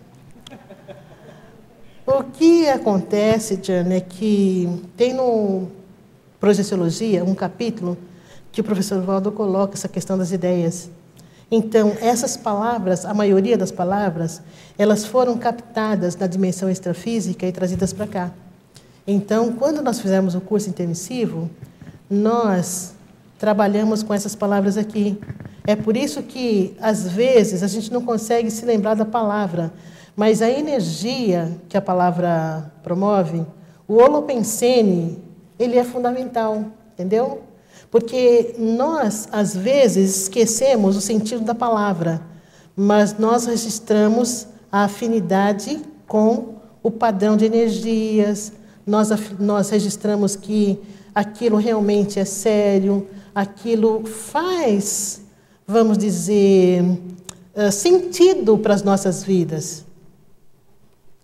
[2.07, 5.69] O que acontece, Jan, é que tem no
[6.45, 7.97] Projeciologia um capítulo
[8.53, 10.91] que o professor Valdo coloca essa questão das ideias.
[11.51, 14.43] Então, essas palavras, a maioria das palavras,
[14.79, 18.31] elas foram captadas na dimensão extrafísica e trazidas para cá.
[19.07, 21.51] Então, quando nós fizemos o curso intermissivo,
[22.09, 22.95] nós
[23.39, 25.19] trabalhamos com essas palavras aqui.
[25.67, 29.73] É por isso que, às vezes, a gente não consegue se lembrar da palavra,
[30.17, 33.45] mas a energia que a palavra promove,
[33.87, 35.23] o holopensene,
[35.59, 36.65] ele é fundamental,
[36.95, 37.43] entendeu?
[37.95, 42.21] Porque nós, às vezes, esquecemos o sentido da palavra,
[42.75, 48.53] mas nós registramos a afinidade com o padrão de energias,
[48.85, 50.77] nós, nós registramos que
[51.15, 55.21] aquilo realmente é sério, aquilo faz,
[55.65, 56.83] vamos dizer,
[57.55, 59.85] eh, sentido para as nossas vidas.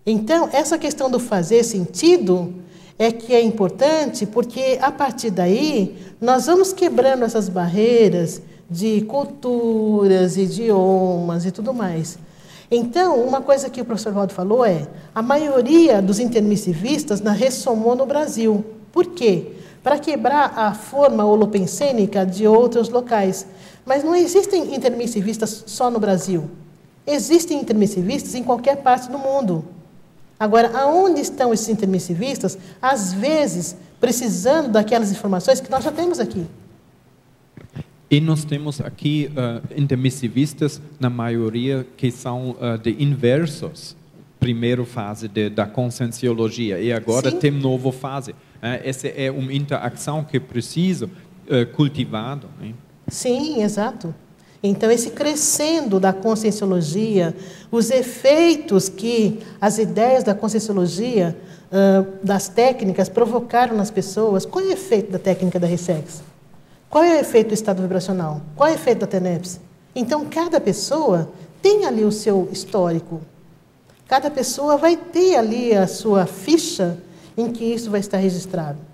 [0.05, 2.53] Então, essa questão do fazer sentido
[3.01, 10.37] é que é importante, porque a partir daí nós vamos quebrando essas barreiras de culturas,
[10.37, 12.19] idiomas e tudo mais.
[12.69, 17.95] Então, uma coisa que o professor Valdo falou é: a maioria dos intermissivistas na ressomou
[17.95, 18.63] no Brasil.
[18.91, 19.53] Por quê?
[19.81, 23.47] Para quebrar a forma holopensênica de outros locais.
[23.83, 26.51] Mas não existem intermissivistas só no Brasil.
[27.07, 29.65] Existem intermissivistas em qualquer parte do mundo.
[30.41, 32.57] Agora, aonde estão esses intermissivistas?
[32.81, 36.47] Às vezes, precisando daquelas informações que nós já temos aqui.
[38.09, 43.95] E nós temos aqui uh, intermissivistas, na maioria, que são uh, de inversos,
[44.39, 47.37] primeira fase de, da conscienciologia, e agora Sim.
[47.37, 48.31] tem nova fase.
[48.31, 52.47] Uh, essa é uma interação que precisa uh, cultivado.
[52.59, 52.73] Né?
[53.07, 54.11] Sim, exato.
[54.63, 57.35] Então, esse crescendo da conscienciologia,
[57.71, 61.35] os efeitos que as ideias da conscienciologia,
[62.21, 64.45] das técnicas, provocaram nas pessoas.
[64.45, 66.21] Qual é o efeito da técnica da RESEX?
[66.89, 68.41] Qual é o efeito do estado vibracional?
[68.55, 69.59] Qual é o efeito da TENEPS?
[69.95, 71.31] Então, cada pessoa
[71.61, 73.21] tem ali o seu histórico.
[74.07, 76.97] Cada pessoa vai ter ali a sua ficha
[77.37, 78.90] em que isso vai estar registrado.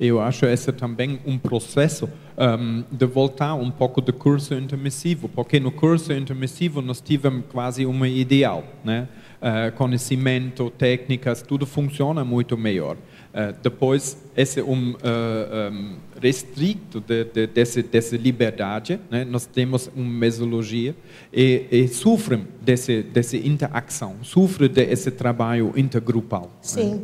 [0.00, 2.08] Eu acho esse também um processo
[2.38, 7.84] um, de voltar um pouco do curso intermissivo, porque no curso intermissivo nós tivemos quase
[7.84, 9.08] uma ideal, né?
[9.40, 12.96] Uh, conhecimento, técnicas, tudo funciona muito melhor.
[12.96, 19.24] Uh, depois, esse um, uh, um restrito de, de, desse, dessa liberdade, né?
[19.24, 20.94] nós temos uma mesologia
[21.32, 26.42] e, e sofrem desse, dessa interação, sofrem desse trabalho intergrupal.
[26.42, 26.48] Né?
[26.62, 26.94] Sim.
[26.94, 27.00] Né?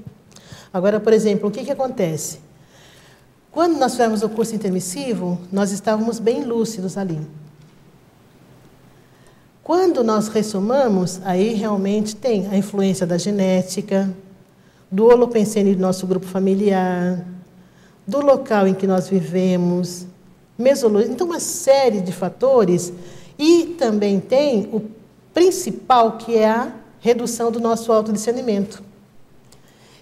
[0.73, 2.44] Agora, por exemplo, o que, que acontece?
[3.55, 7.21] Quando nós fizemos o curso intermissivo, nós estávamos bem lúcidos ali.
[9.63, 14.13] Quando nós ressumamos, aí realmente tem a influência da genética,
[14.91, 17.25] do holopensene do nosso grupo familiar,
[18.05, 20.05] do local em que nós vivemos,
[20.59, 22.93] mesologia, então uma série de fatores
[23.39, 24.83] e também tem o
[25.33, 28.83] principal que é a redução do nosso autodiscernimento.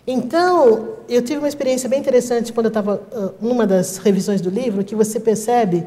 [0.06, 4.50] Então, eu tive uma experiência bem interessante quando eu estava uh, numa das revisões do
[4.50, 5.86] livro, que você percebe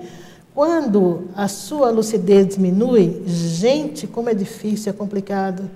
[0.54, 5.70] quando a sua lucidez diminui, gente, como é difícil, é complicado.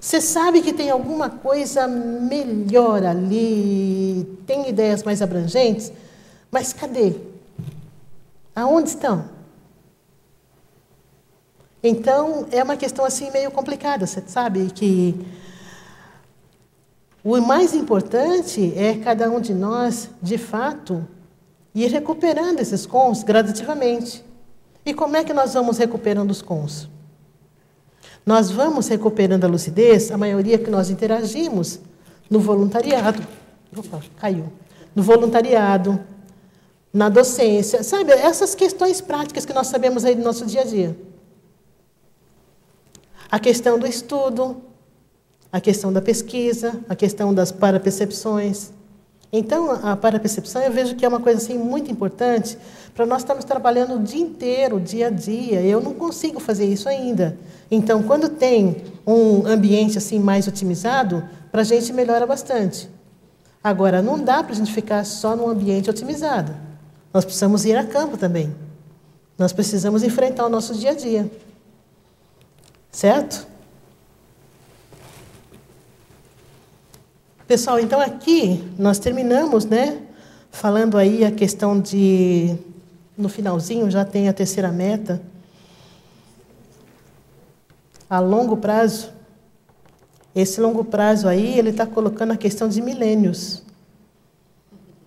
[0.00, 5.92] Você sabe que tem alguma coisa melhor ali, tem ideias mais abrangentes,
[6.50, 7.12] mas cadê?
[8.54, 9.24] Aonde estão?
[11.82, 15.14] Então, é uma questão assim meio complicada, você sabe que
[17.34, 21.04] o mais importante é cada um de nós, de fato,
[21.74, 24.24] ir recuperando esses cons gradativamente.
[24.84, 26.88] E como é que nós vamos recuperando os cons?
[28.24, 31.80] Nós vamos recuperando a lucidez, a maioria que nós interagimos
[32.30, 33.20] no voluntariado.
[33.76, 34.52] Opa, caiu.
[34.94, 35.98] No voluntariado,
[36.92, 38.12] na docência, sabe?
[38.12, 40.96] Essas questões práticas que nós sabemos aí do nosso dia a dia.
[43.28, 44.62] A questão do estudo,
[45.56, 48.72] a questão da pesquisa, a questão das parapercepções.
[49.32, 52.58] Então, a parapercepção eu vejo que é uma coisa assim muito importante
[52.94, 55.62] para nós estarmos trabalhando o dia inteiro, dia a dia.
[55.62, 57.38] Eu não consigo fazer isso ainda.
[57.70, 62.86] Então, quando tem um ambiente assim mais otimizado, para a gente melhora bastante.
[63.64, 66.54] Agora, não dá para a gente ficar só num ambiente otimizado.
[67.14, 68.54] Nós precisamos ir a campo também.
[69.38, 71.30] Nós precisamos enfrentar o nosso dia a dia.
[72.90, 73.55] Certo?
[77.46, 80.02] Pessoal, então aqui nós terminamos, né?
[80.50, 82.56] Falando aí a questão de.
[83.16, 85.22] No finalzinho já tem a terceira meta.
[88.10, 89.10] A longo prazo.
[90.34, 93.62] Esse longo prazo aí, ele está colocando a questão de milênios.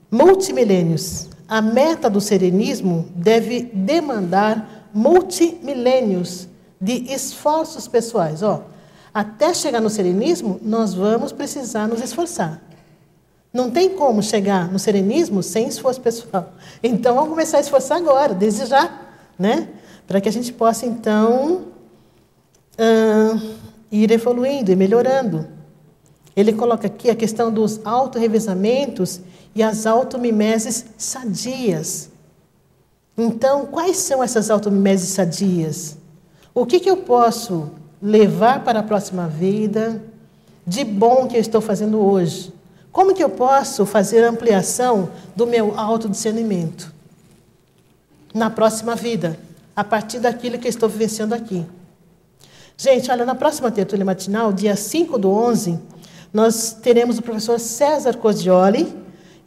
[0.09, 1.27] Multimilênios.
[1.45, 6.47] A meta do serenismo deve demandar multimilênios
[6.79, 8.41] de esforços pessoais.
[8.41, 8.63] Ó,
[9.13, 12.61] até chegar no serenismo, nós vamos precisar nos esforçar.
[13.51, 16.53] Não tem como chegar no serenismo sem esforço pessoal.
[16.83, 19.01] Então, vamos começar a esforçar agora, desde já,
[19.37, 19.69] né?
[20.07, 21.65] Para que a gente possa, então,
[22.77, 23.55] uh,
[23.91, 25.47] ir evoluindo e melhorando.
[26.35, 29.19] Ele coloca aqui a questão dos autorrevezamentos
[29.55, 32.09] e as automimeses sadias.
[33.17, 35.97] Então, quais são essas automimeses sadias?
[36.53, 40.01] O que, que eu posso levar para a próxima vida
[40.65, 42.53] de bom que eu estou fazendo hoje?
[42.91, 46.91] Como que eu posso fazer ampliação do meu autodiscernimento
[48.33, 49.39] na próxima vida,
[49.75, 51.65] a partir daquilo que eu estou vivenciando aqui?
[52.77, 55.79] Gente, olha, na próxima tertúlia matinal, dia 5 do 11,
[56.33, 58.95] nós teremos o professor César Cosioli,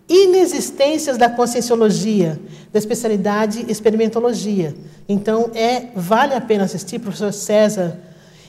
[0.08, 2.38] Inexistências da Conscienciologia,
[2.72, 4.74] da especialidade Experimentologia.
[5.08, 7.98] Então, é, vale a pena assistir, professor César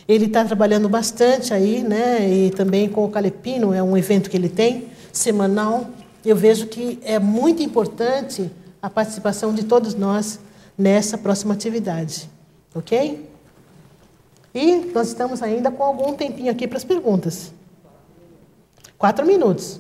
[0.07, 2.30] ele está trabalhando bastante aí, né?
[2.30, 5.88] E também com o Calepino, é um evento que ele tem, semanal.
[6.25, 8.51] Eu vejo que é muito importante
[8.81, 10.39] a participação de todos nós
[10.77, 12.30] nessa próxima atividade.
[12.75, 13.30] Ok?
[14.53, 17.53] E nós estamos ainda com algum tempinho aqui para as perguntas.
[18.97, 19.80] Quatro minutos.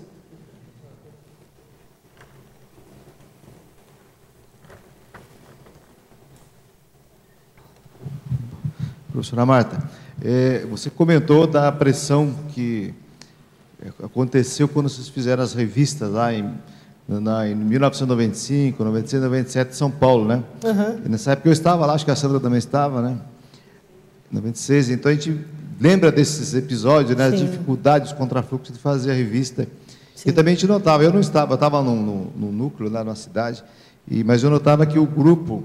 [9.11, 12.93] Professora Marta, é, você comentou da pressão que
[14.03, 16.53] aconteceu quando vocês fizeram as revistas lá em,
[17.07, 20.43] na, em 1995, 96, 97 em São Paulo, né?
[20.63, 21.09] Uhum.
[21.09, 23.17] Nessa época eu estava lá, acho que a Sandra também estava, né?
[24.31, 25.39] 96, então a gente
[25.79, 27.27] lembra desses episódios, né?
[27.27, 29.67] As dificuldades, os contrafluxos de fazer a revista.
[30.15, 30.29] Sim.
[30.29, 33.63] E também a gente notava, eu não estava, eu estava no núcleo lá na cidade,
[34.07, 35.63] e, mas eu notava que o grupo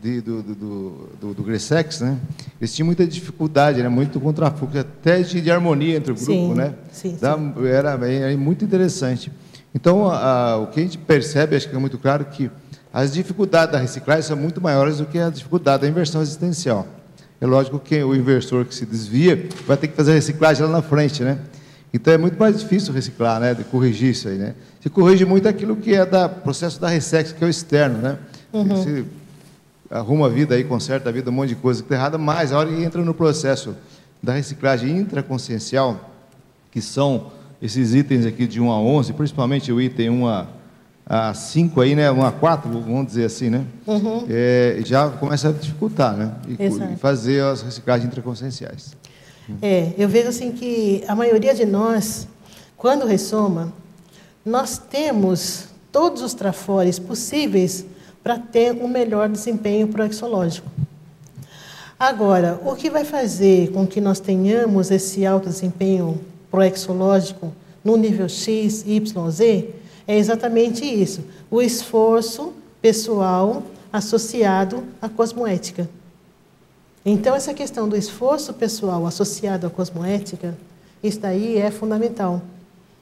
[0.00, 2.18] de, do, do, do, do, Gressex, né?
[2.60, 6.54] Eles tinham muita dificuldade, era muito contrafluxo, até de, de, harmonia entre o grupo, sim,
[6.54, 6.74] né?
[6.90, 7.52] Sim, da, sim.
[7.66, 9.30] Era, era, muito interessante.
[9.74, 12.50] Então, a, o que a gente percebe, acho que é muito claro, que
[12.92, 16.86] as dificuldades da reciclagem são muito maiores do que a dificuldade da inversão existencial.
[17.40, 20.72] É lógico que o inversor que se desvia vai ter que fazer a reciclagem lá
[20.72, 21.38] na frente, né?
[21.92, 23.54] Então é muito mais difícil reciclar, né?
[23.54, 24.54] De corrigir isso aí, né?
[24.80, 28.18] Se corrige muito aquilo que é da processo da ressex, que é o externo, né?
[28.52, 28.82] Uhum.
[28.82, 29.04] Se
[29.90, 32.52] arruma a vida aí, conserta a vida, um monte de coisa que está errada, mas
[32.52, 33.74] a hora que entra no processo
[34.22, 36.10] da reciclagem intraconsciencial,
[36.70, 40.46] que são esses itens aqui de 1 a 11, principalmente o item 1 a,
[41.04, 44.24] a 5 aí, né, 1 a 4, vamos dizer assim, né, uhum.
[44.30, 48.94] é, já começa a dificultar, né, e, fazer as reciclagens intraconscienciais.
[49.60, 52.28] É, eu vejo assim que a maioria de nós,
[52.76, 53.72] quando ressoma,
[54.44, 57.84] nós temos todos os trafores possíveis
[58.22, 60.68] para ter um melhor desempenho proexológico.
[61.98, 66.20] Agora, o que vai fazer com que nós tenhamos esse alto desempenho
[66.50, 67.52] proexológico
[67.84, 69.68] no nível X, Y, Z
[70.06, 75.88] é exatamente isso: o esforço pessoal associado à cosmoética.
[77.04, 80.56] Então, essa questão do esforço pessoal associado à cosmoética,
[81.02, 82.42] isso daí é fundamental.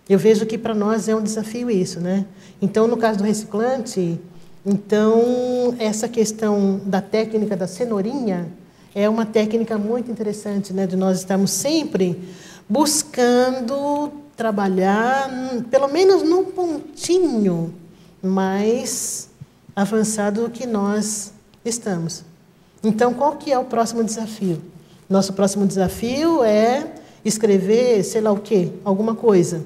[0.09, 2.24] Eu vejo que para nós é um desafio isso, né?
[2.62, 4.19] Então, no caso do reciclante,
[4.67, 8.49] então, essa questão da técnica da cenourinha
[8.95, 12.21] é uma técnica muito interessante, né, de nós estarmos sempre
[12.69, 15.31] buscando trabalhar,
[15.71, 17.75] pelo menos num pontinho
[18.23, 19.29] mais
[19.75, 21.33] avançado do que nós
[21.65, 22.25] estamos.
[22.83, 24.61] Então, qual que é o próximo desafio?
[25.09, 26.93] Nosso próximo desafio é
[27.25, 29.65] escrever, sei lá o quê, alguma coisa.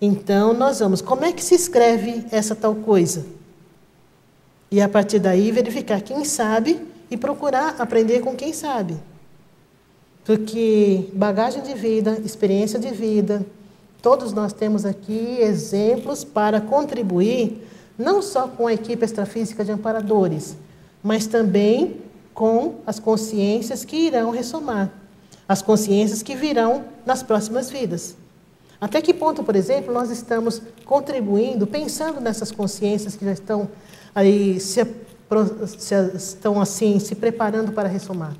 [0.00, 3.24] Então, nós vamos, como é que se escreve essa tal coisa?
[4.72, 6.80] E a partir daí verificar quem sabe
[7.10, 8.96] e procurar aprender com quem sabe.
[10.24, 13.44] Porque bagagem de vida, experiência de vida,
[14.00, 17.68] todos nós temos aqui exemplos para contribuir
[17.98, 20.56] não só com a equipe extrafísica de amparadores,
[21.02, 21.98] mas também
[22.32, 24.90] com as consciências que irão ressomar,
[25.46, 28.16] as consciências que virão nas próximas vidas.
[28.80, 33.68] Até que ponto, por exemplo, nós estamos contribuindo, pensando nessas consciências que já estão
[34.14, 34.84] aí se,
[35.66, 38.34] se estão assim se preparando para ressomar?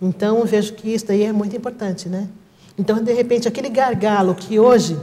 [0.00, 2.28] Então, eu vejo que isso daí é muito importante, né?
[2.78, 4.98] Então, de repente, aquele gargalo que hoje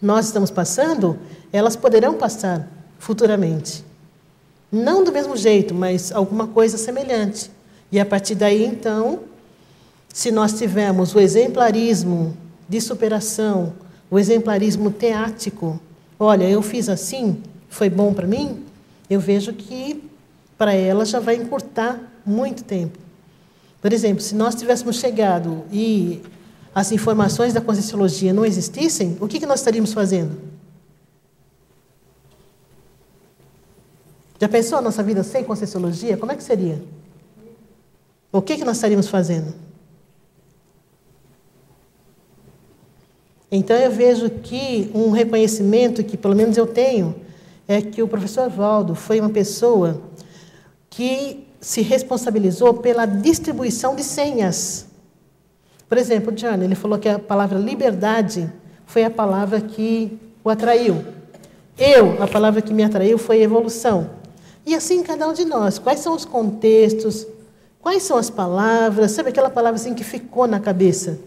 [0.00, 1.16] nós estamos passando,
[1.52, 2.68] elas poderão passar
[2.98, 3.84] futuramente.
[4.70, 7.50] Não do mesmo jeito, mas alguma coisa semelhante.
[7.92, 9.20] E a partir daí, então,
[10.08, 12.36] se nós tivermos o exemplarismo
[12.68, 13.74] de superação,
[14.10, 15.78] o exemplarismo teático,
[16.18, 17.42] olha, eu fiz assim,
[17.72, 18.62] foi bom para mim,
[19.08, 20.04] eu vejo que
[20.58, 22.98] para ela já vai encurtar muito tempo.
[23.80, 26.22] Por exemplo, se nós tivéssemos chegado e
[26.74, 30.38] as informações da Conscienciologia não existissem, o que, que nós estaríamos fazendo?
[34.38, 36.18] Já pensou a nossa vida sem Conscienciologia?
[36.18, 36.82] Como é que seria?
[38.30, 39.54] O que, que nós estaríamos fazendo?
[43.50, 47.31] Então eu vejo que um reconhecimento que pelo menos eu tenho
[47.66, 50.02] é que o professor Valdo foi uma pessoa
[50.90, 54.86] que se responsabilizou pela distribuição de senhas.
[55.88, 58.52] Por exemplo, Johnny, ele falou que a palavra liberdade
[58.86, 61.04] foi a palavra que o atraiu.
[61.78, 64.10] Eu, a palavra que me atraiu foi evolução.
[64.66, 65.78] E assim cada um de nós.
[65.78, 67.26] Quais são os contextos?
[67.80, 69.12] Quais são as palavras?
[69.12, 71.18] Sabe aquela palavra assim que ficou na cabeça?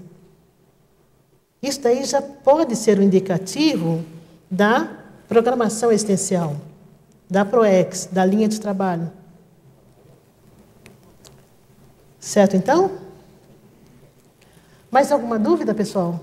[1.61, 4.03] Isso daí já pode ser um indicativo
[4.49, 4.89] da
[5.27, 6.55] programação existencial,
[7.29, 9.11] da PROEX, da linha de trabalho.
[12.19, 12.91] Certo, então?
[14.89, 16.19] Mais alguma dúvida, pessoal?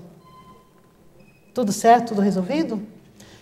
[1.53, 2.81] Tudo certo, tudo resolvido?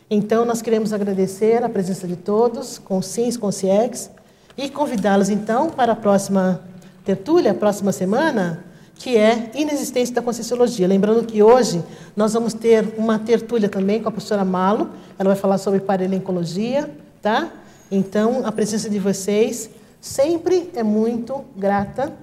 [0.09, 4.11] Então, nós queremos agradecer a presença de todos, com SINS, com CIEX,
[4.57, 6.61] e convidá-los, então, para a próxima
[7.05, 8.65] tertúlia, próxima semana,
[9.01, 10.87] que é Inexistência da Conscienciologia.
[10.87, 11.83] Lembrando que hoje
[12.15, 16.89] nós vamos ter uma tertúlia também com a professora Malo, ela vai falar sobre parelencologia,
[17.21, 17.51] tá?
[17.89, 22.13] Então, a presença de vocês sempre é muito grata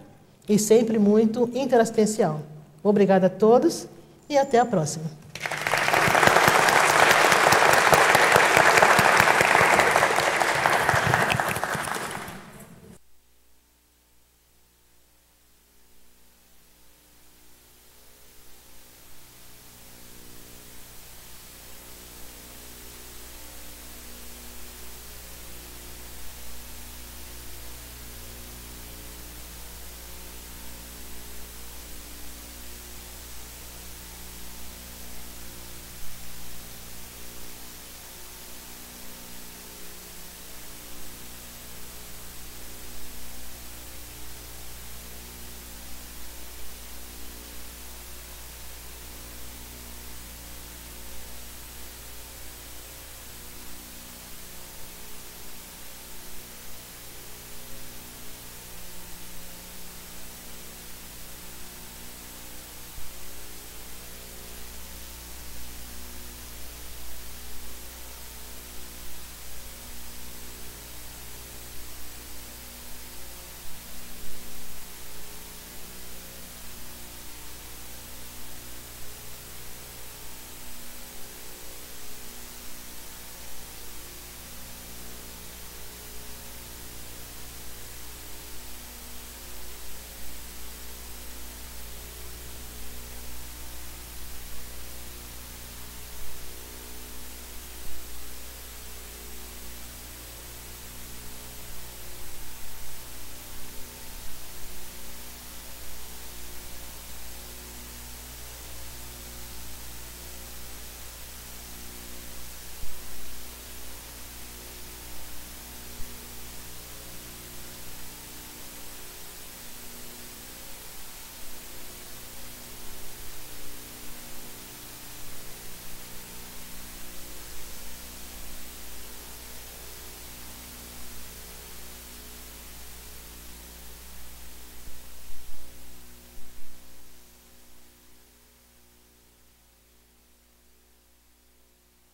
[0.49, 2.41] e sempre muito interassistencial.
[2.83, 3.89] Obrigada a todos
[4.29, 5.07] e até a próxima.